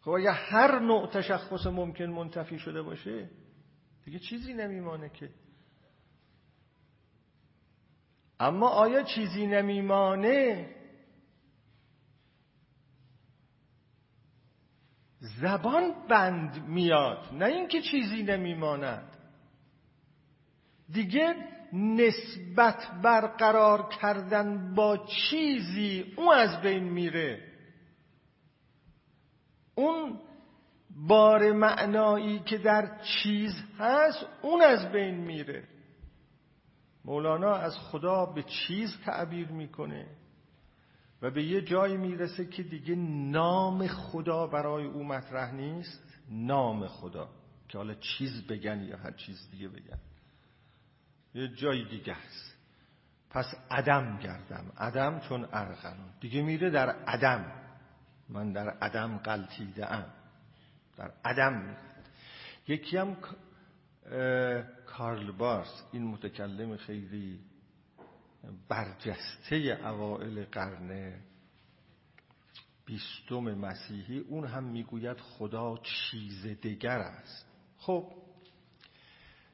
خب 0.01 0.11
اگه 0.11 0.32
هر 0.32 0.79
نوع 0.79 1.07
تشخص 1.07 1.67
ممکن 1.67 2.05
منتفی 2.05 2.59
شده 2.59 2.82
باشه 2.82 3.29
دیگه 4.05 4.19
چیزی 4.19 4.53
نمیمانه 4.53 5.09
که. 5.09 5.29
اما 8.39 8.69
آیا 8.69 9.03
چیزی 9.03 9.47
نمیمانه؟ 9.47 10.75
زبان 15.19 16.07
بند 16.07 16.67
میاد 16.67 17.34
نه 17.34 17.45
اینکه 17.45 17.82
چیزی 17.82 18.23
نمیماند. 18.23 19.17
دیگه 20.89 21.51
نسبت 21.74 22.88
برقرار 23.03 23.89
کردن 23.89 24.76
با 24.76 24.97
چیزی 24.97 26.13
اون 26.17 26.34
از 26.34 26.61
بین 26.61 26.84
میره. 26.84 27.51
اون 29.76 30.19
بار 31.07 31.51
معنایی 31.51 32.39
که 32.39 32.57
در 32.57 33.01
چیز 33.03 33.53
هست 33.80 34.26
اون 34.41 34.61
از 34.61 34.91
بین 34.91 35.15
میره. 35.15 35.63
مولانا 37.05 37.55
از 37.55 37.78
خدا 37.78 38.26
به 38.26 38.43
چیز 38.43 38.97
تعبیر 39.05 39.47
می‌کنه 39.47 40.07
و 41.22 41.32
به 41.32 41.43
یه 41.43 41.61
جایی 41.61 41.97
می‌رسه 41.97 42.45
که 42.45 42.63
دیگه 42.63 42.95
نام 43.32 43.88
خدا 43.88 44.47
برای 44.47 44.86
او 44.86 45.03
مطرح 45.03 45.53
نیست. 45.53 46.17
نام 46.30 46.88
خدا. 46.88 47.30
که 47.69 47.78
حالا 47.78 47.93
چیز 47.93 48.47
بگن 48.47 48.84
یا 48.84 48.97
هر 48.97 49.11
چیز 49.11 49.49
دیگه 49.51 49.67
بگن. 49.67 49.99
یه 51.34 51.47
جای 51.47 51.86
دیگه 51.86 52.13
است. 52.13 52.55
پس 53.29 53.45
عدم 53.71 54.17
گردم. 54.17 54.71
عدم 54.77 55.19
چون 55.19 55.47
ارغنون 55.53 56.09
دیگه 56.19 56.41
میره 56.41 56.69
در 56.69 56.89
عدم. 56.89 57.51
من 58.29 58.51
در 58.51 58.69
عدم 58.69 59.17
قلتیده 59.17 59.93
ام. 59.93 60.05
در 60.97 61.11
عدم. 61.25 61.53
میره 61.61 61.77
یکی 62.67 62.97
هم 62.97 63.17
کارل 64.86 65.32
بارس 65.32 65.84
این 65.91 66.07
متکلم 66.07 66.77
خیلی 66.77 67.39
برجسته 68.69 69.55
اوائل 69.55 70.45
قرن 70.45 71.13
بیستم 72.86 73.36
مسیحی 73.36 74.19
اون 74.19 74.47
هم 74.47 74.63
می‌گوید 74.63 75.17
خدا 75.17 75.77
چیز 75.77 76.45
دیگر 76.45 76.99
است. 76.99 77.45
خب 77.77 78.13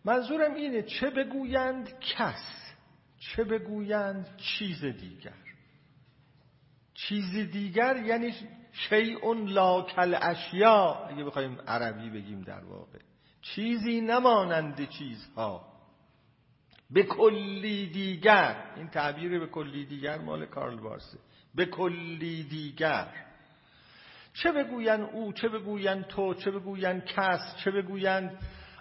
منظورم 0.08 0.53
اینه 0.53 0.82
چه 0.82 1.10
بگویند 1.10 1.99
کس 1.99 2.74
چه 3.20 3.43
بگویند 3.43 4.38
چیز 4.38 4.86
دیگر. 4.86 5.34
چیز 6.93 7.51
دیگر 7.51 8.03
یعنی 8.05 8.34
شیء 8.72 9.34
لا 9.34 9.82
کل 9.82 10.18
اشیا 10.22 11.08
اگه 11.10 11.24
بخوایم 11.24 11.58
عربی 11.68 12.10
بگیم 12.10 12.41
در 12.41 12.64
واقع. 12.64 12.99
چیزی 13.41 14.01
نمانند 14.01 14.89
چیزها. 14.89 15.68
به 16.89 17.03
کلی 17.03 17.88
دیگر. 17.88 18.74
این 18.76 18.89
تعبیر 18.89 19.39
به 19.39 19.47
کلی 19.47 19.86
دیگر 19.86 20.18
مال 20.18 20.45
کارل 20.45 20.80
بارسه 20.80 21.18
به 21.55 21.66
کلی 21.66 22.43
دیگر. 22.43 23.08
چه 24.34 24.51
بگوین 24.51 25.01
او 25.01 25.34
چه 25.34 25.49
بگوین 25.49 26.03
تو 26.03 26.34
چه 26.34 26.51
بگوین 26.51 27.01
کس 27.01 27.55
چه 27.64 27.72
بگوین 27.72 28.32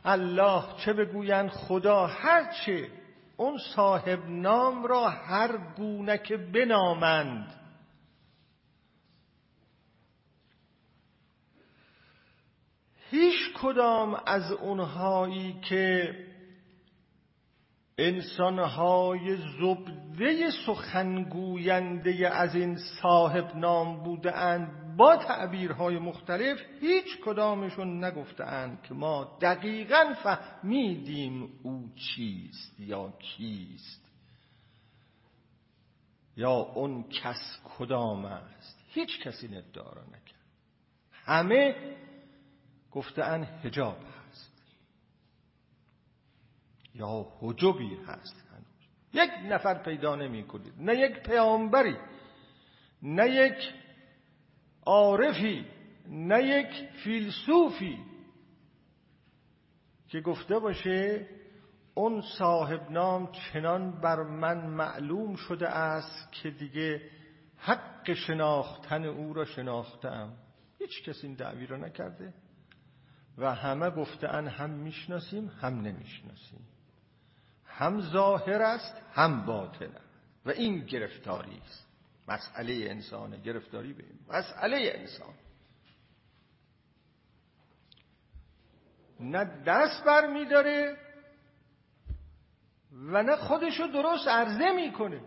الله 0.06 0.62
چه 0.84 0.92
بگوین 0.92 1.48
خدا 1.48 2.06
هر 2.06 2.52
چه 2.52 2.88
اون 3.36 3.58
صاحب 3.76 4.28
نام 4.28 4.84
را 4.84 5.08
هر 5.08 5.56
گونه 5.76 6.18
که 6.18 6.36
بنامند. 6.36 7.54
هیچ 13.10 13.52
کدام 13.62 14.20
از 14.26 14.52
اونهایی 14.52 15.60
که 15.60 16.14
انسانهای 17.98 19.36
زبده 19.36 20.50
سخنگوینده 20.66 22.30
از 22.34 22.54
این 22.54 22.78
صاحب 23.02 23.56
نام 23.56 24.02
بوده 24.04 24.36
اند 24.36 24.85
با 24.96 25.16
تعبیرهای 25.16 25.98
مختلف 25.98 26.58
هیچ 26.80 27.20
کدامشون 27.24 28.04
نگفته 28.04 28.44
اند 28.44 28.82
که 28.82 28.94
ما 28.94 29.38
دقیقا 29.40 30.14
فهمیدیم 30.22 31.60
او 31.62 31.90
چیست 31.94 32.80
یا 32.80 33.10
کیست. 33.18 34.06
یا 36.36 36.50
اون 36.50 37.02
کس 37.02 37.58
کدام 37.78 38.24
است؟ 38.24 38.84
هیچ 38.88 39.20
کسی 39.22 39.46
ادعا 39.46 39.92
را 39.92 40.02
نکرد. 40.02 40.46
همه 41.12 41.96
گفتن 42.92 43.60
هجاب 43.64 43.98
هست. 43.98 44.52
یا 46.94 47.26
حجبی 47.40 47.94
هست 48.06 48.44
هنوز. 48.50 48.66
یک 49.12 49.30
نفر 49.52 49.82
پیدا 49.82 50.16
نمی 50.16 50.44
کنید 50.44 50.72
نه 50.78 50.98
یک 50.98 51.12
پیامبری 51.12 51.96
نه 53.02 53.30
یک 53.30 53.74
عارفی 54.86 55.66
نه 56.08 56.42
یک 56.42 56.88
فیلسوفی 57.04 57.98
که 60.08 60.20
گفته 60.20 60.58
باشه 60.58 61.26
اون 61.94 62.22
صاحب 62.38 62.90
نام 62.90 63.32
چنان 63.32 64.00
بر 64.00 64.22
من 64.22 64.66
معلوم 64.66 65.36
شده 65.36 65.68
است 65.68 66.32
که 66.32 66.50
دیگه 66.50 67.02
حق 67.56 68.12
شناختن 68.12 69.04
او 69.04 69.32
را 69.32 69.44
شناختم 69.44 70.32
هیچ 70.78 71.04
کسی 71.04 71.26
این 71.26 71.36
دعوی 71.36 71.66
را 71.66 71.76
نکرده 71.76 72.34
و 73.38 73.54
همه 73.54 73.90
گفتن 73.90 74.48
هم 74.48 74.70
می‌شناسیم 74.70 75.48
هم 75.60 75.80
نمی‌شناسیم. 75.80 76.66
هم 77.64 78.00
ظاهر 78.00 78.62
است 78.62 79.02
هم 79.12 79.46
باطن 79.46 79.90
و 80.46 80.50
این 80.50 80.84
گرفتاری 80.84 81.58
است. 81.64 81.85
مسئله 82.28 82.90
انسان 82.90 83.42
گرفتاری 83.42 83.92
به 83.92 84.04
این. 84.04 84.18
مسئله 84.28 84.92
انسان. 84.94 85.34
نه 89.20 89.44
دست 89.44 90.04
بر 90.04 90.26
میداره 90.32 90.96
و 92.92 93.22
نه 93.22 93.36
خودشو 93.36 93.86
درست 93.86 94.28
عرضه 94.28 94.72
می‌کنه. 94.72 95.20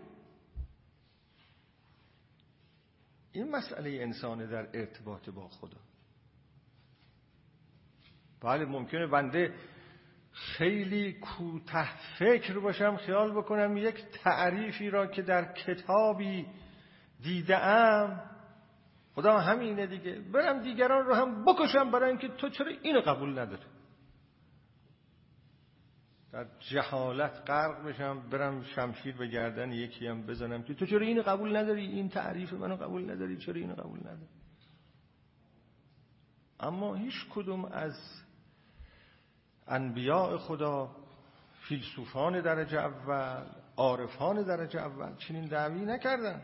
این 3.32 3.50
مسئله 3.50 3.90
انسانه 3.90 4.46
در 4.46 4.68
ارتباط 4.74 5.30
با 5.30 5.48
خدا. 5.48 5.80
بله 8.40 8.64
ممکنه 8.64 9.06
بنده 9.06 9.54
خیلی 10.32 11.12
کوته 11.12 12.16
فکر 12.18 12.58
باشم 12.58 12.96
خیال 12.96 13.32
بکنم 13.32 13.76
یک 13.76 14.04
تعریفی 14.04 14.90
را 14.90 15.06
که 15.06 15.22
در 15.22 15.52
کتابی 15.52 16.46
دیدم. 17.22 18.22
خدا 19.14 19.38
همینه 19.38 19.86
دیگه. 19.86 20.20
برم 20.32 20.62
دیگران 20.62 21.06
رو 21.06 21.14
هم 21.14 21.44
بکشم 21.44 21.90
برای 21.90 22.08
اینکه 22.08 22.28
تو 22.28 22.48
چرا 22.48 22.72
اینو 22.82 23.00
قبول 23.00 23.38
نداری؟ 23.38 23.62
در 26.32 26.46
جهالت 26.58 27.42
غرق 27.46 27.86
بشم 27.86 28.28
برم 28.30 28.62
شمشیر 28.62 29.16
به 29.16 29.26
گردن 29.26 29.72
یکی 29.72 30.06
هم 30.06 30.26
بزنم 30.26 30.62
که 30.62 30.74
تو 30.74 30.86
چرا 30.86 31.00
اینو 31.00 31.22
قبول 31.22 31.56
نداری؟ 31.56 31.86
این 31.86 32.08
تعریف 32.08 32.52
منو 32.52 32.76
قبول 32.76 33.10
نداری 33.10 33.36
چرا 33.36 33.54
اینو 33.54 33.74
قبول 33.74 34.00
نداری؟ 34.00 34.28
اما 36.60 36.94
هیچ 36.94 37.26
کدوم 37.30 37.64
از 37.64 37.94
انبیاء 39.66 40.38
خدا 40.38 40.96
فیلسوفان 41.68 42.40
درجه 42.40 42.78
اول 42.78 43.46
عارفان 43.76 44.42
درجه 44.42 44.80
اول 44.80 45.16
چنین 45.16 45.44
دعوی 45.44 45.80
نکردن. 45.80 46.42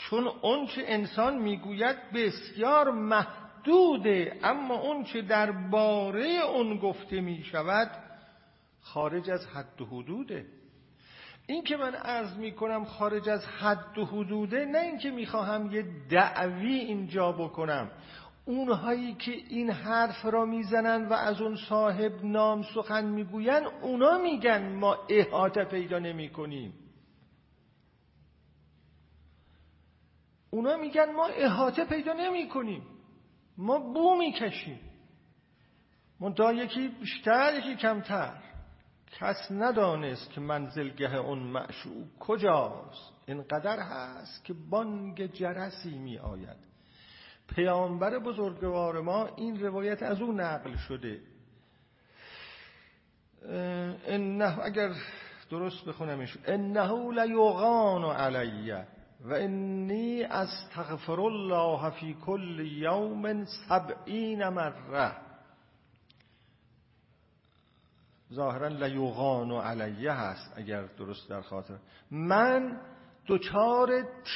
چون 0.00 0.28
اونچه 0.42 0.82
انسان 0.86 1.38
می‌گوید 1.38 1.96
بسیار 2.14 2.90
محدوده 2.90 4.40
اما 4.42 4.74
اونچه 4.74 5.22
درباره 5.22 6.24
اون 6.24 6.78
گفته 6.78 7.20
می 7.20 7.42
شود 7.42 7.90
خارج 8.80 9.30
از 9.30 9.46
حد 9.46 9.80
و 9.80 9.84
حدوده. 9.84 10.46
این 11.46 11.64
که 11.64 11.76
من 11.76 11.94
عرض 11.94 12.36
می 12.36 12.52
کنم 12.52 12.84
خارج 12.84 13.28
از 13.28 13.46
حد 13.46 13.98
و 13.98 14.04
حدوده 14.04 14.64
نه 14.64 14.78
اینکه 14.78 15.10
می‌خواهم 15.10 15.70
یه 15.72 15.84
دعوی 16.10 16.74
اینجا 16.74 17.32
بکنم. 17.32 17.90
اونهایی 18.44 19.14
که 19.14 19.32
این 19.32 19.70
حرف 19.70 20.24
را 20.24 20.44
می‌زنن 20.44 21.08
و 21.08 21.12
از 21.12 21.40
اون 21.40 21.56
صاحب 21.56 22.12
نام 22.24 22.62
سخن 22.62 23.04
می‌گوین 23.04 23.66
اونا 23.82 24.18
میگن 24.18 24.72
ما 24.72 24.96
احاطه 25.08 25.64
پیدا 25.64 25.98
نمی 25.98 26.28
کنیم 26.28 26.72
اونا 30.50 30.76
میگن 30.76 31.12
ما 31.12 31.26
احاطه 31.26 31.84
پیدا 31.84 32.12
نمی 32.12 32.48
کنیم. 32.48 32.82
ما 33.58 33.78
بو 33.78 34.16
می‌کشیم. 34.16 34.80
منتها 36.20 36.52
یکی 36.52 36.88
بیشتر 36.88 37.54
یکی 37.58 37.76
کمتر. 37.76 38.32
کس 39.12 39.50
ندانست 39.50 40.30
که 40.30 40.40
منزلگه 40.40 41.14
اون 41.14 41.38
معشوق 41.38 42.06
کجاست. 42.18 43.12
اینقدر 43.26 43.78
هست 43.78 44.44
که 44.44 44.54
بانگ 44.70 45.26
جرسی 45.26 45.98
می 45.98 46.18
آید. 46.18 46.56
پیامبر 47.54 48.18
بزرگوار 48.18 49.00
ما 49.00 49.26
این 49.36 49.60
روایت 49.60 50.02
از 50.02 50.20
او 50.20 50.32
نقل 50.32 50.76
شده. 50.76 51.20
انه 54.06 54.58
اگر 54.64 54.92
درست 55.50 55.84
بخونمش. 55.84 56.36
انه 56.46 57.22
لیغان 57.22 58.04
علی 58.04 58.72
و 59.24 59.34
انی 59.34 60.22
استغفر 60.22 61.20
الله 61.20 61.90
فی 61.90 62.14
کل 62.14 62.60
یوم 62.60 63.44
سبعین 63.44 64.48
مره 64.48 65.16
ظاهرا 68.32 68.68
لیغان 68.68 69.50
علیه 69.50 70.12
هست 70.12 70.52
اگر 70.56 70.82
درست 70.82 71.28
در 71.28 71.40
خاطر. 71.40 71.78
من 72.10 72.80
دچار 73.26 73.88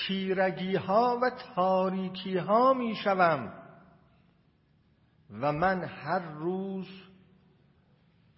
تیرگی 0.06 0.76
ها 0.76 1.18
و 1.22 1.30
تاریکی 1.54 2.38
ها 2.38 2.74
می 2.74 2.94
شوم 2.94 3.52
و 5.30 5.52
من 5.52 5.84
هر 5.84 6.18
روز 6.18 6.86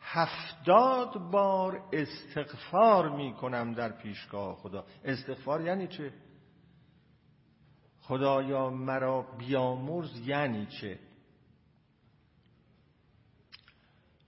هفتاد 0.00 1.30
بار 1.30 1.82
استغفار 1.92 3.08
می 3.08 3.34
کنم 3.34 3.72
در 3.72 3.92
پیشگاه 3.92 4.56
خدا. 4.56 4.84
استغفار 5.04 5.60
یعنی 5.60 5.88
چه؟ 5.88 6.12
خدایا 8.08 8.70
مرا 8.70 9.22
بیامرز 9.38 10.28
یعنی 10.28 10.66
چه؟ 10.66 10.98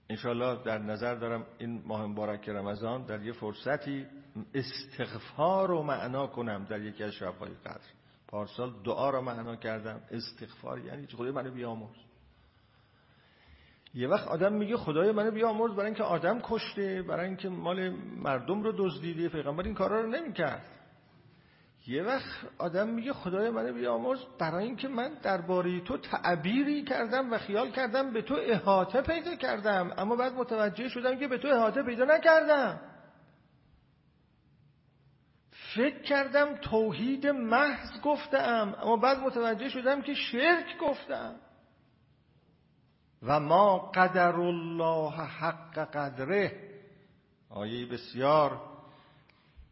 انشاءالله 0.09 0.63
در 0.63 0.77
نظر 0.77 1.15
دارم 1.15 1.45
این 1.57 1.83
ماه 1.85 2.05
مبارک 2.05 2.49
رمضان 2.49 3.05
در 3.05 3.21
یه 3.21 3.31
فرصتی 3.31 4.05
استغفار 4.53 5.67
رو 5.67 5.83
معنا 5.83 6.27
کنم 6.27 6.65
در 6.69 6.81
یکی 6.81 7.03
از 7.03 7.13
شبهای 7.13 7.51
قدر 7.65 7.87
پارسال 8.27 8.73
دعا 8.83 9.09
رو 9.09 9.21
معنا 9.21 9.55
کردم. 9.55 10.01
استغفار 10.11 10.79
یعنی 10.79 11.07
چه؟ 11.07 11.17
خدای 11.17 11.31
منو 11.31 11.51
بیامرز. 11.51 11.97
یه 13.93 14.07
وقت 14.07 14.27
آدم 14.27 14.53
میگه 14.53 14.77
خدای 14.77 15.11
منو 15.11 15.31
بیامرز 15.31 15.71
برای 15.71 15.85
اینکه 15.85 16.03
آدم 16.03 16.39
کشته 16.43 17.01
برای 17.01 17.27
اینکه 17.27 17.49
مال 17.49 17.89
مردم 18.17 18.63
رو 18.63 18.73
دزدیده. 18.77 19.29
پیغمبر 19.29 19.63
این 19.63 19.73
کارا 19.73 20.01
رو 20.01 20.07
نمی‌کرد. 20.07 20.78
یه 21.89 22.03
وقت 22.03 22.45
آدم 22.57 22.89
میگه 22.89 23.13
خدای 23.13 23.49
منو 23.49 23.73
بیامرز 23.73 24.19
برای 24.39 24.65
اینکه 24.65 24.87
من 24.87 25.13
درباره 25.23 25.81
تو 25.81 25.97
تعبیری 25.97 26.83
کردم 26.83 27.33
و 27.33 27.37
خیال 27.37 27.71
کردم 27.71 28.13
به 28.13 28.21
تو 28.21 28.35
احاطه 28.39 29.01
پیدا 29.01 29.35
کردم 29.35 29.93
اما 29.97 30.15
بعد 30.15 30.33
متوجه 30.33 30.89
شدم 30.89 31.19
که 31.19 31.27
به 31.27 31.37
تو 31.37 31.47
احاطه 31.47 31.83
پیدا 31.83 32.05
نکردم. 32.05 32.81
فکر 35.75 36.01
کردم 36.01 36.55
توحید 36.55 37.27
محض 37.27 38.01
گفتم 38.03 38.75
اما 38.83 38.97
بعد 38.97 39.19
متوجه 39.19 39.69
شدم 39.69 40.01
که 40.01 40.13
شرک 40.13 40.77
گفتم. 40.81 41.35
و 43.23 43.39
ما 43.39 43.77
قدر 43.77 44.35
الله 44.35 45.11
حق 45.11 45.79
قدره. 45.79 46.69
آیه 47.49 47.85
بسیار 47.85 48.68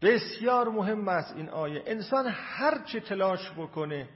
بسیار 0.01 0.69
مهم 0.69 1.07
است 1.07 1.35
این 1.35 1.49
آیه. 1.49 1.83
انسان 1.85 2.27
هر 2.27 2.83
چه 2.85 2.99
تلاش 2.99 3.51
بکنه 3.51 4.09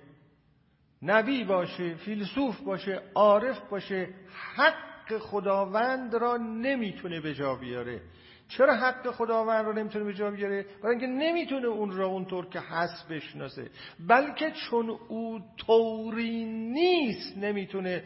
نبی 1.01 1.43
باشه 1.43 1.95
فیلسوف 1.95 2.61
باشه 2.61 3.01
عارف 3.15 3.59
باشه 3.69 4.09
حق 4.55 5.17
خداوند 5.17 6.15
را 6.15 6.38
نمی‌تونه 6.38 7.21
به 7.21 7.34
جا 7.34 7.55
بیاره. 7.55 8.01
چرا 8.47 8.75
حق 8.75 9.11
خداوند 9.11 9.65
را 9.65 9.71
نمی‌تونه 9.71 10.05
به 10.05 10.13
جا 10.13 10.32
بیاره؟ 10.32 10.65
برای 10.84 10.95
اینکه 10.95 11.07
نمی‌تونه 11.07 11.67
اون 11.67 11.91
را 11.91 12.07
اونطور 12.07 12.49
که 12.49 12.59
هست 12.59 13.07
بشناسه. 13.07 13.69
بلکه 14.07 14.51
چون 14.51 14.89
او 14.89 15.39
طوری 15.57 16.45
نیست 16.45 17.38
نمی‌تونه 17.38 18.03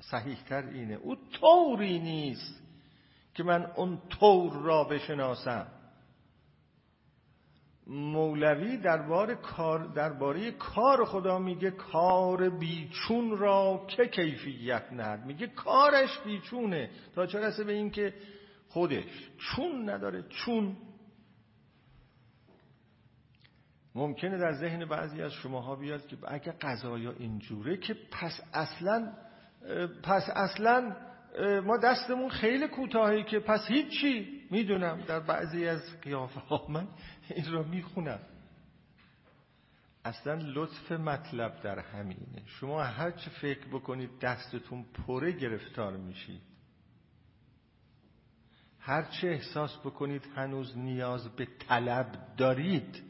صحیح 0.00 0.36
اینه 0.72 0.94
او 0.94 1.16
طوری 1.40 1.98
نیست 1.98 2.62
که 3.34 3.42
من 3.42 3.66
اون 3.76 3.98
طور 4.08 4.52
را 4.52 4.84
بشناسم. 4.84 5.66
مولوی 7.90 8.76
درباره 8.76 9.34
کار 9.34 9.84
درباره 9.84 10.50
کار 10.50 11.04
خدا 11.04 11.38
میگه 11.38 11.70
کار 11.70 12.48
بیچون 12.48 13.38
را 13.38 13.86
که 13.88 14.06
کیفیت 14.06 14.92
ند 14.92 15.26
میگه 15.26 15.46
کارش 15.46 16.18
بیچونه. 16.24 16.90
تا 17.14 17.26
چه 17.26 17.38
رسه 17.38 17.64
به 17.64 17.72
این 17.72 17.90
که 17.90 18.14
خودش 18.68 19.30
چون 19.38 19.90
نداره 19.90 20.22
چون. 20.22 20.76
ممکنه 23.94 24.38
در 24.38 24.52
ذهن 24.52 24.84
بعضی 24.84 25.22
از 25.22 25.32
شماها 25.32 25.76
بیاد 25.76 26.06
که 26.06 26.16
اگه 26.24 26.52
قضایا 26.52 27.12
اینجوره 27.18 27.76
که 27.76 27.96
پس 28.10 28.40
اصلا 28.52 29.12
پس 30.02 30.30
اصلا 30.34 30.96
ما 31.64 31.76
دستمون 31.76 32.30
خیلی 32.30 32.68
کوتاهی 32.68 33.24
که 33.24 33.38
پس 33.38 33.66
هیچی 33.68 34.42
می‌دونم 34.50 35.00
در 35.00 35.20
بعضی 35.20 35.66
از 35.66 36.00
قیافه 36.00 36.40
ها 36.40 36.66
من 36.68 36.88
این 37.30 37.52
را 37.52 37.62
می‌خونم. 37.62 38.20
اصلا 40.04 40.34
لطف 40.34 40.92
مطلب 40.92 41.62
در 41.62 41.78
همینه. 41.78 42.42
شما 42.46 42.82
هر 42.82 43.10
چه 43.10 43.30
فکر 43.30 43.66
بکنید 43.66 44.18
دستتون 44.18 44.84
پره 45.06 45.32
گرفتار 45.32 45.96
میشید 45.96 46.40
هر 48.78 49.02
چه 49.02 49.28
احساس 49.28 49.78
بکنید 49.78 50.26
هنوز 50.36 50.78
نیاز 50.78 51.28
به 51.36 51.48
طلب 51.68 52.36
دارید 52.36 53.02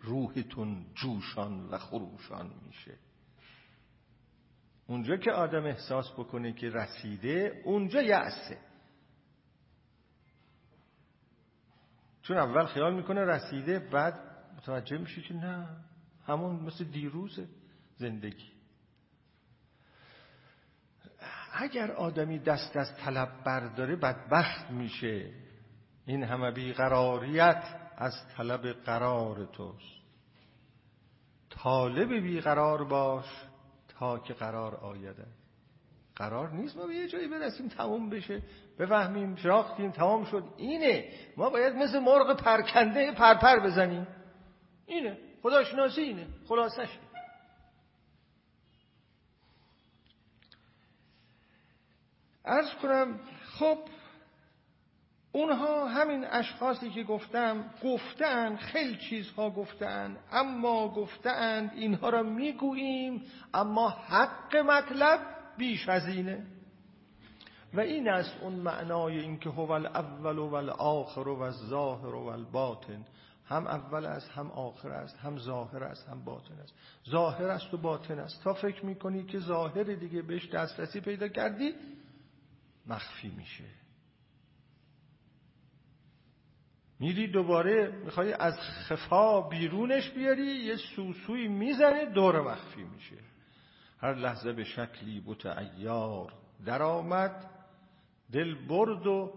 روحتون 0.00 0.86
جوشان 0.94 1.68
و 1.68 1.78
خروشان 1.78 2.50
میشه. 2.66 2.98
اونجا 4.88 5.16
که 5.16 5.32
آدم 5.32 5.64
احساس 5.64 6.12
بکنه 6.12 6.52
که 6.52 6.70
رسیده 6.70 7.62
اونجا 7.64 8.02
یعسه 8.02 8.58
چون 12.22 12.36
اول 12.36 12.66
خیال 12.66 12.94
می‌کنه 12.94 13.20
رسیده 13.24 13.78
بعد 13.78 14.20
متوجه 14.56 14.98
میشه 14.98 15.22
که 15.22 15.34
نه 15.34 15.66
همون 16.26 16.56
مثل 16.56 16.84
دیروز 16.84 17.40
زندگی. 17.96 18.52
اگر 21.52 21.92
آدمی 21.92 22.38
دست 22.38 22.76
از 22.76 22.96
طلب 22.96 23.44
برداره 23.44 23.96
بدبخت 23.96 24.70
میشه. 24.70 25.30
این 26.06 26.22
همه 26.22 26.50
بیقراریت 26.50 27.64
از 27.96 28.12
طلب 28.36 28.72
قرار 28.72 29.44
توست. 29.44 29.98
طالب 31.50 32.12
بیقرار 32.12 32.84
باش. 32.84 33.47
تا 33.98 34.18
که 34.18 34.34
قرار 34.34 34.74
آیده 34.76 35.26
قرار 36.16 36.50
نیست 36.50 36.76
ما 36.76 36.86
به 36.86 36.94
یه 36.94 37.08
جایی 37.08 37.28
برسیم 37.28 37.68
تموم 37.68 38.10
بشه. 38.10 38.42
بفهمیم 38.78 39.36
شراختیم 39.36 39.90
تمام 39.90 40.24
شد. 40.24 40.44
اینه. 40.56 41.12
ما 41.36 41.50
باید 41.50 41.74
مثل 41.74 41.98
مرغ 41.98 42.36
پرکنده 42.36 43.12
پرپر 43.12 43.58
بزنیم. 43.58 44.06
اینه. 44.86 45.18
خداشناسی 45.42 46.00
اینه. 46.00 46.26
خلاصش 46.48 46.88
ارز 52.44 52.74
کنم 52.82 53.20
خب 53.58 53.78
اونها 55.32 55.88
همین 55.88 56.24
اشخاصی 56.24 56.90
که 56.90 57.02
گفتم 57.02 57.64
گفتن 57.84 58.56
خیلی 58.56 58.96
چیزها 58.96 59.50
گفتن 59.50 60.16
اما 60.32 60.88
گفتند 60.88 61.72
اینها 61.74 62.08
را 62.08 62.22
می‌گوییم 62.22 63.22
اما 63.54 63.88
حق 63.88 64.56
مطلب 64.56 65.20
بیش 65.58 65.88
از 65.88 66.08
اینه. 66.08 66.46
و 67.74 67.80
این 67.80 68.08
است 68.08 68.36
اون 68.42 68.52
معنای 68.52 69.18
اینکه 69.18 69.50
هو 69.50 69.70
الاول 69.70 70.38
و 70.38 70.54
الاخر 70.54 71.28
و 71.28 71.40
الظاهر 71.40 72.14
و 72.14 72.26
الباطن. 72.26 73.04
هم 73.44 73.66
اول 73.66 74.06
است 74.06 74.30
هم 74.30 74.50
آخر 74.50 74.88
است 74.88 75.18
هم 75.18 75.38
ظاهر 75.38 75.84
است 75.84 76.08
هم 76.08 76.24
باطن 76.24 76.54
است. 76.62 76.74
ظاهر 77.10 77.48
است 77.48 77.74
و 77.74 77.76
باطن 77.76 78.18
است. 78.18 78.42
تا 78.44 78.54
فکر 78.54 78.86
می‌کنی 78.86 79.24
که 79.24 79.38
ظاهر 79.38 79.82
دیگه 79.82 80.22
بهش 80.22 80.48
دسترسی 80.50 81.00
پیدا 81.00 81.28
کردی 81.28 81.74
مخفی 82.86 83.28
میشه. 83.28 83.64
میری 87.00 87.26
دوباره 87.26 87.92
می‌خوای 88.04 88.32
از 88.32 88.54
خفا 88.88 89.40
بیرونش 89.40 90.10
بیاری 90.10 90.46
یه 90.46 90.76
سوسوی 90.76 91.48
می‌زنه 91.48 92.06
دور 92.06 92.40
مخفی 92.40 92.84
میشه. 92.84 93.16
هر 94.00 94.14
لحظه 94.14 94.52
به 94.52 94.64
شکلی 94.64 95.20
بوت 95.20 95.46
ایار 95.46 96.32
درآمد 96.66 97.50
دل 98.32 98.66
برد 98.66 99.06
و 99.06 99.32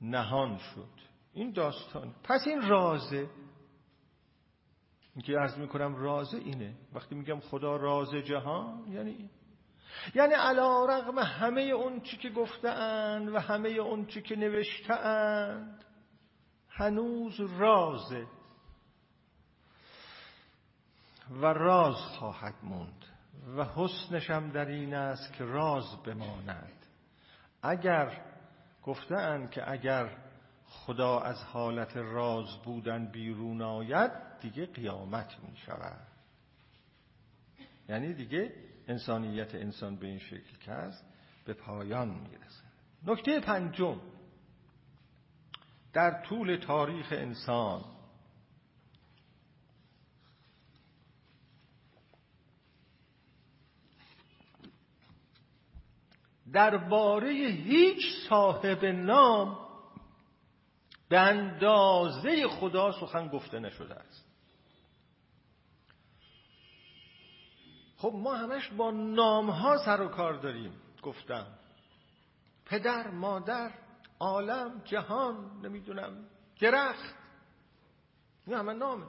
نهان 0.00 0.58
شد. 0.58 1.06
این 1.34 1.52
داستان. 1.52 2.14
پس 2.24 2.46
این 2.46 2.68
رازه. 2.68 3.26
اینکه 5.14 5.32
عرض 5.32 5.58
می‌کنم 5.58 5.96
رازه 5.96 6.38
اینه. 6.38 6.74
وقتی 6.94 7.14
میگم 7.14 7.40
خدا 7.40 7.76
راز 7.76 8.14
جهان 8.14 8.84
یعنی 8.92 9.10
این. 9.10 9.30
یعنی 10.14 10.34
علا 10.34 10.84
رغم 10.84 11.18
همه 11.18 11.62
اون 11.62 12.00
چی 12.00 12.16
که 12.16 12.30
گفتن 12.30 13.28
و 13.28 13.38
همه 13.38 13.68
اون 13.68 14.06
چی 14.06 14.22
که 14.22 14.36
نوشتند 14.36 15.84
هنوز 16.76 17.40
رازه. 17.40 18.26
و 21.30 21.46
راز 21.46 21.96
خواهد 21.96 22.54
موند. 22.62 23.04
و 23.56 23.64
حسنشم 23.64 24.50
در 24.50 24.66
این 24.66 24.94
است 24.94 25.32
که 25.32 25.44
راز 25.44 26.02
بماند. 26.02 26.86
اگر 27.62 28.22
گفتند 28.82 29.50
که 29.50 29.70
اگر 29.70 30.16
خدا 30.66 31.20
از 31.20 31.44
حالت 31.44 31.96
راز 31.96 32.62
بودن 32.64 33.06
بیرون 33.06 33.62
آید 33.62 34.12
دیگه 34.40 34.66
قیامت 34.66 35.36
می 35.48 35.56
شود 35.56 36.06
یعنی 37.88 38.14
دیگه 38.14 38.52
انسانیت 38.88 39.54
انسان 39.54 39.96
به 39.96 40.06
این 40.06 40.18
شکل 40.18 40.58
که 40.60 40.72
است 40.72 41.04
به 41.44 41.54
پایان 41.54 42.08
می‌رسه 42.08 42.62
نکته 43.06 43.40
پنجم. 43.40 44.00
در 45.96 46.22
طول 46.22 46.56
تاریخ 46.56 47.06
انسان. 47.12 47.84
درباره 56.52 57.32
هیچ 57.48 58.28
صاحب 58.28 58.84
نام 58.84 59.58
به 61.08 61.20
اندازه 61.20 62.48
خدا 62.48 62.92
سخن 62.92 63.28
گفته 63.28 63.58
نشده 63.58 63.94
است. 63.94 64.26
خب 67.96 68.12
ما 68.14 68.34
همش 68.34 68.68
با 68.68 68.90
نام 68.90 69.50
ها 69.50 69.78
سر 69.84 70.00
و 70.00 70.08
کار 70.08 70.34
داریم 70.34 70.72
گفتم. 71.02 71.46
پدر 72.66 73.10
مادر 73.10 73.85
عالم 74.20 74.82
جهان 74.84 75.60
نمی‌دونم 75.64 76.28
درخت. 76.60 77.14
این 78.46 78.56
همه 78.56 78.72
نامه. 78.72 79.06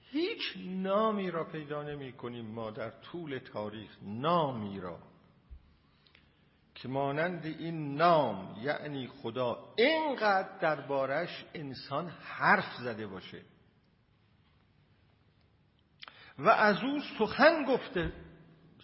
هیچ 0.00 0.40
نامی 0.56 1.30
را 1.30 1.44
پیدا 1.44 1.82
نمی 1.82 2.12
کنیم 2.12 2.46
ما 2.46 2.70
در 2.70 2.90
طول 2.90 3.38
تاریخ 3.38 3.96
نامی 4.02 4.80
را. 4.80 4.98
که 6.74 6.88
مانند 6.88 7.46
این 7.46 7.94
نام 7.94 8.56
یعنی 8.60 9.08
خدا 9.08 9.74
اینقدر 9.76 10.58
دربارش 10.58 11.44
انسان 11.54 12.08
حرف 12.08 12.76
زده 12.84 13.06
باشه. 13.06 13.42
و 16.38 16.48
از 16.48 16.76
او 16.82 17.00
سخن 17.18 17.64
گفته 17.64 18.12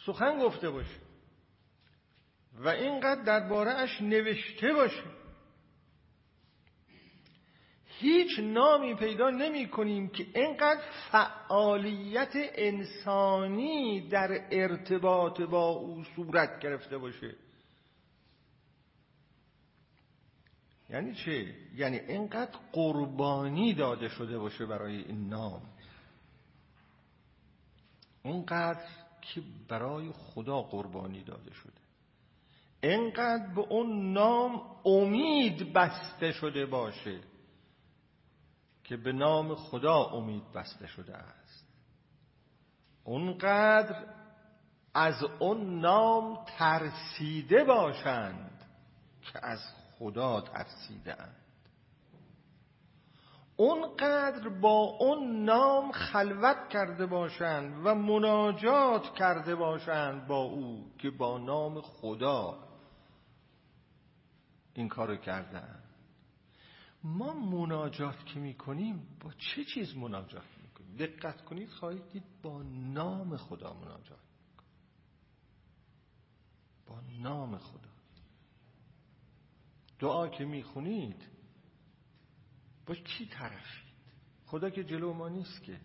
سخن 0.06 0.38
گفته 0.38 0.70
باشه. 0.70 1.07
و 2.58 2.68
اینقدر 2.68 3.22
درباره 3.22 3.70
اش 3.70 4.00
نوشته 4.00 4.72
باشه. 4.72 5.04
هیچ 7.84 8.38
نامی 8.38 8.94
پیدا 8.94 9.30
نمی 9.30 9.68
کنیم 9.68 10.08
که 10.08 10.26
اینقدر 10.34 10.82
فعالیت 11.10 12.32
انسانی 12.34 14.08
در 14.08 14.48
ارتباط 14.50 15.40
با 15.40 15.68
او 15.68 16.04
صورت 16.04 16.60
گرفته 16.60 16.98
باشه. 16.98 17.34
یعنی 20.90 21.14
چه؟ 21.14 21.54
یعنی 21.76 21.98
اینقدر 21.98 22.58
قربانی 22.72 23.74
داده 23.74 24.08
شده 24.08 24.38
باشه 24.38 24.66
برای 24.66 24.96
این 24.96 25.28
نام. 25.28 25.62
اونقدر 28.22 28.88
که 29.20 29.42
برای 29.68 30.12
خدا 30.12 30.62
قربانی 30.62 31.24
داده 31.24 31.54
شده. 31.54 31.87
اینقدر 32.80 33.54
به 33.54 33.60
اون 33.60 34.12
نام 34.12 34.62
امید 34.84 35.72
بسته 35.72 36.32
شده 36.32 36.66
باشه 36.66 37.20
که 38.84 38.96
به 38.96 39.12
نام 39.12 39.54
خدا 39.54 40.04
امید 40.04 40.52
بسته 40.52 40.86
شده 40.86 41.16
است. 41.16 41.66
اونقدر 43.04 44.04
از 44.94 45.24
اون 45.38 45.80
نام 45.80 46.44
ترسیده 46.58 47.64
باشند 47.64 48.64
که 49.32 49.46
از 49.46 49.60
خدا 49.98 50.40
ترسیده 50.40 51.22
اند 51.22 51.36
اونقدر 53.56 54.48
با 54.48 54.96
اون 55.00 55.44
نام 55.44 55.92
خلوت 55.92 56.68
کرده 56.68 57.06
باشند 57.06 57.86
و 57.86 57.94
مناجات 57.94 59.14
کرده 59.14 59.54
باشند 59.54 60.26
با 60.26 60.42
او 60.42 60.92
که 60.98 61.10
با 61.10 61.38
نام 61.38 61.80
خدا 61.80 62.67
این 64.78 64.88
کارو 64.88 65.16
کردن. 65.16 65.82
ما 67.04 67.34
مناجات 67.34 68.26
که 68.26 68.40
می‌کنیم 68.40 69.18
با 69.20 69.32
چه 69.32 69.64
چیز 69.64 69.96
مناجات 69.96 70.46
می‌کنیم؟ 70.62 70.96
دقت 70.96 71.44
کنید 71.44 71.70
خواهید 71.70 72.08
دید 72.08 72.42
با 72.42 72.62
نام 72.62 73.36
خدا 73.36 73.74
مناجات 73.74 74.18
با 76.86 77.00
نام 77.00 77.58
خدا. 77.58 77.90
دعا 79.98 80.28
که 80.28 80.44
می‌خونید 80.44 81.28
با 82.86 82.94
کی 82.94 83.26
طرفید 83.26 83.88
خدا 84.46 84.70
که 84.70 84.84
جلو 84.84 85.12
ما 85.12 85.28
نیست 85.28 85.62
که. 85.62 85.80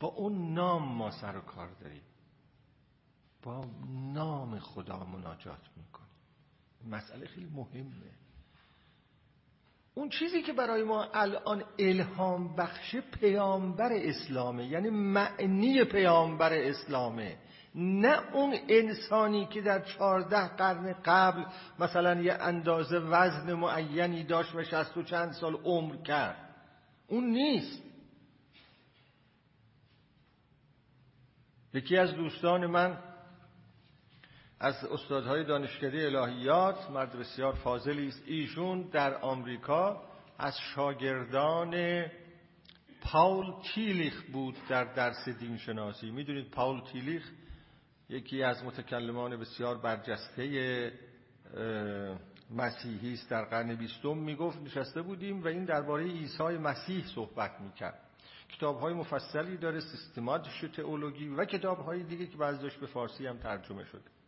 با 0.00 0.08
اون 0.08 0.54
نام 0.54 0.96
ما 0.96 1.10
سر 1.10 1.36
و 1.36 1.40
کار 1.40 1.70
داریم 1.70 2.02
با 3.42 3.64
نام 4.14 4.58
خدا 4.58 5.04
مناجات 5.04 5.60
می‌کنیم 5.76 6.10
مسئله 6.90 7.26
خیلی 7.26 7.50
مهمه. 7.54 8.10
اون 9.94 10.08
چیزی 10.08 10.42
که 10.42 10.52
برای 10.52 10.82
ما 10.82 11.04
الان 11.14 11.64
الهام 11.78 12.56
بخش 12.56 12.96
پیامبر 12.96 13.92
اسلامه 13.92 14.66
یعنی 14.66 14.90
معنی 14.90 15.84
پیامبر 15.84 16.52
اسلامه 16.52 17.38
نه 17.74 18.34
اون 18.34 18.56
انسانی 18.68 19.46
که 19.46 19.60
در 19.60 19.80
چهارده 19.80 20.48
قرن 20.48 20.92
قبل 21.04 21.44
مثلا 21.78 22.22
یه 22.22 22.34
اندازه 22.34 22.98
وزن 22.98 23.52
معینی 23.52 24.24
داشت 24.24 24.54
و 24.54 24.64
شست 24.64 24.96
و 24.96 25.02
چند 25.02 25.32
سال 25.32 25.54
عمر 25.54 25.96
کرد. 25.96 26.54
اون 27.08 27.24
نیست. 27.24 27.82
یکی 31.74 31.96
از 31.96 32.14
دوستان 32.14 32.66
من 32.66 32.98
از 34.62 34.84
استادهای 34.84 35.44
دانشکده 35.44 36.04
الهیات 36.04 36.90
مرد 36.90 37.18
بسیار 37.18 37.52
فاضلی 37.52 38.08
است. 38.08 38.22
ایشون 38.26 38.82
در 38.82 39.14
آمریکا 39.14 40.02
از 40.38 40.58
شاگردان 40.74 42.04
پاول 43.00 43.52
تیلیخ 43.74 44.22
بود 44.32 44.56
در 44.68 44.84
درس 44.84 45.28
دین 45.28 45.56
شناسی 45.56 46.10
می‌دونید 46.10 46.50
پاول 46.50 46.80
تیلیخ 46.92 47.30
یکی 48.08 48.42
از 48.42 48.64
متکلمان 48.64 49.36
بسیار 49.36 49.78
برجسته 49.78 50.92
مسیحی 52.50 53.12
است. 53.12 53.30
در 53.30 53.44
قرن 53.44 53.74
بیستم 53.74 54.16
می‌گفت 54.16 54.62
نشسته 54.62 55.02
بودیم 55.02 55.42
و 55.42 55.46
این 55.46 55.64
درباره 55.64 56.04
عیسی 56.04 56.42
مسیح 56.42 57.04
صحبت 57.14 57.60
می‌کرد. 57.60 58.00
کتاب 58.48 58.80
های 58.80 58.94
مفصلی 58.94 59.56
داره 59.56 59.80
سیستماتیش 59.80 60.60
تئولوژی 60.76 61.28
و 61.28 61.44
کتاب 61.44 61.78
های 61.78 62.02
دیگه 62.02 62.26
که 62.26 62.36
بعضیش 62.36 62.74
به 62.74 62.86
فارسی 62.86 63.26
هم 63.26 63.38
ترجمه 63.38 63.84
شده. 63.84 64.19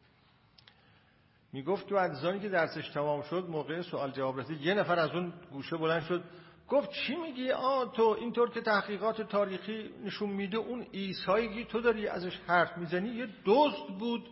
می‌گفت 1.52 1.88
تو 1.88 1.96
عزیزانی 1.96 2.40
که 2.40 2.48
درسش 2.48 2.88
تمام 2.88 3.22
شد 3.22 3.46
موقع 3.48 3.82
سوال 3.82 4.10
جواب 4.10 4.40
رسید 4.40 4.60
یه 4.60 4.74
نفر 4.74 4.98
از 4.98 5.10
اون 5.10 5.32
گوشه 5.52 5.76
بلند 5.76 6.02
شد 6.02 6.24
گفت 6.68 6.90
چی 6.90 7.16
میگی؟ 7.16 7.50
آ 7.50 7.86
تو 7.86 8.16
اینطور 8.20 8.50
که 8.50 8.60
تحقیقات 8.60 9.22
تاریخی 9.22 9.90
نشون 10.04 10.30
میده 10.30 10.56
اون 10.56 10.82
عیسایی 10.82 11.64
تو 11.64 11.80
داری 11.80 12.08
ازش 12.08 12.36
حرف 12.46 12.78
می‌زنی 12.78 13.08
یه 13.08 13.28
دزد 13.44 13.98
بود. 13.98 14.30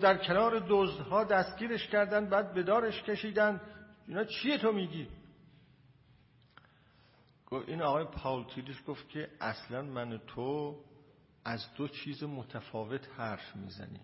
در 0.00 0.16
کنار 0.16 0.66
دزدها 0.68 1.24
دستگیرش 1.24 1.88
کردن 1.88 2.28
بعد 2.28 2.54
به 2.54 2.62
دارش 2.62 3.02
کشیدن. 3.02 3.60
اینا 4.08 4.24
چیه 4.24 4.58
تو 4.58 4.72
میگی؟ 4.72 5.08
این 7.66 7.82
آقای 7.82 8.04
پاول 8.04 8.44
تیلیش 8.44 8.76
گفت 8.86 9.08
که 9.08 9.28
اصلا 9.40 9.82
من 9.82 10.20
تو 10.26 10.76
از 11.44 11.74
دو 11.76 11.88
چیز 11.88 12.22
متفاوت 12.24 13.08
حرف 13.16 13.56
می‌زنی 13.56 14.00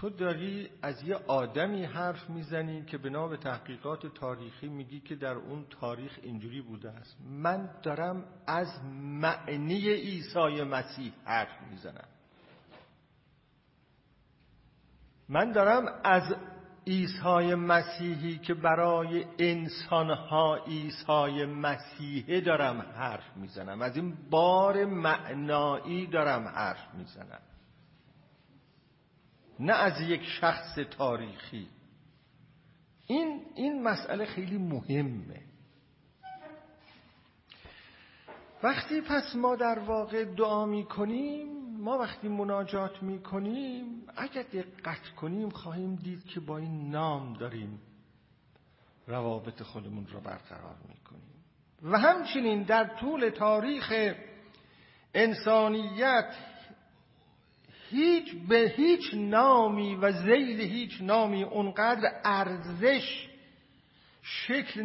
تو 0.00 0.10
داری 0.10 0.68
از 0.82 1.02
یه 1.02 1.16
آدمی 1.26 1.84
حرف 1.84 2.30
می‌زنی 2.30 2.84
که 2.84 2.98
بنا 2.98 3.28
به 3.28 3.36
تحقیقات 3.36 4.06
تاریخی 4.06 4.68
میگی 4.68 5.00
که 5.00 5.16
در 5.16 5.34
اون 5.34 5.66
تاریخ 5.80 6.18
اینجوری 6.22 6.62
بوده 6.62 6.90
است. 6.90 7.16
من 7.30 7.70
دارم 7.82 8.24
از 8.46 8.84
معنی 8.94 9.88
عیسی 9.88 10.62
مسیح 10.62 11.12
حرف 11.24 11.62
می‌زنم. 11.70 12.08
من 15.28 15.52
دارم 15.52 16.00
از 16.04 16.36
عیسی 16.86 17.54
مسیحی 17.54 18.38
که 18.38 18.54
برای 18.54 19.24
انسانها 19.38 20.56
عیسی 20.56 21.44
مسیحه 21.44 22.40
دارم 22.40 22.80
حرف 22.80 23.36
می‌زنم. 23.36 23.82
از 23.82 23.96
این 23.96 24.16
بار 24.30 24.84
معنایی 24.84 26.06
دارم 26.06 26.48
حرف 26.48 26.94
می‌زنم. 26.94 27.40
نه 29.60 29.72
از 29.72 30.00
یک 30.00 30.22
شخص 30.22 30.74
تاریخی. 30.90 31.68
این 33.06 33.42
این 33.54 33.82
مسئله 33.82 34.24
خیلی 34.24 34.58
مهمه. 34.58 35.42
وقتی 38.62 39.00
پس 39.00 39.36
ما 39.36 39.56
در 39.56 39.78
واقع 39.78 40.24
دعا 40.24 40.66
می 40.66 40.84
کنیم 40.84 41.56
ما 41.78 41.98
وقتی 41.98 42.28
مناجات 42.28 43.02
می 43.02 43.22
کنیم 43.22 44.02
اگر 44.16 44.42
دقت 44.42 45.08
کنیم 45.16 45.50
خواهیم 45.50 45.96
دید 45.96 46.24
که 46.24 46.40
با 46.40 46.58
این 46.58 46.90
نام 46.90 47.32
داریم 47.32 47.80
روابط 49.06 49.62
خودمون 49.62 50.06
رو 50.06 50.20
برقرار 50.20 50.76
می 50.88 50.96
کنیم 50.96 51.44
و 51.82 51.98
همچنین 51.98 52.62
در 52.62 52.84
طول 53.00 53.28
تاریخ 53.28 54.14
انسانیت 55.14 56.34
هیچ 57.90 58.34
به 58.48 58.74
هیچ 58.76 59.14
نامی 59.14 59.94
و 59.94 60.12
زیل 60.12 60.60
هیچ 60.60 60.98
نامی 61.00 61.42
اونقدر 61.42 62.20
ارزش 62.24 63.28
شکل 64.22 64.82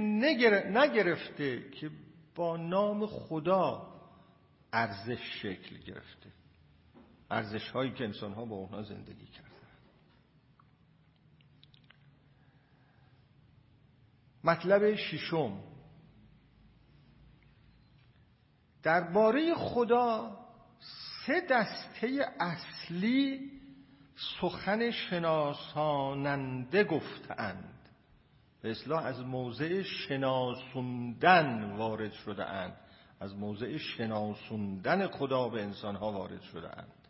نگرفته 0.77 1.69
که 1.69 1.91
با 2.35 2.57
نام 2.57 3.05
خدا 3.05 3.87
ارزش 4.73 5.41
شکل 5.41 5.77
گرفته. 5.77 6.31
ارزش 7.31 7.69
هایی 7.69 7.91
که 7.91 8.03
انسان 8.03 8.33
ها 8.33 8.45
با 8.45 8.55
اونها 8.55 8.83
زندگی 8.83 9.25
کردن. 9.25 9.51
مطلب 14.43 14.95
ششم. 14.95 15.63
درباره 18.83 19.55
خدا 19.55 20.37
سه 21.31 21.41
دسته 21.49 22.25
اصلی 22.39 23.51
سخن 24.41 24.91
شناساننده 24.91 26.83
گفتند 26.83 27.89
به 28.61 28.71
اصلاح 28.71 29.05
از 29.05 29.19
موضع 29.19 29.81
شناسوندن 29.81 31.71
وارد 31.77 32.11
شده 32.11 32.45
اند 32.45 32.77
از 33.19 33.35
موضع 33.35 33.77
شناسوندن 33.77 35.07
خدا 35.07 35.49
به 35.49 35.63
انسان 35.63 35.95
ها 35.95 36.11
وارد 36.11 36.41
شده 36.41 36.77
اند 36.77 37.07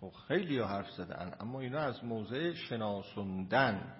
خب 0.00 0.12
خیلی 0.28 0.58
ها 0.58 0.66
حرف 0.66 0.90
زده 0.90 1.20
اند 1.20 1.36
اما 1.40 1.60
اینا 1.60 1.80
از 1.80 2.04
موضع 2.04 2.52
شناسوندن 2.52 3.94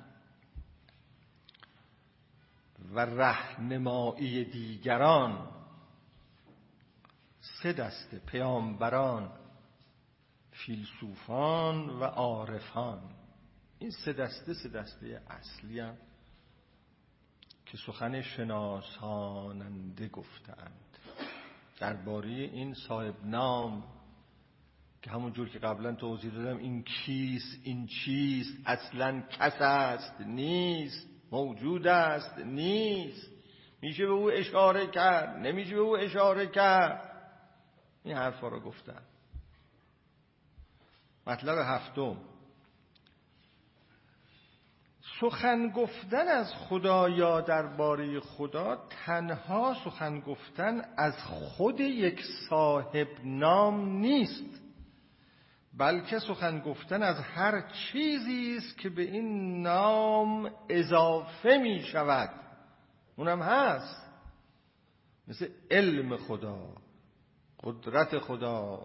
و 2.95 3.01
رهنمایی 3.01 4.45
دیگران 4.45 5.49
سه 7.65 7.73
دسته 7.73 8.19
پیامبران 8.19 9.31
فیلسوفان 10.51 11.89
و 11.89 12.05
عارفان. 12.05 13.01
این 13.79 13.91
سه 13.91 14.13
دسته 14.13 14.55
سه 14.55 14.69
دسته 14.69 15.23
اصلی 15.31 15.81
هم 15.81 15.97
که 17.67 17.77
سخن 17.77 18.23
شناساننده 18.23 20.09
گفتند 20.09 20.99
درباره 21.79 22.29
این 22.29 22.75
صاحب 22.75 23.15
نام 23.25 23.85
که 25.03 25.11
همونجور 25.11 25.49
که 25.49 25.59
قبلا 25.59 25.95
توضیح 25.95 26.33
دادم 26.33 26.57
این 26.57 26.83
کیست 26.83 27.59
این 27.63 27.87
چیست 27.87 28.59
اصلا 28.67 29.21
کس 29.21 29.61
است 29.61 30.21
نیست 30.21 31.07
موجود 31.33 31.87
است 31.87 32.39
نیست. 32.39 33.31
میشه 33.83 34.07
به 34.07 34.13
او 34.13 34.31
اشاره 34.31 34.87
کرد 34.87 35.39
نمیشه 35.39 35.75
به 35.75 35.81
او 35.81 35.97
اشاره 35.97 36.47
کرد. 36.47 37.04
این 38.05 38.17
حرفا 38.17 38.49
رو 38.49 38.61
گفتن. 38.61 39.03
مطلب 41.27 41.59
هفتم. 41.59 42.17
سخن 45.21 45.69
گفتن 45.69 46.29
از 46.29 46.55
خدا 46.55 47.09
یا 47.09 47.41
درباره 47.41 48.21
خدا 48.21 48.87
تنها 49.05 49.77
سخن 49.85 50.21
گفتن 50.21 50.83
از 50.97 51.15
خود 51.25 51.81
یک 51.81 52.21
صاحب 52.51 53.09
نام 53.25 53.89
نیست 53.89 54.61
بلکه 55.79 56.19
سخن 56.19 56.61
گفتن 56.61 57.03
از 57.03 57.21
هر 57.21 57.71
چیزی 57.71 58.57
است 58.57 58.79
که 58.79 58.89
به 58.89 59.03
این 59.03 59.63
نام 59.63 60.51
اضافه 60.69 61.59
می 61.59 61.83
شود. 61.83 62.31
اونم 63.17 63.43
هست. 63.43 64.05
مثل 65.29 65.49
علم 65.71 66.17
خدا. 66.17 66.84
قدرت 67.65 68.19
خدا 68.19 68.81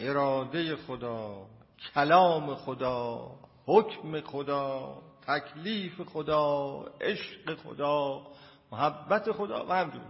اراده 0.00 0.76
خدا 0.76 1.46
کلام 1.94 2.54
خدا 2.54 3.30
حکم 3.66 4.20
خدا 4.20 5.02
تکلیف 5.22 6.00
خدا 6.02 6.84
عشق 7.00 7.54
خدا 7.54 8.26
محبت 8.72 9.32
خدا 9.32 9.66
و 9.66 9.72
همجور 9.72 10.02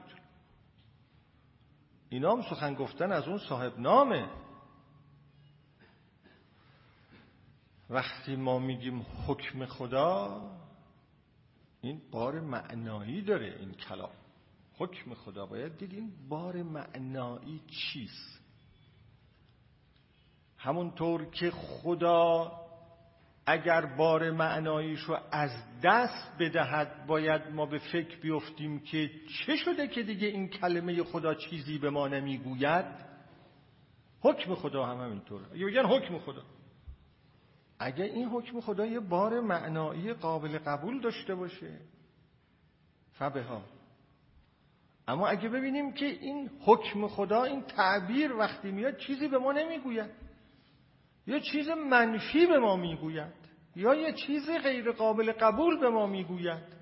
اینا 2.08 2.32
هم 2.32 2.42
سخن 2.42 2.74
گفتن 2.74 3.12
از 3.12 3.28
اون 3.28 3.38
صاحب 3.38 3.78
نامه. 3.78 4.28
وقتی 7.90 8.36
ما 8.36 8.58
میگیم 8.58 9.06
حکم 9.26 9.66
خدا 9.66 10.40
این 11.80 12.02
بار 12.10 12.40
معنایی 12.40 13.22
داره 13.22 13.56
این 13.60 13.74
کلام. 13.74 14.17
حکم 14.78 15.14
خدا 15.14 15.46
باید 15.46 15.78
دیدیم 15.78 16.12
بار 16.28 16.62
معنایی 16.62 17.60
چیست؟ 17.66 18.40
همونطور 20.58 21.30
که 21.30 21.50
خدا 21.50 22.52
اگر 23.46 23.86
بار 23.86 24.30
معناییش 24.30 25.00
رو 25.00 25.18
از 25.32 25.50
دست 25.82 26.32
بدهد 26.38 27.06
باید 27.06 27.42
ما 27.42 27.66
به 27.66 27.78
فکر 27.78 28.20
بیفتیم 28.20 28.80
که 28.80 29.10
چه 29.46 29.56
شده 29.56 29.88
که 29.88 30.02
دیگه 30.02 30.26
این 30.26 30.48
کلمه 30.48 31.02
خدا 31.02 31.34
چیزی 31.34 31.78
به 31.78 31.90
ما 31.90 32.08
نمی‌گوید؟ 32.08 32.86
حکم 34.20 34.54
خدا 34.54 34.86
هم 34.86 35.04
همینطوره. 35.04 35.44
اگه 35.52 35.66
بگن 35.66 35.86
حکم 35.86 36.18
خدا. 36.18 36.42
اگه 37.78 38.04
این 38.04 38.28
حکم 38.28 38.60
خدا 38.60 38.86
یه 38.86 39.00
بار 39.00 39.40
معنایی 39.40 40.12
قابل 40.12 40.58
قبول 40.58 41.00
داشته 41.00 41.34
باشه 41.34 41.80
فبه 43.12 43.42
ها 43.42 43.77
اما 45.08 45.28
اگه 45.28 45.48
ببینیم 45.48 45.92
که 45.92 46.06
این 46.06 46.50
حکم 46.60 47.06
خدا 47.06 47.44
این 47.44 47.62
تعبیر 47.62 48.32
وقتی 48.32 48.70
میاد 48.70 48.96
چیزی 48.96 49.28
به 49.28 49.38
ما 49.38 49.52
نمی‌گوید. 49.52 50.10
یا 51.26 51.38
چیز 51.38 51.68
منفی 51.68 52.46
به 52.46 52.58
ما 52.58 52.76
می‌گوید. 52.76 53.32
یا 53.76 53.94
یه 53.94 54.12
چیز 54.12 54.50
غیر 54.50 54.92
قابل 54.92 55.32
قبول 55.32 55.80
به 55.80 55.88
ما 55.88 56.06
می‌گوید. 56.06 56.78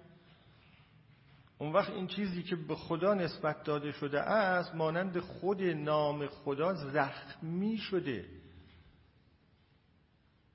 اون 1.59 1.73
وقت 1.73 1.91
این 1.91 2.07
چیزی 2.07 2.43
که 2.43 2.57
به 2.57 2.75
خدا 2.75 3.15
نسبت 3.15 3.63
داده 3.63 3.93
شده 3.93 4.21
است 4.21 4.75
مانند 4.75 5.19
خود 5.19 5.63
نام 5.63 6.27
خدا 6.27 6.75
زخمی 6.75 7.79
شده. 7.79 8.25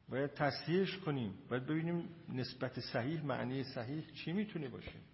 باید 0.10 0.34
تصحیحش 0.34 0.98
کنیم. 0.98 1.34
باید 1.50 1.66
ببینیم 1.66 2.10
نسبت 2.30 2.80
صحیح 2.80 3.26
معنی 3.26 3.64
صحیح 3.64 4.04
چی 4.12 4.34
می‌تونه 4.34 4.70
باشه. 4.70 5.11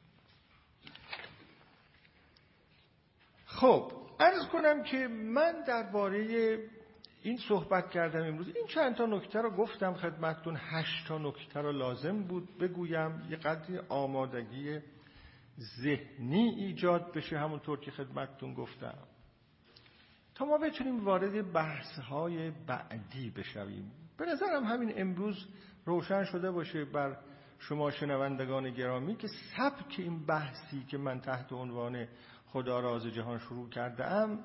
خب 3.58 3.92
ارز 4.20 4.48
کنم 4.48 4.84
که 4.84 5.08
من 5.08 5.64
درباره 5.68 6.20
این 7.22 7.38
صحبت 7.38 7.92
کردم 7.92 8.24
امروز 8.24 8.48
این 8.56 8.68
چند 8.68 8.96
تا 8.96 9.06
نکته 9.06 9.42
رو 9.42 9.50
گفتم 9.50 9.94
خدمتتون 9.94 10.58
هشت 10.60 11.08
تا 11.08 11.18
نکته 11.18 11.62
رو 11.62 11.72
لازم 11.72 12.24
بود 12.24 12.58
بگویم. 12.58 13.28
یه 13.30 13.38
قدری 13.38 13.80
آمادگی 13.90 14.80
ذهنی 15.82 16.50
ایجاد 16.50 17.14
بشه 17.14 17.40
همونطور 17.40 17.80
که 17.80 17.92
خدمتتون 17.92 18.54
گفتم. 18.54 18.98
تا 20.36 20.46
ما 20.46 20.58
بتونیم 20.58 21.06
وارد 21.06 21.54
بحث 21.54 22.00
های 22.00 22.52
بعدی 22.52 23.30
بشویم. 23.30 23.92
به 24.18 24.26
نظرم 24.26 24.64
همین 24.64 24.94
امروز 24.96 25.48
روشن 25.86 26.24
شده 26.24 26.52
باشه 26.52 26.86
بر 26.86 27.18
شما 27.60 27.92
شنوندگان 27.92 28.70
گرامی 28.70 29.16
که 29.16 29.28
سبک 29.28 29.96
این 29.98 30.26
بحثی 30.26 30.84
که 30.84 30.98
من 30.98 31.22
تحت 31.22 31.54
عنوان 31.54 32.08
خدا 32.58 32.80
راز 32.80 33.06
جهان 33.06 33.40
شروع 33.40 33.70
کرده 33.70 34.06
ام 34.06 34.40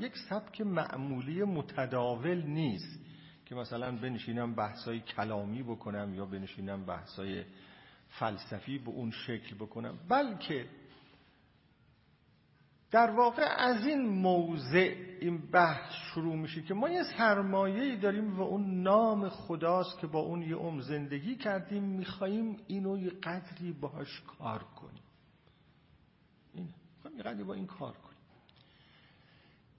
یک 0.00 0.12
سبک 0.28 0.60
معمولی 0.60 1.44
متداول 1.44 2.42
نیست 2.42 3.00
که 3.46 3.54
مثلا 3.54 3.96
بنشینم 3.96 4.54
بحثای 4.54 5.00
کلامی 5.00 5.62
بکنم 5.62 6.14
یا 6.14 6.26
بنشینم 6.26 6.86
بحثای 6.86 7.44
فلسفی 8.08 8.78
به 8.78 8.90
اون 8.90 9.10
شکل 9.10 9.56
بکنم 9.56 9.98
بلکه 10.08 10.66
در 12.90 13.10
واقع 13.10 13.54
از 13.58 13.86
این 13.86 14.08
موضع 14.08 14.94
این 15.20 15.50
بحث 15.50 15.92
شروع 15.92 16.36
میشه 16.36 16.62
که 16.62 16.74
ما 16.74 16.88
یه 16.88 17.02
سرمایه 17.18 17.96
داریم 17.96 18.36
و 18.38 18.42
اون 18.42 18.82
نام 18.82 19.28
خداست 19.28 19.98
که 19.98 20.06
با 20.06 20.18
اون 20.18 20.42
یه 20.42 20.56
عمر 20.56 20.80
زندگی 20.80 21.36
کردیم 21.36 21.82
میخواییم 21.82 22.56
اینو 22.66 22.98
یه 22.98 23.10
قدری 23.10 23.72
باهاش 23.72 24.22
کار 24.38 24.62
کنیم. 24.62 25.05
این 27.16 27.26
یه 27.26 27.32
قدری 27.32 27.44
با 27.44 27.54
این 27.54 27.66
کار 27.66 27.92
کنیم. 27.92 28.18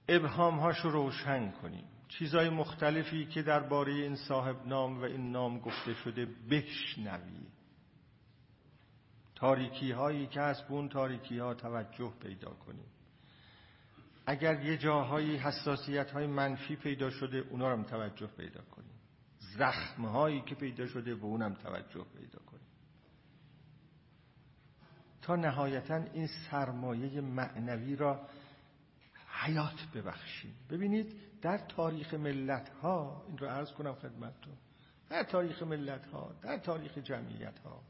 ابهامهاش 0.08 0.78
رو 0.78 0.90
روشن 0.90 1.50
کنیم. 1.50 1.84
چیزهای 2.08 2.48
مختلفی 2.48 3.26
که 3.26 3.42
درباره 3.42 3.92
این 3.92 4.16
صاحب 4.16 4.66
نام 4.66 5.00
و 5.00 5.04
این 5.04 5.32
نام 5.32 5.58
گفته 5.58 5.94
شده 5.94 6.26
بشنویم 6.50 7.46
تاریکی 9.34 9.92
هایی 9.92 10.26
که 10.26 10.40
از 10.40 10.62
اون 10.68 10.88
تاریکی 10.88 11.38
ها 11.38 11.54
توجه 11.54 12.12
پیدا 12.22 12.50
کنیم. 12.50 12.86
اگر 14.26 14.64
یه 14.64 14.76
جاهایی 14.76 15.36
حساسیت 15.36 16.10
های 16.10 16.26
منفی 16.26 16.76
پیدا 16.76 17.10
شده 17.10 17.38
اونا 17.38 17.68
رو 17.68 17.76
هم 17.76 17.84
توجه 17.84 18.26
پیدا 18.26 18.60
کنیم. 18.60 19.00
زخم 19.38 20.04
هایی 20.04 20.40
که 20.40 20.54
پیدا 20.54 20.86
شده 20.86 21.14
به 21.14 21.24
اونم 21.24 21.54
توجه 21.54 22.04
پیدا 22.16 22.38
کنیم. 22.46 22.57
تا 25.28 25.36
نهایتا 25.36 26.04
این 26.12 26.26
سرمایه 26.26 27.20
معنوی 27.20 27.96
را 27.96 28.20
حیات 29.28 29.86
ببخشیم. 29.94 30.54
ببینید 30.70 31.14
در 31.42 31.58
تاریخ 31.58 32.14
ملت 32.14 32.68
ها 32.68 33.22
این 33.28 33.38
رو 33.38 33.46
عرض 33.46 33.72
کنم 33.72 33.94
خدمتتون 33.94 34.54
در 35.10 35.22
تاریخ 35.22 35.62
ملت 35.62 36.06
ها 36.06 36.32
در 36.42 36.58
تاریخ 36.58 36.98
جمعیت 36.98 37.58
ها 37.58 37.80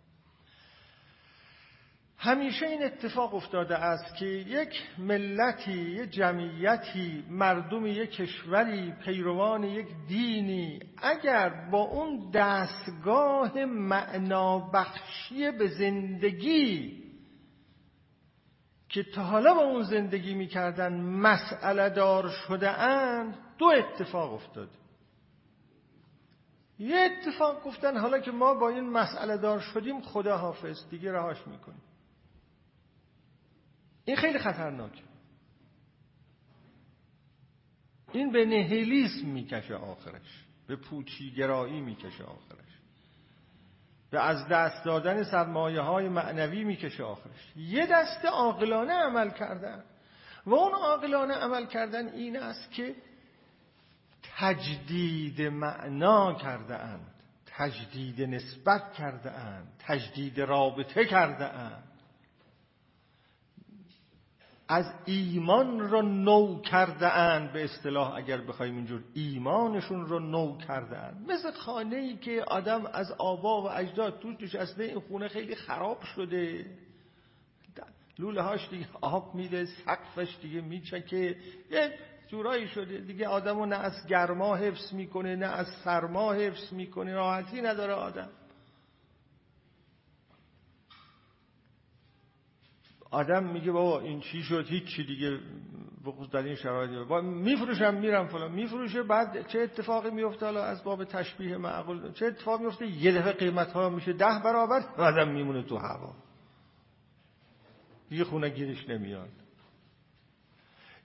همیشه 2.16 2.66
این 2.66 2.85
اتفاق 2.85 3.35
افتاده 3.35 3.77
است 3.78 4.15
که 4.15 4.27
یک 4.27 4.82
ملتی 4.98 5.73
یک 5.73 6.10
جمعیتی 6.10 7.24
مردم 7.28 7.86
یک 7.86 8.10
کشوری 8.10 8.93
پیروان 8.93 9.65
یک 9.65 9.86
دینی 10.09 10.81
اگر 11.02 11.69
با 11.70 11.78
اون 11.81 12.31
دستگاه 12.31 13.65
معنابخشی 13.65 15.51
به 15.51 15.66
زندگی 15.66 17.08
که 18.89 19.02
تا 19.02 19.23
حالا 19.23 19.55
با 19.55 19.60
اون 19.60 19.82
زندگی 19.82 20.35
می‌کردن 20.35 21.01
مسئله 21.01 21.90
دار 21.90 22.28
شده 22.28 22.70
اند 22.70 23.39
دو 23.59 23.66
اتفاق 23.66 24.32
افتاد. 24.32 24.70
یه 26.78 26.97
اتفاق 26.97 27.65
گفتن 27.65 27.97
حالا 27.97 28.19
که 28.19 28.31
ما 28.31 28.55
با 28.55 28.69
این 28.69 28.90
مسئله 28.90 29.36
دار 29.36 29.60
شدیم 29.60 30.01
خدا 30.01 30.36
حافظ 30.36 30.89
دیگه 30.90 31.12
رهاش 31.12 31.47
می‌کنیم. 31.47 31.82
این 34.05 34.16
خیلی 34.16 34.39
خطرناکه 34.39 35.02
این 38.12 38.32
به 38.32 38.44
نهیلیسم 38.44 39.27
می‌کشه 39.27 39.74
آخرش. 39.74 40.44
به 40.66 40.77
پوچیگرایی 40.77 41.81
می‌کشه 41.81 42.24
آخرش. 42.24 42.68
به 44.11 44.25
از 44.25 44.49
دست 44.49 44.85
دادن 44.85 45.23
سرمایه 45.23 45.81
های 45.81 46.09
معنوی 46.09 46.65
می‌کشه 46.65 47.05
آخرش. 47.05 47.53
یه 47.57 47.87
دست 47.87 48.25
عاقلانه 48.25 48.93
عمل 48.93 49.31
کردن. 49.31 49.85
و 50.47 50.55
اون 50.55 50.73
عاقلانه 50.73 51.35
عمل 51.35 51.67
کردن 51.67 52.09
این 52.09 52.37
است 52.43 52.71
که 52.71 52.95
تجدید 54.39 55.43
معنا 55.43 56.35
کرده 56.35 56.77
اند 56.77 57.15
تجدید 57.47 58.23
نسبت 58.23 58.93
کرده 58.93 59.31
اند 59.31 59.69
تجدید 59.79 60.41
رابطه 60.41 61.05
کرده 61.05 61.45
اند 61.45 61.88
از 64.69 64.93
ایمان 65.05 65.90
را 65.90 66.01
نو 66.01 66.61
کرده 66.62 67.15
اند 67.15 67.53
به 67.53 67.65
اصطلاح 67.65 68.15
اگر 68.15 68.40
بخوایم 68.40 68.74
اینجور. 68.74 69.01
ایمانشون 69.15 70.09
را 70.09 70.19
نو 70.19 70.59
کرده 70.59 70.99
اند 70.99 71.31
مثل 71.31 71.51
خانه 71.51 71.97
ای 71.97 72.16
که 72.16 72.43
آدم 72.43 72.86
از 72.86 73.12
آبا 73.19 73.62
و 73.62 73.70
اجداد 73.70 74.19
توش 74.19 74.43
نشسته 74.43 74.82
این 74.82 75.01
خونه 75.01 75.28
خیلی 75.28 75.55
خراب 75.55 76.03
شده. 76.03 76.66
لوله 78.19 78.43
هاش 78.43 78.69
دیگه 78.69 78.86
آب 79.01 79.35
میده 79.35 79.65
سقفش 79.65 80.36
دیگه 80.43 80.61
میچکه. 80.61 81.36
یه 81.70 81.99
جورایی 82.28 82.69
شده. 82.69 82.99
دیگه 82.99 83.28
آدمو 83.28 83.66
نه 83.66 83.77
از 83.77 84.07
گرما 84.07 84.57
حفظ 84.57 84.93
می‌کنه 84.93 85.36
نه 85.36 85.47
از 85.47 85.66
سرما 85.85 86.32
حفظ 86.32 86.73
می‌کنه. 86.73 87.15
راحتی 87.15 87.61
نداره 87.61 87.93
آدم. 87.93 88.28
آدم 93.11 93.45
میگه 93.45 93.73
بابا 93.73 94.01
این 94.01 94.21
چی 94.21 94.43
شد؟ 94.43 94.67
هیچ 94.69 94.85
چی 94.85 95.05
دیگه 95.05 95.39
بخصوص 96.05 96.31
در 96.31 96.43
این 96.43 96.55
شرایط 96.55 97.11
میفروشم 97.23 97.95
میرم 97.95 98.27
فلان. 98.27 98.53
میفروشه 98.53 99.03
بعد 99.03 99.47
چه 99.47 99.59
اتفاقی 99.61 100.11
میفته؟ 100.11 100.47
حالا 100.47 100.65
از 100.65 100.85
باب 100.85 101.05
تشبیه 101.05 101.57
معقول 101.57 102.13
چه 102.13 102.27
اتفاقی 102.27 102.65
میفته؟ 102.65 102.87
یه 102.87 103.13
دفعه 103.13 103.33
قیمت 103.33 103.73
ها 103.73 103.89
میشه 103.89 104.13
ده 104.13 104.41
برابر 104.45 104.81
آدم 104.97 105.29
میمونه 105.33 105.63
تو 105.63 105.77
هوا. 105.77 106.15
یه 108.11 108.25
خونه 108.25 108.49
گیرش 108.49 108.89
نمیاد. 108.89 109.29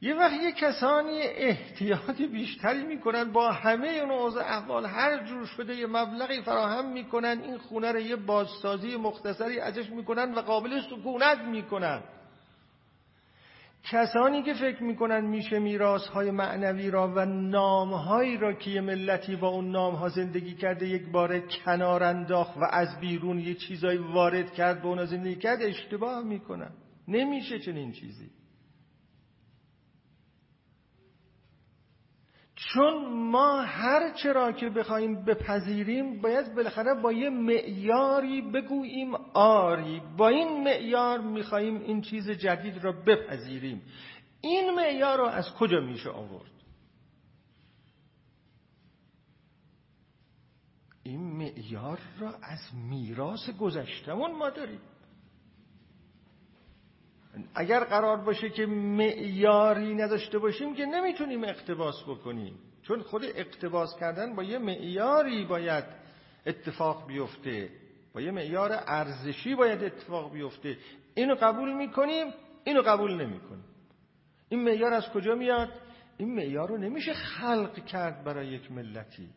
یه 0.04 0.16
وقت 0.16 0.34
یه 0.34 0.52
کسانی 0.52 1.22
احتیاط 1.22 2.22
بیشتری 2.22 2.84
می‌کنن 2.84 3.32
با 3.32 3.52
همه 3.52 3.88
اون 3.88 4.12
اوضاع 4.12 4.44
احوال 4.44 4.86
هر 4.86 5.24
جور 5.24 5.46
شده 5.46 5.76
یه 5.76 5.88
مبلغی 5.88 6.42
فراهم 6.42 6.94
می‌کنن 6.94 7.42
این 7.44 7.58
خونه 7.58 7.92
رو 7.92 8.00
یه 8.00 8.16
بازسازی 8.16 8.98
مختصری 8.98 9.60
ازش 9.60 9.90
می‌کنن 9.90 10.34
و 10.34 10.40
قابل 10.40 10.82
سکونت 10.82 11.38
می‌کنن. 11.38 12.02
کسانی 13.84 14.44
که 14.44 14.54
فکر 14.54 14.84
می‌کنن 14.84 15.26
میشه 15.26 15.60
میراث 15.60 16.08
های 16.08 16.32
معنوی 16.32 16.92
را 16.92 17.08
و 17.08 17.26
نام 17.26 17.94
هایی 17.94 18.38
را 18.38 18.54
که 18.54 18.72
یه 18.72 18.82
ملتی 18.82 19.36
با 19.36 19.48
اون 19.48 19.72
نام 19.72 19.96
ها 19.96 20.10
زندگی 20.10 20.56
کرده 20.56 20.88
یک 20.88 21.12
بار 21.12 21.40
کنار 21.40 22.04
انداخت 22.04 22.58
و 22.58 22.64
از 22.72 23.00
بیرون 23.00 23.40
یه 23.40 23.54
چیزایی 23.54 23.98
وارد 23.98 24.54
کرد 24.54 24.82
به 24.82 24.88
اون 24.88 25.06
زندگی 25.06 25.36
کرد 25.36 25.62
اشتباه 25.62 26.24
می‌کنن. 26.24 26.72
نمیشه 27.08 27.60
چنین 27.60 27.92
چیزی. 27.92 28.43
چون 32.74 33.14
ما 33.14 33.62
هر 33.62 34.14
چرا 34.14 34.52
که 34.52 34.70
بخوایم 34.70 35.26
بپذیریم 35.26 36.22
باید 36.22 36.56
بالاخره 36.56 36.94
با 36.94 37.12
یه 37.12 37.30
معیاری 37.30 38.42
بگوییم 38.42 39.16
آری. 39.34 40.02
با 40.18 40.28
این 40.28 40.64
معیار 40.64 41.22
می‌خواهیم 41.22 41.82
این 41.82 42.02
چیز 42.02 42.30
جدید 42.30 42.84
را 42.84 42.92
بپذیریم. 42.92 43.82
این 44.42 44.76
معیار 44.76 45.18
رو 45.18 45.26
از 45.26 45.54
کجا 45.60 45.80
میشه 45.80 46.10
آورد؟ 46.10 46.52
این 51.04 51.38
معیار 51.38 52.00
را 52.20 52.34
از 52.42 52.60
میراث 52.90 53.50
گذشتمون 53.50 54.32
ما 54.32 54.50
داریم. 54.50 54.82
اگر 57.56 57.84
قرار 57.84 58.18
باشه 58.18 58.50
که 58.50 58.66
معیاری 58.66 59.96
نداشته 59.96 60.40
باشیم 60.40 60.76
که 60.76 60.86
نمی‌تونیم 60.86 61.44
اقتباس 61.44 62.04
بکنیم. 62.04 62.60
چون 62.82 63.02
خود 63.02 63.26
اقتباس 63.26 63.96
کردن 64.00 64.36
با 64.36 64.44
یه 64.44 64.58
معیاری 64.58 65.46
باید 65.46 65.84
اتفاق 66.46 67.08
بیفته. 67.08 67.70
با 68.14 68.22
یه 68.22 68.32
معیار 68.32 68.72
ارزشی 68.88 69.56
باید 69.56 69.84
اتفاق 69.84 70.34
بیفته. 70.34 70.78
اینو 71.16 71.36
قبول 71.36 71.74
می‌کنیم 71.74 72.34
اینو 72.64 72.82
قبول 72.82 73.12
نمی‌کنیم. 73.12 73.66
این 74.50 74.64
معیار 74.64 74.94
از 74.94 75.10
کجا 75.10 75.36
میاد؟ 75.36 75.70
این 76.18 76.36
معیار 76.36 76.70
رو 76.70 76.78
نمیشه 76.78 77.14
خلق 77.14 77.86
کرد 77.86 78.24
برای 78.24 78.48
یک 78.48 78.72
ملتی. 78.72 79.30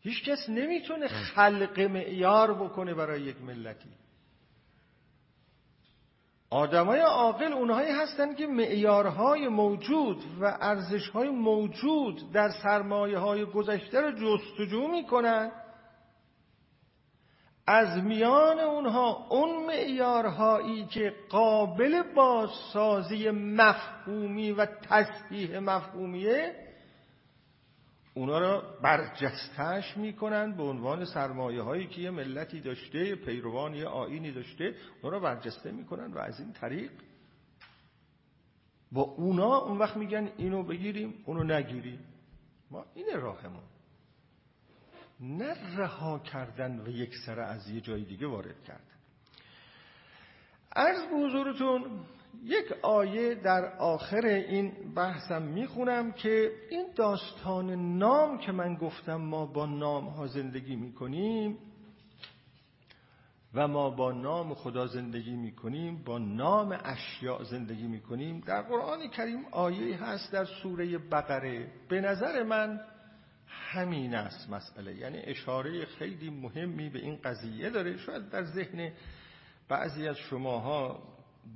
هیچ 0.00 0.24
کس 0.24 0.48
نمی‌تونه 0.48 1.08
خلق 1.08 1.80
معیار 1.80 2.54
بکنه 2.54 2.94
برای 2.94 3.20
یک 3.20 3.42
ملتی. 3.42 3.88
آدمای 6.50 7.00
عاقل 7.00 7.52
اونهایی 7.52 7.90
هستند 7.90 8.36
که 8.36 8.46
معیارهای 8.46 9.48
موجود 9.48 10.24
و 10.40 10.58
ارزشهای 10.60 11.28
موجود 11.28 12.32
در 12.32 12.50
سرمایه 12.62 13.18
های 13.18 13.44
گذشته 13.44 14.00
رو 14.00 14.10
جستجو 14.10 14.88
می‌کنن. 14.88 15.52
از 17.66 18.04
میان 18.04 18.60
اونها 18.60 19.26
اون 19.30 19.66
معیارهایی 19.66 20.84
که 20.86 21.12
قابل 21.30 22.02
بازسازی 22.14 23.30
مفهومی 23.30 24.52
و 24.52 24.66
تصحیح 24.66 25.58
مفهومیه 25.58 26.67
اونا 28.18 28.38
را 28.38 28.60
برجستش 28.82 29.96
می‌کنن 29.96 30.56
به 30.56 30.62
عنوان 30.62 31.04
سرمایه 31.04 31.62
هایی 31.62 31.86
که 31.86 32.00
یه 32.00 32.10
ملتی 32.10 32.60
داشته 32.60 33.14
پیروان 33.14 33.74
یه 33.74 33.86
آینی 33.86 34.32
داشته 34.32 34.74
اونا 35.02 35.16
را 35.16 35.20
برجسته 35.20 35.72
می‌کنن 35.72 36.12
و 36.12 36.18
از 36.18 36.40
این 36.40 36.52
طریق 36.52 36.90
با 38.92 39.02
اونا 39.02 39.56
اون 39.56 39.78
وقت 39.78 39.96
میگن 39.96 40.32
اینو 40.36 40.62
بگیریم 40.62 41.14
اونو 41.24 41.44
نگیریم. 41.44 41.98
ما 42.70 42.84
این 42.94 43.06
راهمون. 43.14 43.62
نه 45.20 45.76
رها 45.76 46.18
کردن 46.18 46.80
و 46.80 46.88
یک 46.88 47.14
سر 47.26 47.40
از 47.40 47.70
یه 47.70 47.80
جای 47.80 48.04
دیگه 48.04 48.26
وارد 48.26 48.64
کردن. 48.64 48.98
عرض 50.76 51.08
به 51.10 51.16
حضورتون 51.16 52.06
یک 52.44 52.72
آیه 52.82 53.34
در 53.34 53.76
آخر 53.78 54.26
این 54.26 54.94
بحثم 54.94 55.42
می‌خونم 55.42 56.12
که 56.12 56.52
این 56.70 56.86
داستان 56.96 57.98
نام 57.98 58.38
که 58.38 58.52
من 58.52 58.74
گفتم 58.74 59.16
ما 59.16 59.46
با 59.46 59.66
نام 59.66 60.04
ها 60.04 60.26
زندگی 60.26 60.76
می‌کنیم 60.76 61.58
و 63.54 63.68
ما 63.68 63.90
با 63.90 64.12
نام 64.12 64.54
خدا 64.54 64.86
زندگی 64.86 65.36
می‌کنیم 65.36 66.02
با 66.04 66.18
نام 66.18 66.78
اشیاء 66.84 67.42
زندگی 67.42 67.86
می‌کنیم. 67.86 68.40
در 68.40 68.62
قرآن 68.62 69.10
کریم 69.10 69.44
آیه 69.50 70.04
هست 70.04 70.32
در 70.32 70.44
سوره 70.44 70.98
بقره. 70.98 71.72
به 71.88 72.00
نظر 72.00 72.42
من 72.42 72.80
همین 73.48 74.14
است 74.14 74.50
مسئله. 74.50 74.94
یعنی 74.94 75.18
اشاره 75.18 75.84
خیلی 75.84 76.30
مهمی 76.30 76.88
به 76.88 76.98
این 76.98 77.16
قضیه 77.16 77.70
داره. 77.70 77.96
شاید 77.96 78.30
در 78.30 78.44
ذهن 78.44 78.92
بعضی 79.68 80.08
از 80.08 80.16
شماها 80.16 81.02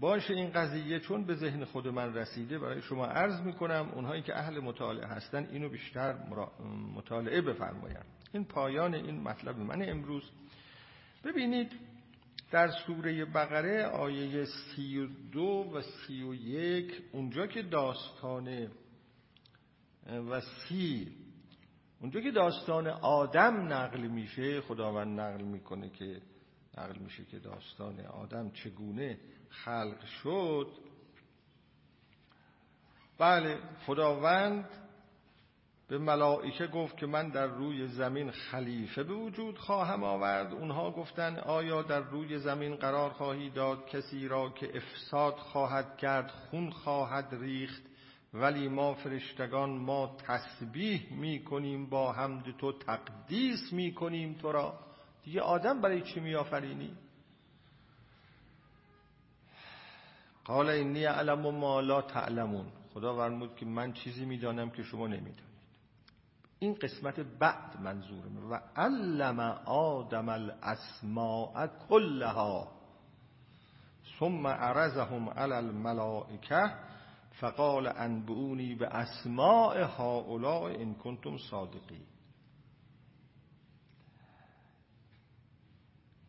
باشه 0.01 0.35
این 0.35 0.51
قضیه 0.51 1.01
چون 1.01 1.25
به 1.25 1.35
ذهن 1.35 1.65
خود 1.65 1.89
من 1.89 2.15
رسیده 2.15 2.59
برای 2.59 2.83
شما 2.83 3.07
عرض 3.07 3.41
می‌کنم 3.41 3.91
اونهایی 3.95 4.23
که 4.23 4.39
اهل 4.39 4.61
مطالعه 4.61 5.07
هستن 5.07 5.49
اینو 5.53 5.69
بیشتر 5.69 6.15
مطالعه 6.95 7.41
بفرمایند. 7.41 8.07
این 8.33 8.45
پایان 8.45 8.95
این 8.95 9.21
مطلب 9.21 9.59
من 9.59 9.89
امروز. 9.89 10.31
ببینید 11.25 11.73
در 12.51 12.71
سوره 12.87 13.25
بقره 13.25 13.85
آیه 13.85 14.45
سی 14.45 14.99
و 14.99 15.07
دو 15.33 15.73
و 15.75 15.83
سی 15.83 16.23
و 16.23 16.35
یک 16.35 17.03
اونجا 17.13 17.47
که 17.47 17.63
داستان 17.63 18.69
و 20.31 20.41
سی 20.41 21.17
اونجا 22.01 22.21
که 22.21 22.31
داستان 22.31 22.87
آدم 22.87 23.73
نقل 23.73 24.07
میشه 24.07 24.61
خداوند 24.61 25.21
نقل 25.21 25.43
می‌کنه 25.45 25.91
که 25.91 26.21
نقل 26.79 26.99
میشه 26.99 27.25
که 27.25 27.39
داستان 27.39 28.01
آدم 28.01 28.51
چگونه 28.51 29.19
خلق 29.53 30.05
شد. 30.05 30.67
بله 33.19 33.59
خداوند 33.87 34.69
به 35.89 35.99
ملائکه 35.99 36.67
گفت 36.67 36.97
که 36.97 37.07
من 37.07 37.29
در 37.29 37.47
روی 37.47 37.87
زمین 37.87 38.31
خلیفه 38.31 39.03
به 39.03 39.15
وجود 39.15 39.59
خواهم 39.59 40.05
آورد. 40.05 40.53
اونها 40.53 40.91
گفتن 40.91 41.39
آیا 41.39 41.83
در 41.83 42.01
روی 42.01 42.39
زمین 42.39 42.77
قرار 42.77 43.11
خواهی 43.11 43.51
داد؟ 43.51 43.87
کسی 43.87 44.29
را 44.29 44.51
که 44.51 44.77
افساد 44.77 45.35
خواهد 45.35 45.97
کرد 45.97 46.31
خون 46.31 46.71
خواهد 46.71 47.29
ریخت. 47.41 47.83
ولی 48.35 48.69
ما 48.69 48.95
فرشتگان 48.95 49.71
ما 49.71 50.17
تسبیح 50.27 51.13
می 51.13 51.45
کنیم 51.45 51.87
با 51.87 52.13
حمد 52.13 52.45
تو 52.59 52.73
تقدیس 52.73 53.73
می 53.73 53.95
کنیم 53.95 54.35
تو 54.35 54.53
را. 54.53 54.79
دیگه 55.25 55.41
آدم 55.41 55.81
برای 55.81 56.03
چی 56.03 56.21
می؟ 56.21 56.37
قال 60.45 60.69
اینی 60.69 61.05
علم 61.05 61.41
ما 61.41 61.81
لا 61.81 62.03
تعلمون. 62.03 62.67
خدا 62.95 63.17
فرمود 63.17 63.57
که 63.57 63.67
من 63.67 63.93
چیزی 63.93 64.25
می‌دانم 64.25 64.71
که 64.71 64.83
شما 64.83 65.07
نمی‌دانید. 65.07 65.53
این 66.59 66.75
قسمت 66.75 67.21
بعد 67.21 67.81
منظورمه 67.81 68.41
و 68.51 68.59
علم 68.77 69.41
آدم 69.67 70.29
الاسماء 70.29 71.67
كلها 71.89 72.69
ثم 74.19 74.47
عرضهم 74.47 75.29
على 75.29 75.55
الملائکه 75.55 76.75
فقال 77.41 77.87
انبئونی 77.87 78.75
به 78.75 78.87
اسماء 78.87 79.77
هؤلاء 79.77 80.81
ان 80.81 80.95
کنتم 80.95 81.37
صادقین. 81.37 82.07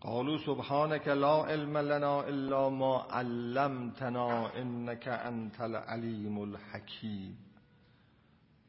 قالوا 0.03 0.37
سبحانك 0.37 1.07
لا 1.07 1.35
علم 1.47 1.77
لنا 1.77 2.27
الا 2.29 2.69
ما 2.69 2.95
علمتنا 3.11 4.49
انك 4.61 5.07
انت 5.07 5.61
العلیم 5.61 6.39
الحکیم 6.39 7.37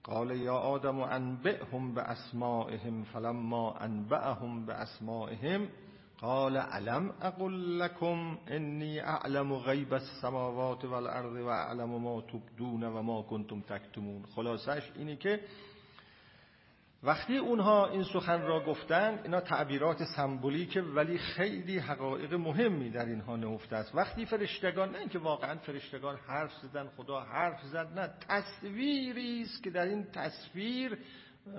قال 0.04 0.30
یا 0.30 0.52
آدم 0.52 1.00
انبئهم 1.00 1.94
باسمائهم 1.94 3.02
فلما 3.04 3.84
انبأهم 3.84 4.66
باسمائهم 4.66 5.68
قال 6.18 6.56
علم 6.56 7.10
اقل 7.22 7.78
لكم 7.78 8.38
انی 8.48 9.00
اعلم 9.00 9.52
غیب 9.52 9.94
السماوات 9.94 10.84
والارض 10.84 11.32
و 11.32 11.48
اعلم 11.48 12.02
ما 12.02 12.20
تبدون 12.20 12.84
و 12.84 13.02
ما 13.02 13.22
کنتم 13.22 13.60
تکتمون 13.60 14.22
خلاصش 14.36 14.90
اینی 14.96 15.16
که 15.16 15.40
وقتی 17.04 17.36
اونها 17.36 17.88
این 17.88 18.02
سخن 18.04 18.42
را 18.42 18.64
گفتند 18.64 19.20
اینا 19.22 19.40
تعبیرات 19.40 20.04
سمبولیکه 20.16 20.82
ولی 20.82 21.18
خیلی 21.18 21.78
حقایق 21.78 22.34
مهمی 22.34 22.90
در 22.90 23.06
اینها 23.06 23.36
نهفته 23.36 23.76
است. 23.76 23.94
وقتی 23.94 24.26
فرشتگان 24.26 24.90
نه 24.90 24.98
اینکه 24.98 25.18
واقعا 25.18 25.58
فرشتگان 25.58 26.16
حرف 26.16 26.52
زدن 26.62 26.88
خدا 26.96 27.20
حرف 27.20 27.62
زد 27.62 27.98
نه 27.98 28.10
تصویری 28.28 29.42
است 29.42 29.62
که 29.62 29.70
در 29.70 29.86
این 29.86 30.04
تصویر 30.04 30.98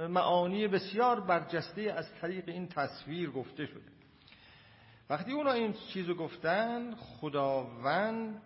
معانی 0.10 0.68
بسیار 0.68 1.20
برجسته 1.20 1.82
از 1.82 2.06
طریق 2.22 2.50
این 2.50 2.68
تصویر 2.68 3.32
گفته 3.32 3.66
شده. 3.66 3.92
وقتی 5.10 5.32
اونا 5.32 5.52
این 5.52 5.74
چیزو 5.74 6.16
گفتن 6.16 6.96
خداوند 6.96 8.42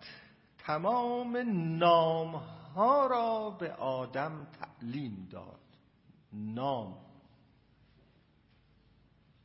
تمام 0.58 1.36
نامها 1.78 3.06
را 3.06 3.56
به 3.60 3.72
آدم 3.72 4.46
تعلیم 4.60 5.28
داد. 5.32 5.59
نام. 6.32 6.96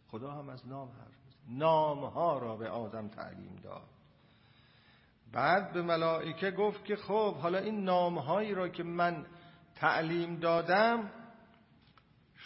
خدا 0.08 0.32
هم 0.32 0.50
از 0.50 0.68
نام 0.68 0.90
حرف 0.90 1.16
نام 1.50 2.06
ها 2.06 2.38
را 2.38 2.56
به 2.56 2.70
آدم 2.70 3.08
تعلیم 3.08 3.56
داد. 3.64 3.90
بعد 5.32 5.74
به 5.74 5.82
ملائکه 5.82 6.52
گفت 6.52 6.86
که 6.86 6.96
خب 6.96 7.36
حالا 7.36 7.58
این 7.58 7.84
نام 7.84 8.18
هایی 8.18 8.54
را 8.54 8.70
که 8.70 8.84
من 8.84 9.26
تعلیم 9.76 10.40
دادم 10.40 11.12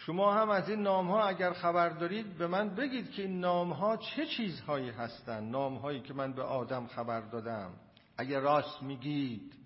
شما 0.06 0.34
هم 0.34 0.50
از 0.50 0.70
این 0.70 0.82
نام 0.82 1.08
ها 1.12 1.24
اگر 1.24 1.54
خبر 1.54 1.90
دارید 1.90 2.38
به 2.38 2.48
من 2.48 2.76
بگید 2.76 3.12
که 3.12 3.22
این 3.22 3.40
نام 3.40 3.74
ها 3.74 3.98
چه 3.98 4.26
چیزهایی 4.26 4.90
هستند 4.90 5.52
نام 5.52 5.76
هایی 5.76 6.02
که 6.02 6.14
من 6.14 6.34
به 6.34 6.44
آدم 6.44 6.88
خبر 6.88 7.22
دادم. 7.22 7.72
اگر 8.18 8.40
راست 8.40 8.84
میگید. 8.84 9.59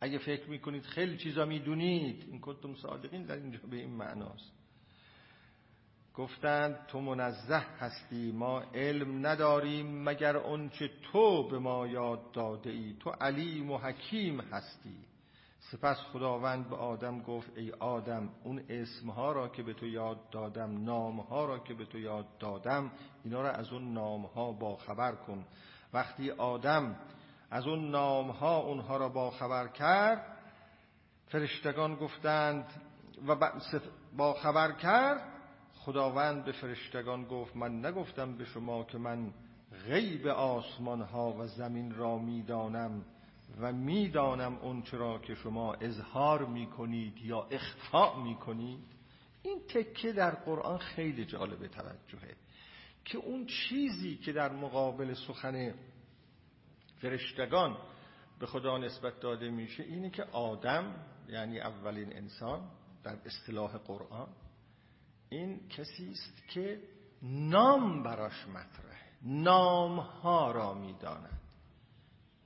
اگه 0.00 0.18
فکر 0.18 0.50
می‌کنید 0.50 0.82
خیلی 0.82 1.16
چیزا 1.16 1.44
می‌دونید 1.44 2.24
این 2.30 2.40
کنتم 2.40 2.74
صادقین 2.74 3.22
در 3.22 3.36
اینجا 3.36 3.58
به 3.70 3.76
این 3.76 3.90
معناست. 3.90 4.52
گفتند 6.14 6.86
تو 6.86 7.00
منزه 7.00 7.58
هستی 7.58 8.32
ما 8.32 8.60
علم 8.74 9.26
نداریم 9.26 10.02
مگر 10.04 10.36
اونچه 10.36 10.90
تو 11.12 11.48
به 11.48 11.58
ما 11.58 11.86
یاد 11.86 12.32
داده 12.32 12.70
ای 12.70 12.96
تو 13.00 13.10
علیم 13.10 13.70
و 13.70 13.78
حکیم 13.78 14.40
هستی. 14.40 14.96
سپس 15.60 15.96
خداوند 15.96 16.68
به 16.68 16.76
آدم 16.76 17.22
گفت 17.22 17.56
ای 17.56 17.70
آدم 17.70 18.28
اون 18.44 18.62
اسمها 18.68 19.32
را 19.32 19.48
که 19.48 19.62
به 19.62 19.74
تو 19.74 19.86
یاد 19.86 20.30
دادم 20.30 20.84
نامها 20.84 21.44
را 21.44 21.58
که 21.58 21.74
به 21.74 21.84
تو 21.84 21.98
یاد 21.98 22.38
دادم 22.38 22.90
اینا 23.24 23.42
را 23.42 23.50
از 23.50 23.72
اون 23.72 23.92
نامها 23.92 24.52
با 24.52 24.76
خبر 24.76 25.14
کن. 25.14 25.44
وقتی 25.92 26.30
آدم 26.30 26.96
از 27.50 27.66
اون 27.66 27.90
نام 27.90 28.30
ها 28.30 28.58
اونها 28.58 28.96
را 28.96 29.08
با 29.08 29.30
خبر 29.30 29.68
کرد 29.68 30.38
فرشتگان 31.26 31.94
گفتند 31.94 32.64
و 33.28 33.50
با 34.16 34.34
خبر 34.34 34.72
کرد 34.72 35.20
خداوند 35.74 36.44
به 36.44 36.52
فرشتگان 36.52 37.24
گفت 37.24 37.56
من 37.56 37.86
نگفتم 37.86 38.36
به 38.36 38.44
شما 38.44 38.84
که 38.84 38.98
من 38.98 39.32
غیب 39.86 40.26
آسمان 40.26 41.02
ها 41.02 41.32
و 41.32 41.46
زمین 41.46 41.94
را 41.94 42.18
می‌دانم 42.18 43.04
و 43.60 43.72
می‌دانم 43.72 44.58
اون 44.62 44.82
چرا 44.82 45.18
که 45.18 45.34
شما 45.34 45.74
اظهار 45.74 46.46
می‌کنید 46.46 47.18
یا 47.18 47.46
اخفاء 47.50 48.22
می‌کنید. 48.22 48.84
این 49.42 49.60
تکه 49.68 50.12
در 50.12 50.30
قرآن 50.30 50.78
خیلی 50.78 51.24
جالب 51.24 51.66
توجهه 51.66 52.36
که 53.04 53.18
اون 53.18 53.46
چیزی 53.46 54.16
که 54.16 54.32
در 54.32 54.52
مقابل 54.52 55.14
سخن 55.14 55.74
فرشتگان 57.00 57.76
به 58.38 58.46
خدا 58.46 58.78
نسبت 58.78 59.20
داده 59.20 59.50
میشه 59.50 59.82
اینه 59.82 60.10
که 60.10 60.22
آدم 60.22 60.94
یعنی 61.28 61.60
اولین 61.60 62.16
انسان 62.16 62.70
در 63.02 63.16
اصطلاح 63.26 63.76
قرآن 63.76 64.28
این 65.28 65.68
کسی 65.68 66.10
است 66.10 66.48
که 66.48 66.80
نام 67.22 68.02
براش 68.02 68.46
مطرح 68.48 68.98
نام 69.22 69.98
ها 69.98 70.52
را 70.52 70.74
می‌داند. 70.74 71.40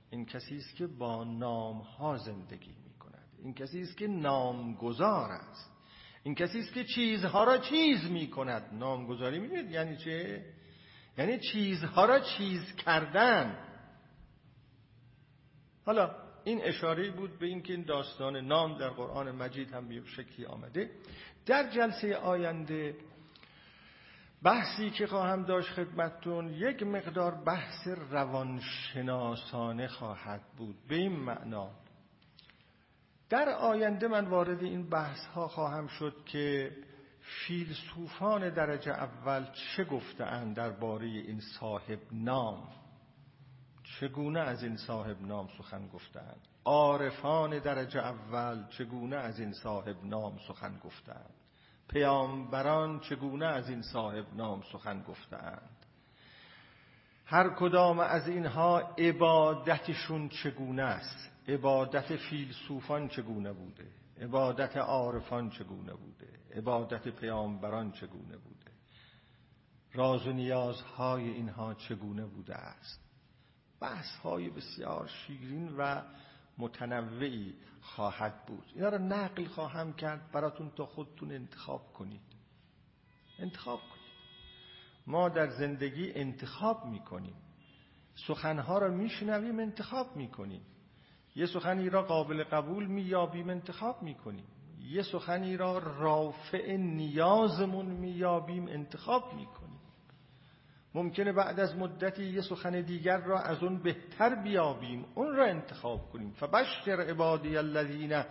این 0.09 0.25
کسی 0.25 0.57
است 0.57 0.75
که 0.75 0.87
با 0.87 1.23
نام 1.23 1.77
ها 1.77 2.17
زندگی 2.17 2.75
می‌کند. 2.83 3.27
این 3.43 3.53
کسی 3.53 3.81
است 3.81 3.97
که 3.97 4.07
نامگذار 4.07 5.31
است. 5.31 5.71
این 6.23 6.35
کسی 6.35 6.59
است 6.59 6.73
که 6.73 6.83
چیزها 6.83 7.43
را 7.43 7.57
چیز 7.57 8.11
می‌کند. 8.11 8.73
نامگذاری 8.73 9.39
می‌دونید؟ 9.39 9.71
یعنی 9.71 9.97
چه؟ 9.97 10.45
یعنی 11.17 11.39
چیزها 11.39 12.05
را 12.05 12.19
چیز 12.19 12.75
کردن. 12.75 13.57
حالا 15.85 16.15
این 16.43 16.61
اشاره 16.63 17.11
بود 17.11 17.39
به 17.39 17.45
اینکه 17.45 17.73
این 17.73 17.83
داستان 17.83 18.35
نام 18.35 18.77
در 18.77 18.89
قرآن 18.89 19.31
مجید 19.31 19.73
هم 19.73 19.87
به 19.87 20.01
شکلی 20.05 20.45
آمده. 20.45 20.91
در 21.45 21.69
جلسه 21.69 22.15
آینده 22.15 22.95
بحثی 24.43 24.89
که 24.89 25.07
خواهم 25.07 25.43
داشت 25.43 25.69
خدمتتون 25.69 26.53
یک 26.53 26.83
مقدار 26.83 27.31
بحث 27.31 27.87
روانشناسانه 28.11 29.87
خواهد 29.87 30.41
بود. 30.57 30.75
به 30.87 30.95
این 30.95 31.19
معنا 31.19 31.69
در 33.29 33.49
آینده 33.49 34.07
من 34.07 34.25
وارد 34.25 34.63
این 34.63 34.89
بحث 34.89 35.25
ها 35.25 35.47
خواهم 35.47 35.87
شد 35.87 36.15
که 36.25 36.71
فیلسوفان 37.21 38.49
درجه 38.49 38.91
اول 38.91 39.45
چه 39.53 39.83
گفتند 39.83 40.55
درباره 40.55 41.05
این 41.05 41.39
صاحب 41.59 41.99
نام؟ 42.11 42.82
چگونه 44.03 44.39
از 44.39 44.63
این 44.63 44.77
صاحب 44.77 45.21
نام 45.21 45.49
سخن 45.57 45.87
گفتند؟ 45.87 46.47
عارفان 46.65 47.59
درجه 47.59 47.99
اول 47.99 48.67
چگونه 48.69 49.15
از 49.15 49.39
این 49.39 49.53
صاحب 49.53 50.05
نام 50.05 50.37
سخن 50.47 50.79
گفتند؟ 50.83 51.33
پیامبران 51.87 52.99
چگونه 52.99 53.45
از 53.45 53.69
این 53.69 53.81
صاحب 53.81 54.25
نام 54.35 54.61
سخن 54.71 55.01
گفتند؟ 55.01 55.85
هر 57.25 57.49
کدام 57.49 57.99
از 57.99 58.27
اینها 58.27 58.79
عبادتشون 58.97 60.29
چگونه 60.29 60.83
است؟ 60.83 61.31
عبادت 61.47 62.15
فیلسوفان 62.15 63.07
چگونه 63.07 63.53
بوده؟ 63.53 63.87
عبادت 64.21 64.77
عارفان 64.77 65.49
چگونه 65.49 65.93
بوده؟ 65.93 66.29
عبادت 66.55 67.07
پیامبران 67.07 67.91
چگونه 67.91 68.37
بوده؟ 68.37 68.71
راز 69.93 70.27
و 70.27 70.31
نیازهای 70.31 71.29
اینها 71.29 71.73
چگونه 71.73 72.25
بوده 72.25 72.55
است؟ 72.55 73.02
بحث 73.83 74.15
های 74.15 74.49
بسیار 74.49 75.07
شیرین 75.07 75.75
و 75.77 76.01
متنوعی 76.57 77.53
خواهد 77.81 78.45
بود. 78.45 78.65
اینا 78.75 78.89
رو 78.89 78.97
نقل 78.97 79.45
خواهم 79.45 79.93
کرد 79.93 80.31
براتون 80.31 80.69
تا 80.69 80.85
خودتون 80.85 81.31
انتخاب 81.31 81.93
کنید. 81.93 82.21
انتخاب 83.39 83.79
کنید. 83.79 84.13
ما 85.07 85.29
در 85.29 85.47
زندگی 85.47 86.11
انتخاب 86.13 86.85
می‌کنیم. 86.85 87.35
سخنها 88.27 88.77
را 88.77 88.89
میشنویم 88.91 89.59
انتخاب 89.59 90.15
می‌کنیم. 90.15 90.61
یه 91.35 91.45
سخنی 91.45 91.89
را 91.89 92.03
قابل 92.03 92.43
قبول 92.43 92.85
میابیم 92.85 93.49
انتخاب 93.49 94.03
می‌کنیم. 94.03 94.45
یه 94.79 95.01
سخنی 95.01 95.57
را 95.57 95.77
رافع 95.77 96.75
نیازمون 96.75 97.85
میابیم 97.85 98.67
انتخاب 98.67 99.33
می‌کنیم. 99.33 99.62
ممکنه 100.95 101.31
بعد 101.31 101.59
از 101.59 101.75
مدتی 101.75 102.23
یه 102.25 102.41
سخن 102.41 102.81
دیگر 102.81 103.17
را 103.17 103.39
از 103.39 103.63
اون 103.63 103.77
بهتر 103.77 104.35
بیابیم 104.35 105.05
اون 105.15 105.35
را 105.35 105.45
انتخاب 105.45 106.11
کنیم. 106.11 106.31
فبشر 106.31 107.01
عبادی 107.09 107.57
الذین 107.57 108.23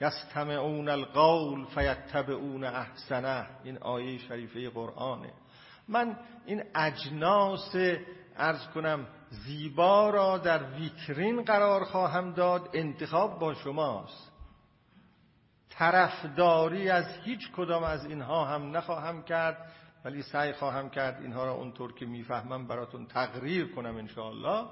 یستمعون 0.00 0.88
القول 0.88 1.64
فیتبعون 1.64 2.64
احسنه. 2.64 3.46
این 3.64 3.78
آیه 3.78 4.18
شریفه 4.18 4.70
قرآنه. 4.70 5.32
من 5.88 6.16
این 6.46 6.62
اجناس 6.74 7.76
ارز 8.36 8.66
کنم 8.74 9.06
زیبا 9.30 10.10
را 10.10 10.38
در 10.38 10.62
ویترین 10.64 11.42
قرار 11.42 11.84
خواهم 11.84 12.32
داد 12.32 12.70
انتخاب 12.72 13.38
با 13.38 13.54
شماست. 13.54 14.32
طرفداری 15.70 16.90
از 16.90 17.04
هیچ 17.24 17.52
کدام 17.56 17.84
از 17.84 18.04
اینها 18.04 18.44
هم 18.44 18.76
نخواهم 18.76 19.22
کرد. 19.22 19.72
ولی 20.06 20.22
سعی 20.22 20.52
خواهم 20.52 20.90
کرد 20.90 21.22
اینها 21.22 21.44
را 21.44 21.52
اونطور 21.52 21.92
که 21.92 22.06
می‌فهمم 22.06 22.66
براتون 22.66 23.06
تقریر 23.06 23.74
کنم 23.74 23.96
انشاءالله. 23.96 24.68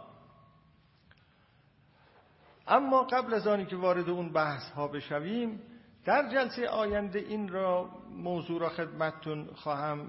اما 2.66 3.02
قبل 3.02 3.34
از 3.34 3.46
آنی 3.46 3.66
که 3.66 3.76
وارد 3.76 4.08
اون 4.08 4.32
بحث 4.32 4.70
ها 4.70 4.88
بشویم 4.88 5.60
در 6.04 6.28
جلسه 6.32 6.68
آینده 6.68 7.18
این 7.18 7.48
را 7.48 7.90
موضوع 8.10 8.60
را 8.60 8.68
خدمتتون 8.68 9.46
خواهم 9.54 10.06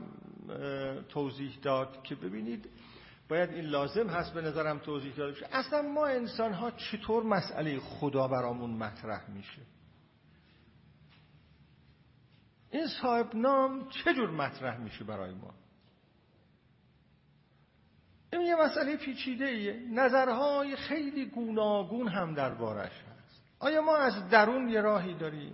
توضیح 1.10 1.60
داد 1.62 2.04
که 2.04 2.16
ببینید 2.16 2.70
باید 3.30 3.50
این 3.50 3.66
لازم 3.66 4.08
هست 4.08 4.34
به 4.34 4.42
نظرم 4.42 4.80
توضیح 4.80 5.16
داده 5.16 5.32
بشه. 5.32 5.48
اصلا 5.52 5.82
ما 5.82 6.06
انسان 6.06 6.54
ها 6.54 6.72
چطور 6.72 7.24
مسئله 7.24 7.80
خدا 7.80 8.28
برامون 8.28 8.70
مطرح 8.70 9.30
میشه؟ 9.30 9.62
این 12.76 12.88
صاحب 12.88 13.36
نام 13.36 13.90
چجور 13.90 14.30
مطرح 14.30 14.78
میشه 14.78 15.04
برای 15.04 15.34
ما؟ 15.34 15.54
این 18.34 18.42
یه 18.42 18.56
مسئله 18.56 18.98
پیچیده 18.98 19.46
ایه 19.46 19.80
نظرهای 19.92 20.76
خیلی 20.76 21.26
گوناگون 21.26 22.08
هم 22.08 22.34
دربارش 22.34 22.92
هست. 22.92 23.44
آیا 23.60 23.82
ما 23.82 23.98
از 23.98 24.30
درون 24.30 24.70
یه 24.70 24.82
راهی 24.82 25.14
داریم؟ 25.14 25.54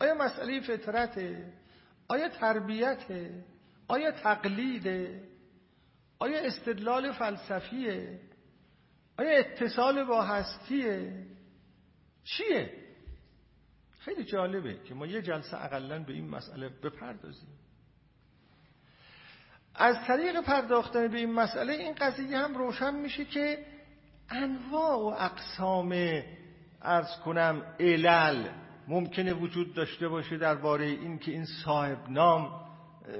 آیا 0.00 0.14
مسئله 0.14 0.60
فطرته؟ 0.60 1.52
آیا 2.08 2.28
تربیته؟ 2.28 3.44
آیا 3.88 4.12
تقلیده؟ 4.12 5.28
آیا 6.18 6.38
استدلال 6.40 7.12
فلسفیه؟ 7.12 8.20
آیا 9.18 9.38
اتصال 9.38 10.04
با 10.04 10.22
هستیه؟ 10.22 11.26
چیه؟ 12.24 12.81
خیلی 14.22 14.32
جالبه 14.32 14.78
که 14.84 14.94
ما 14.94 15.06
یه 15.06 15.22
جلسه 15.22 15.64
اقلا 15.64 15.98
به 15.98 16.12
این 16.12 16.30
مسئله 16.30 16.68
بپردازیم. 16.68 17.48
از 19.74 19.96
طریق 20.06 20.40
پرداختن 20.40 21.08
به 21.08 21.18
این 21.18 21.32
مسئله 21.32 21.72
این 21.72 21.94
قضیه 21.94 22.38
هم 22.38 22.58
روشن 22.58 22.94
میشه 22.94 23.24
که 23.24 23.66
انواع 24.28 24.96
و 24.96 25.16
اقسام 25.18 26.22
ارز 26.82 27.20
کنم 27.24 27.62
علل 27.80 28.48
ممکنه 28.88 29.32
وجود 29.34 29.74
داشته 29.74 30.08
باشه 30.08 30.36
درباره 30.36 30.86
این 30.86 31.18
که 31.18 31.32
این 31.32 31.46
صاحب 31.64 32.08
نام 32.08 32.60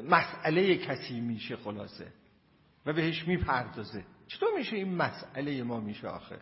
مسئله 0.09 0.77
کسی 0.77 1.21
میشه 1.21 1.57
خلاصه 1.57 2.13
و 2.87 2.93
بهش 2.93 3.29
می‌پردازه. 3.29 4.05
چطور 4.27 4.49
میشه 4.57 4.77
این 4.77 4.95
مسئله 4.95 5.63
ما 5.63 5.81
میشه 5.81 6.09
آخه؟ 6.09 6.39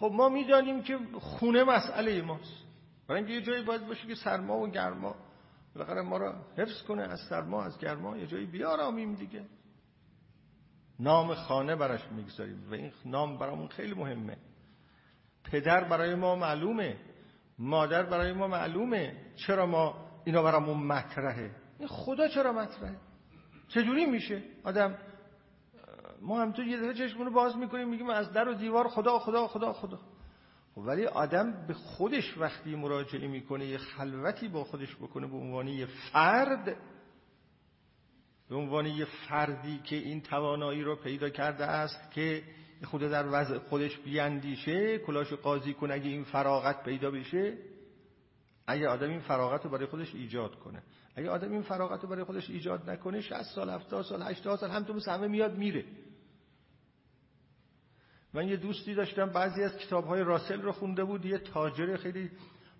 خب 0.00 0.10
ما 0.14 0.28
می‌دانیم 0.28 0.82
که 0.82 0.98
خونه 1.20 1.64
مسئله 1.64 2.22
ماست. 2.22 2.64
برای 3.08 3.18
اینکه 3.18 3.34
یه 3.34 3.42
جایی 3.42 3.62
باید 3.62 3.86
باشه 3.86 4.06
که 4.06 4.14
سرما 4.14 4.58
و 4.58 4.68
گرما 4.68 5.16
بالاخره 5.74 6.02
ما 6.02 6.16
را 6.16 6.34
حفظ 6.58 6.82
کنه 6.82 7.02
از 7.02 7.20
سرما 7.28 7.64
از 7.64 7.78
گرما 7.78 8.16
یه 8.16 8.26
جایی 8.26 8.46
بیارامیم 8.46 9.14
دیگه. 9.14 9.44
نام 11.00 11.34
خانه 11.34 11.76
براش 11.76 12.00
می‌گذاریم 12.12 12.70
و 12.70 12.74
این 12.74 12.92
نام 13.04 13.38
برامون 13.38 13.68
خیلی 13.68 13.94
مهمه. 13.94 14.36
پدر 15.44 15.84
برای 15.84 16.14
ما 16.14 16.36
معلومه. 16.36 16.96
مادر 17.58 18.02
برای 18.02 18.32
ما 18.32 18.46
معلومه 18.46 19.16
چرا 19.36 19.66
ما 19.66 20.06
اینا 20.24 20.42
برامون 20.42 20.86
مطرحه. 20.86 21.50
این 21.78 21.88
خدا 21.88 22.28
چرا 22.28 22.52
مطرحه؟ 22.52 22.96
چجوری 23.68 24.06
میشه 24.06 24.42
آدم 24.64 24.98
ما 26.20 26.40
هم 26.42 26.52
تو 26.52 26.62
یه 26.62 26.76
دفعه 26.76 26.94
چشمونو 26.94 27.30
باز 27.30 27.56
می‌کنیم 27.56 27.88
میگیم 27.88 28.10
از 28.10 28.32
در 28.32 28.48
و 28.48 28.54
دیوار 28.54 28.88
خدا 28.88 29.18
خدا 29.18 29.48
خدا 29.48 29.72
خدا. 29.72 29.98
خب 30.74 30.78
ولی 30.78 31.06
آدم 31.06 31.66
به 31.66 31.74
خودش 31.74 32.38
وقتی 32.38 32.74
مراجعه 32.76 33.28
می‌کنه 33.28 33.66
یه 33.66 33.78
خلوتی 33.78 34.48
با 34.48 34.64
خودش 34.64 34.96
بکنه 34.96 35.26
به 35.26 35.36
عنوان 35.36 35.68
یه 35.68 35.86
فرد 36.12 36.76
به 38.48 38.56
عنوان 38.56 38.86
یه 38.86 39.04
فردی 39.04 39.80
که 39.84 39.96
این 39.96 40.20
توانایی 40.20 40.82
رو 40.82 40.96
پیدا 40.96 41.28
کرده 41.28 41.64
است 41.66 42.10
که 42.10 42.42
خود 42.84 43.00
در 43.00 43.26
وضع 43.32 43.58
خودش 43.58 43.98
بیاندیشه 43.98 44.98
کلاش 44.98 45.32
قاضی 45.32 45.74
کنه 45.74 45.94
اگه 45.94 46.08
این 46.08 46.24
فراغت 46.24 46.82
پیدا 46.84 47.10
بشه 47.10 47.58
اگه 48.66 48.88
آدم 48.88 49.10
این 49.10 49.20
فراغت 49.20 49.64
رو 49.64 49.70
برای 49.70 49.86
خودش 49.86 50.14
ایجاد 50.14 50.58
کنه. 50.58 50.82
اگه 51.16 51.30
آدم 51.30 51.52
این 51.52 51.62
فراغت 51.62 52.02
رو 52.02 52.08
برای 52.08 52.24
خودش 52.24 52.50
ایجاد 52.50 52.90
نکنه 52.90 53.20
60 53.20 53.42
سال 53.42 53.70
70 53.70 54.04
سال 54.04 54.22
80 54.22 54.58
سال 54.58 54.70
هم 54.70 54.84
تو 54.84 55.18
میاد 55.28 55.58
میره. 55.58 55.84
من 58.34 58.48
یه 58.48 58.56
دوستی 58.56 58.94
داشتم 58.94 59.26
بعضی 59.26 59.62
از 59.62 59.76
کتابهای 59.76 60.22
راسل 60.24 60.62
رو 60.62 60.72
خونده 60.72 61.04
بود. 61.04 61.24
یه 61.24 61.38
تاجر 61.38 61.96
خیلی 61.96 62.30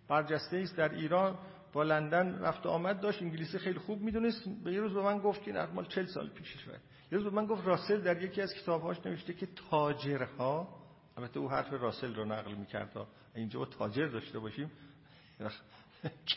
برجسته 0.08 0.56
است 0.56 0.76
در 0.76 0.94
ایران 0.94 1.38
با 1.72 1.82
لندن 1.82 2.38
رفت 2.38 2.66
آمد 2.66 3.00
داشت. 3.00 3.22
انگلیسی 3.22 3.58
خیلی 3.58 3.78
خوب 3.78 4.00
می‌دونست. 4.00 4.48
به 4.64 4.72
یه 4.72 4.80
روز 4.80 4.94
به 4.94 5.02
من 5.02 5.18
گفت 5.18 5.42
که 5.42 5.52
نرمال 5.52 5.84
40 5.84 6.06
سال 6.06 6.28
پیشش 6.28 6.64
بود. 6.64 6.74
یه 7.12 7.18
روز 7.18 7.24
به 7.24 7.30
من 7.30 7.46
گفت 7.46 7.66
راسل 7.66 8.00
در 8.00 8.22
یکی 8.22 8.42
از 8.42 8.54
کتابهاش 8.54 9.06
نوشته 9.06 9.32
که 9.32 9.48
تاجرها 9.70 10.68
البته 11.16 11.40
او 11.40 11.50
حرف 11.50 11.72
راسل 11.72 12.14
رو 12.14 12.24
نقل 12.24 12.54
می‌کرد. 12.54 13.06
اینجا 13.34 13.58
با 13.58 13.66
تاجر 13.66 14.06
داشته 14.06 14.38
باشیم. 14.38 14.70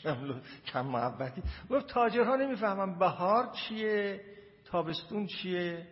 کم, 0.04 0.42
کم 0.66 0.86
محبتی. 0.86 1.42
گفت 1.70 1.88
تاجرها 1.88 2.36
نمی‌فهمم. 2.36 3.00
بهار 3.00 3.52
چیه؟ 3.52 4.22
تابستون 4.66 5.28
چیه؟ 5.28 5.88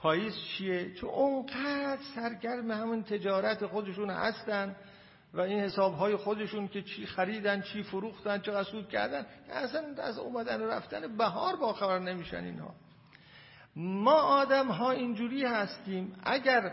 پاییز 0.00 0.34
چیه؟ 0.36 0.94
چون 0.94 1.10
اونقدر 1.10 1.98
سرگرم 2.14 2.70
همون 2.70 3.02
تجارت 3.02 3.66
خودشون 3.66 4.10
هستن 4.10 4.76
و 5.34 5.40
این 5.40 5.60
حسابهای 5.60 6.16
خودشون 6.16 6.68
که 6.68 6.82
چی 6.82 7.06
خریدن 7.06 7.60
چی 7.60 7.82
فروختن 7.82 8.38
چه 8.38 8.62
سود 8.62 8.88
کردن 8.88 9.26
اصلا 9.50 9.82
از 10.02 10.18
اومدن 10.18 10.62
رفتن 10.62 11.16
بهار 11.16 11.56
با 11.56 11.72
خبر 11.72 11.98
نمیشن 11.98 12.44
اینها. 12.44 12.74
ما 13.76 14.12
آدم 14.12 14.66
ها 14.66 14.90
اینجوری 14.90 15.44
هستیم 15.44 16.16
اگر 16.24 16.72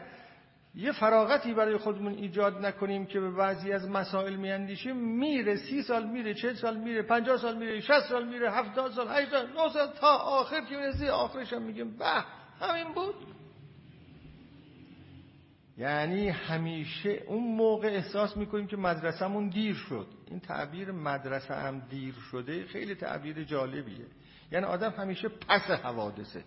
یه 0.76 0.92
فراغتی 0.92 1.54
برای 1.54 1.78
خودمون 1.78 2.14
ایجاد 2.14 2.66
نکنیم 2.66 3.06
که 3.06 3.20
به 3.20 3.32
بعضی 3.32 3.72
از 3.72 3.90
مسائل 3.90 4.36
میاندیشیم 4.36 4.96
میره 4.96 5.56
سی 5.56 5.84
سال 5.84 6.08
میره 6.08 6.34
چه 6.34 6.54
سال 6.54 6.78
میره 6.78 7.02
پنجاه 7.02 7.38
سال 7.38 7.58
میره 7.58 7.80
شست 7.80 8.10
سال 8.10 8.28
میره 8.28 8.52
هفتاد 8.52 8.92
سال 8.92 9.08
هشتاد 9.08 9.46
نه 9.46 9.70
سال 9.74 9.88
تا 9.88 10.08
آخر 10.18 10.62
که 10.62 10.78
می‌رسی 10.78 11.08
آخرش 11.08 11.54
هم 11.54 11.62
میگیم 11.62 11.98
به 11.98 12.24
همین 12.60 12.94
بود؟ 12.94 13.16
یعنی 15.78 16.30
همیشه 16.30 17.10
اون 17.10 17.56
موقع 17.56 17.88
احساس 17.88 18.38
می‌کنیم 18.38 18.68
که 18.68 18.78
مدرسهمون 18.78 19.50
دیر 19.50 19.76
شد. 19.76 20.08
این 20.28 20.40
تعبیر 20.40 20.92
مدرسه 20.92 21.56
هم 21.56 21.80
دیر 21.80 22.14
شده 22.32 22.66
خیلی 22.66 22.96
تعبیر 22.96 23.44
جالبیه. 23.44 24.06
یعنی 24.52 24.66
آدم 24.66 24.92
همیشه 24.92 25.30
پس 25.48 25.62
حوادثه. 25.62 26.44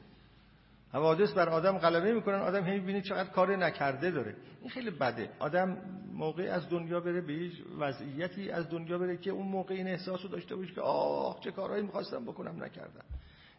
حوادث 0.93 1.33
بر 1.33 1.49
آدم 1.49 1.79
غلبه 1.79 2.13
می‌کنن 2.13 2.39
آدم 2.39 2.65
هی 2.65 2.81
بینید 2.81 3.05
چقدر 3.05 3.31
کار 3.31 3.57
نکرده 3.57 4.11
داره. 4.11 4.37
این 4.61 4.71
خیلی 4.71 4.91
بده. 4.91 5.31
آدم 5.39 5.77
موقع 6.13 6.43
از 6.43 6.69
دنیا 6.69 7.01
بره 7.01 7.21
به 7.21 7.51
وضعیتی 7.79 8.51
از 8.51 8.71
دنیا 8.71 8.99
بره 8.99 9.17
که 9.17 9.31
اون 9.31 9.47
موقع 9.47 9.75
این 9.75 9.89
احساس 9.89 10.23
رو 10.23 10.29
داشته 10.29 10.57
باشه 10.57 10.75
که 10.75 10.81
آه 10.81 11.41
چه 11.41 11.51
کارهایی 11.51 11.83
می‌خواستم 11.83 12.25
بکنم 12.25 12.65
نکردم. 12.65 13.05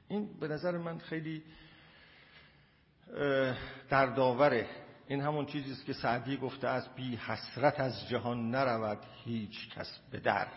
این 0.07 0.30
به 0.39 0.47
نظر 0.47 0.77
من 0.77 0.97
خیلی 0.97 1.43
دردآوره 3.90 4.69
این 5.07 5.22
همون 5.22 5.45
چیزی 5.45 5.72
است 5.72 5.86
که 5.86 5.94
سعدی 5.94 6.38
گفته 6.38 6.68
از 6.68 6.95
بی 6.95 7.15
حسرت 7.15 7.80
از 7.80 8.10
جهان 8.10 8.52
نرود 8.52 8.99
هیچ 9.26 9.69
کس 9.69 9.99
به 10.11 10.19
در 10.19 10.48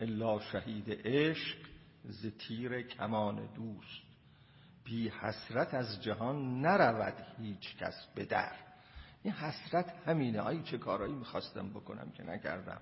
الا 0.00 0.40
شهید 0.40 1.00
عشق 1.04 1.58
ز 2.04 2.26
تیر 2.38 2.82
کمان 2.82 3.48
دوست. 3.54 4.08
بی 4.84 5.08
حسرت 5.08 5.74
از 5.74 6.02
جهان 6.02 6.60
نرود 6.60 7.14
هیچ 7.38 7.76
کس 7.76 8.06
به 8.14 8.24
در. 8.24 8.52
این 9.22 9.34
حسرت 9.34 9.94
همینه. 10.06 10.40
آی 10.40 10.62
چه 10.62 10.78
کارایی 10.78 11.14
می‌خواستم 11.14 11.70
بکنم 11.70 12.10
که 12.10 12.22
نکردم. 12.22 12.80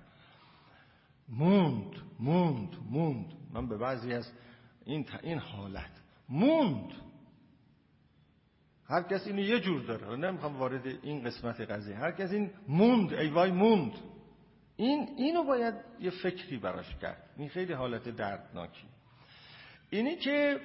موند 1.28 1.92
موند 2.20 2.76
موند. 2.90 3.32
من 3.52 3.68
به 3.68 3.76
بعضی 3.76 4.12
از 4.12 4.32
این, 4.84 5.06
این 5.22 5.38
حالت. 5.38 5.90
موند. 6.28 7.05
هر 8.88 9.02
کس 9.02 9.26
اینو 9.26 9.40
یه 9.42 9.60
جور 9.60 9.82
داره. 9.82 10.16
نمی‌خوام 10.16 10.56
وارد 10.56 10.86
این 11.02 11.24
قسمت 11.24 11.60
قضیه. 11.60 11.96
هر 11.96 12.12
کس 12.12 12.32
این 12.32 12.50
موند 12.68 13.12
ای 13.12 13.28
وای 13.28 13.50
موند. 13.50 13.92
این 14.76 15.08
اینو 15.16 15.44
باید 15.44 15.74
یه 16.00 16.10
فکری 16.10 16.56
براش 16.56 16.96
کرد. 17.02 17.30
این 17.36 17.48
خیلی 17.48 17.72
حالت 17.72 18.08
دردناکی. 18.08 18.86
اینی 19.90 20.16
که 20.16 20.60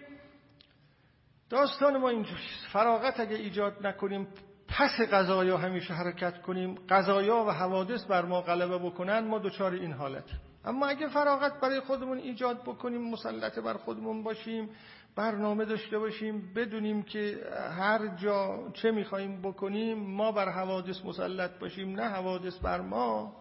داستان 1.49 1.98
ما 1.98 2.10
اینجوری 2.10 2.41
فراغت 2.72 3.19
اگه 3.19 3.35
ایجاد 3.35 3.88
نکنیم 3.88 4.27
پس 4.68 5.02
قضایا 5.02 5.57
همیشه 5.57 5.93
حرکت 5.93 6.41
کنیم 6.41 6.76
قضایا 6.89 7.45
و 7.45 7.52
حوادث 7.52 8.06
بر 8.06 8.26
ما 8.26 8.41
غلبه 8.41 8.77
بکنن 8.77 9.19
ما 9.19 9.39
دچار 9.39 9.73
این 9.73 9.91
حالت. 9.91 10.26
اما 10.65 10.88
اگه 10.88 11.07
فراغت 11.07 11.60
برای 11.61 11.80
خودمون 11.80 12.18
ایجاد 12.18 12.61
بکنیم 12.61 13.02
مسلط 13.02 13.60
بر 13.60 13.73
خودمون 13.73 14.23
باشیم 14.23 14.69
برنامه 15.15 15.65
داشته 15.65 15.99
باشیم 15.99 16.53
بدونیم 16.55 17.03
که 17.03 17.38
هر 17.77 18.15
جا 18.15 18.71
چه 18.73 18.91
میخواییم 18.91 19.41
بکنیم 19.41 19.97
ما 19.97 20.31
بر 20.31 20.49
حوادث 20.49 21.05
مسلط 21.05 21.59
باشیم 21.59 21.89
نه 21.89 22.09
حوادث 22.09 22.59
بر 22.59 22.81
ما. 22.81 23.35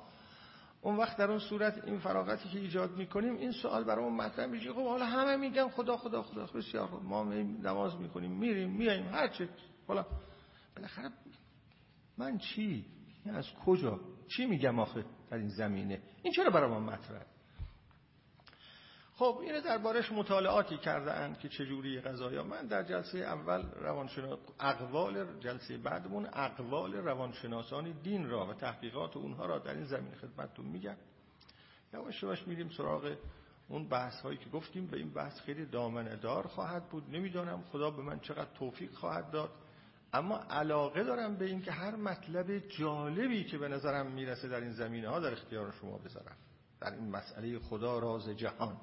اون 0.83 0.97
وقت 0.97 1.17
در 1.17 1.31
اون 1.31 1.39
صورت 1.39 1.85
این 1.85 1.99
فراغتی 1.99 2.49
که 2.49 2.59
ایجاد 2.59 2.97
می‌کنیم 2.97 3.37
این 3.37 3.53
سوال 3.53 3.85
برای 3.85 4.11
مطرح 4.11 4.47
میشه. 4.47 4.73
خب 4.73 4.87
حالا 4.87 5.07
همه 5.07 5.37
میگن 5.37 5.69
خدا 5.69 5.97
خدا 5.97 6.23
خدا. 6.23 6.47
بسیار 6.47 6.87
خب 6.87 7.03
ما 7.03 7.25
نماز 7.25 7.97
می‌کنیم 7.97 8.31
میریم 8.31 8.71
میاییم 8.71 9.09
هر 9.09 9.29
چه. 9.29 9.49
حالا 9.89 10.07
بالاخره 10.77 11.11
من 12.19 12.39
چی؟ 12.39 12.85
از 13.27 13.47
کجا؟ 13.67 14.01
چی 14.37 14.47
میگم 14.47 14.79
آخه 14.79 15.05
در 15.31 15.37
این 15.37 15.49
زمینه؟ 15.49 16.01
این 16.23 16.33
چرا 16.33 16.51
برای 16.51 16.71
ما 16.71 16.81
مطرح 16.81 17.23
خب 19.21 19.39
اینه 19.43 19.61
دربارش 19.61 20.13
مطالعاتی 20.13 20.77
کرده 20.77 21.13
اند 21.13 21.39
که 21.39 21.49
چجوری 21.49 22.01
قضایا. 22.01 22.45
من 22.45 22.67
در 22.67 22.83
جلسه 22.83 23.19
اول 23.19 23.63
روانشناس 23.81 24.39
اقوال 24.61 25.41
جلسه 25.41 25.79
بعدمون 25.79 26.29
اقوال 26.33 26.95
روانشناسان 26.95 27.93
دین 28.03 28.31
را 28.31 28.47
و 28.47 28.55
تحقیقات 28.55 29.17
اونها 29.17 29.47
را 29.47 29.59
در 29.59 29.75
این 29.75 29.85
زمین 29.85 30.15
خدمتتون 30.15 30.67
میگم. 30.67 30.97
یواش 31.95 32.23
یواش 32.23 32.47
میریم 32.47 32.69
سراغ 32.69 33.17
اون 33.69 33.89
بحث 33.89 34.21
هایی 34.21 34.39
که 34.39 34.51
گفتیم 34.51 34.87
به 34.87 34.97
این 34.97 35.11
بحث 35.11 35.41
خیلی 35.41 35.67
دامنه 35.67 36.17
دار 36.17 36.47
خواهد 36.47 36.89
بود. 36.89 37.11
نمی‌دانم 37.11 37.65
خدا 37.73 37.91
به 37.91 38.03
من 38.03 38.21
چقدر 38.21 38.51
توفیق 38.55 38.93
خواهد 38.93 39.31
داد 39.31 39.51
اما 40.13 40.37
علاقه 40.37 41.05
دارم 41.05 41.37
به 41.37 41.45
این 41.45 41.63
که 41.63 41.73
هر 41.73 41.97
مطلب 41.97 42.59
جالبی 42.59 43.45
که 43.45 43.59
به 43.59 43.69
نظرم 43.69 44.07
می‌رسه 44.07 44.49
در 44.49 44.61
این 44.61 44.73
زمینه 44.73 45.09
ها 45.09 45.21
در 45.21 45.33
اختیار 45.33 45.75
شما 45.81 45.99
بذارم. 45.99 46.37
در 46.81 46.93
این 46.93 47.11
مسئله 47.11 47.59
خدا 47.59 47.99
راز 47.99 48.29
جهان. 48.29 48.77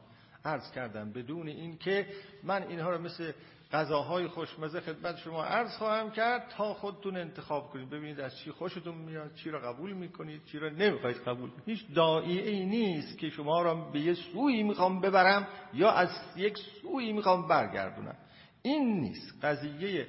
عرض 0.48 0.72
کردم 0.72 1.12
بدون 1.12 1.48
این 1.48 1.78
که 1.78 2.08
من 2.44 2.64
اینها 2.64 2.90
رو 2.90 3.02
مثل 3.02 3.32
غذاهای 3.72 4.28
خوشمزه 4.28 4.82
خدمت 4.82 5.18
شما 5.18 5.44
عرض 5.44 5.78
خواهم 5.78 6.12
کرد 6.12 6.50
تا 6.50 6.74
خودتون 6.74 7.18
انتخاب 7.18 7.70
کنید. 7.70 7.90
ببینید 7.90 8.20
از 8.20 8.38
چی 8.38 8.52
خوشتون 8.52 8.96
میاد 8.96 9.34
چی 9.34 9.50
رو 9.50 9.60
قبول 9.60 9.94
می‌کنید 9.94 10.46
چی 10.46 10.60
رو 10.60 10.70
نمی‌خواید 10.70 11.18
قبول 11.18 11.50
هیچ 11.66 11.86
دائیه 11.96 12.42
ای 12.42 12.66
نیست 12.66 13.18
که 13.18 13.30
شما 13.30 13.62
را 13.62 13.76
به 13.76 14.00
یه 14.00 14.14
سوی 14.14 14.64
می‌خوام 14.64 15.02
ببرم 15.02 15.48
یا 15.74 15.92
از 15.92 16.10
یک 16.36 16.58
سوی 16.82 17.14
می‌خوام 17.14 17.48
برگردونم. 17.48 18.16
این 18.62 19.02
نیست. 19.02 19.46
قضیه 19.46 20.08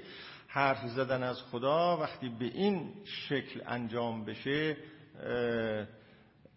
حرف 0.48 0.86
زدن 0.86 1.22
از 1.22 1.42
خدا 1.42 1.96
وقتی 1.96 2.28
به 2.28 2.44
این 2.44 2.94
شکل 3.04 3.60
انجام 3.66 4.24
بشه 4.24 4.76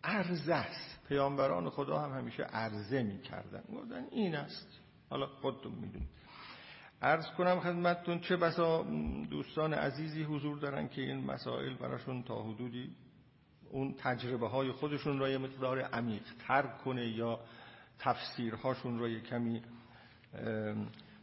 عرضه 0.03 0.53
است. 0.53 0.90
پیامبران 1.11 1.69
خدا 1.69 1.99
هم 1.99 2.17
همیشه 2.17 2.43
عرضه 2.43 3.03
می‌کردن. 3.03 3.63
گفتن 3.73 4.05
این 4.11 4.35
است. 4.35 4.79
حالا 5.09 5.27
خودتون 5.27 5.71
می‌دونید. 5.71 6.09
عرض 7.01 7.25
کنم 7.37 7.59
خدمتتون 7.59 8.19
چه 8.19 8.37
بسا 8.37 8.83
دوستان 9.29 9.73
عزیزی 9.73 10.23
حضور 10.23 10.57
دارن 10.57 10.87
که 10.87 11.01
این 11.01 11.25
مسائل 11.25 11.73
براشون 11.73 12.23
تا 12.23 12.43
حدودی 12.43 12.95
اون 13.71 13.93
تجربه 13.93 14.47
های 14.47 14.71
خودشون 14.71 15.19
را 15.19 15.29
یه 15.29 15.37
مقدار 15.37 15.81
عمیق 15.81 16.23
تر 16.47 16.61
کنه 16.61 17.07
یا 17.07 17.39
تفسیرهاشون 17.99 18.99
را 18.99 19.09
یه 19.09 19.21
کمی 19.21 19.61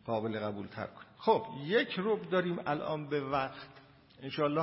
قابل 0.05 0.41
قبول 0.41 0.67
تر 0.67 0.87
کنه. 0.87 1.07
خب 1.19 1.45
یک 1.65 1.95
رب 1.99 2.31
داریم 2.31 2.59
الان 2.67 3.09
به 3.09 3.21
وقت. 3.21 3.69
انشاءالله 4.23 4.57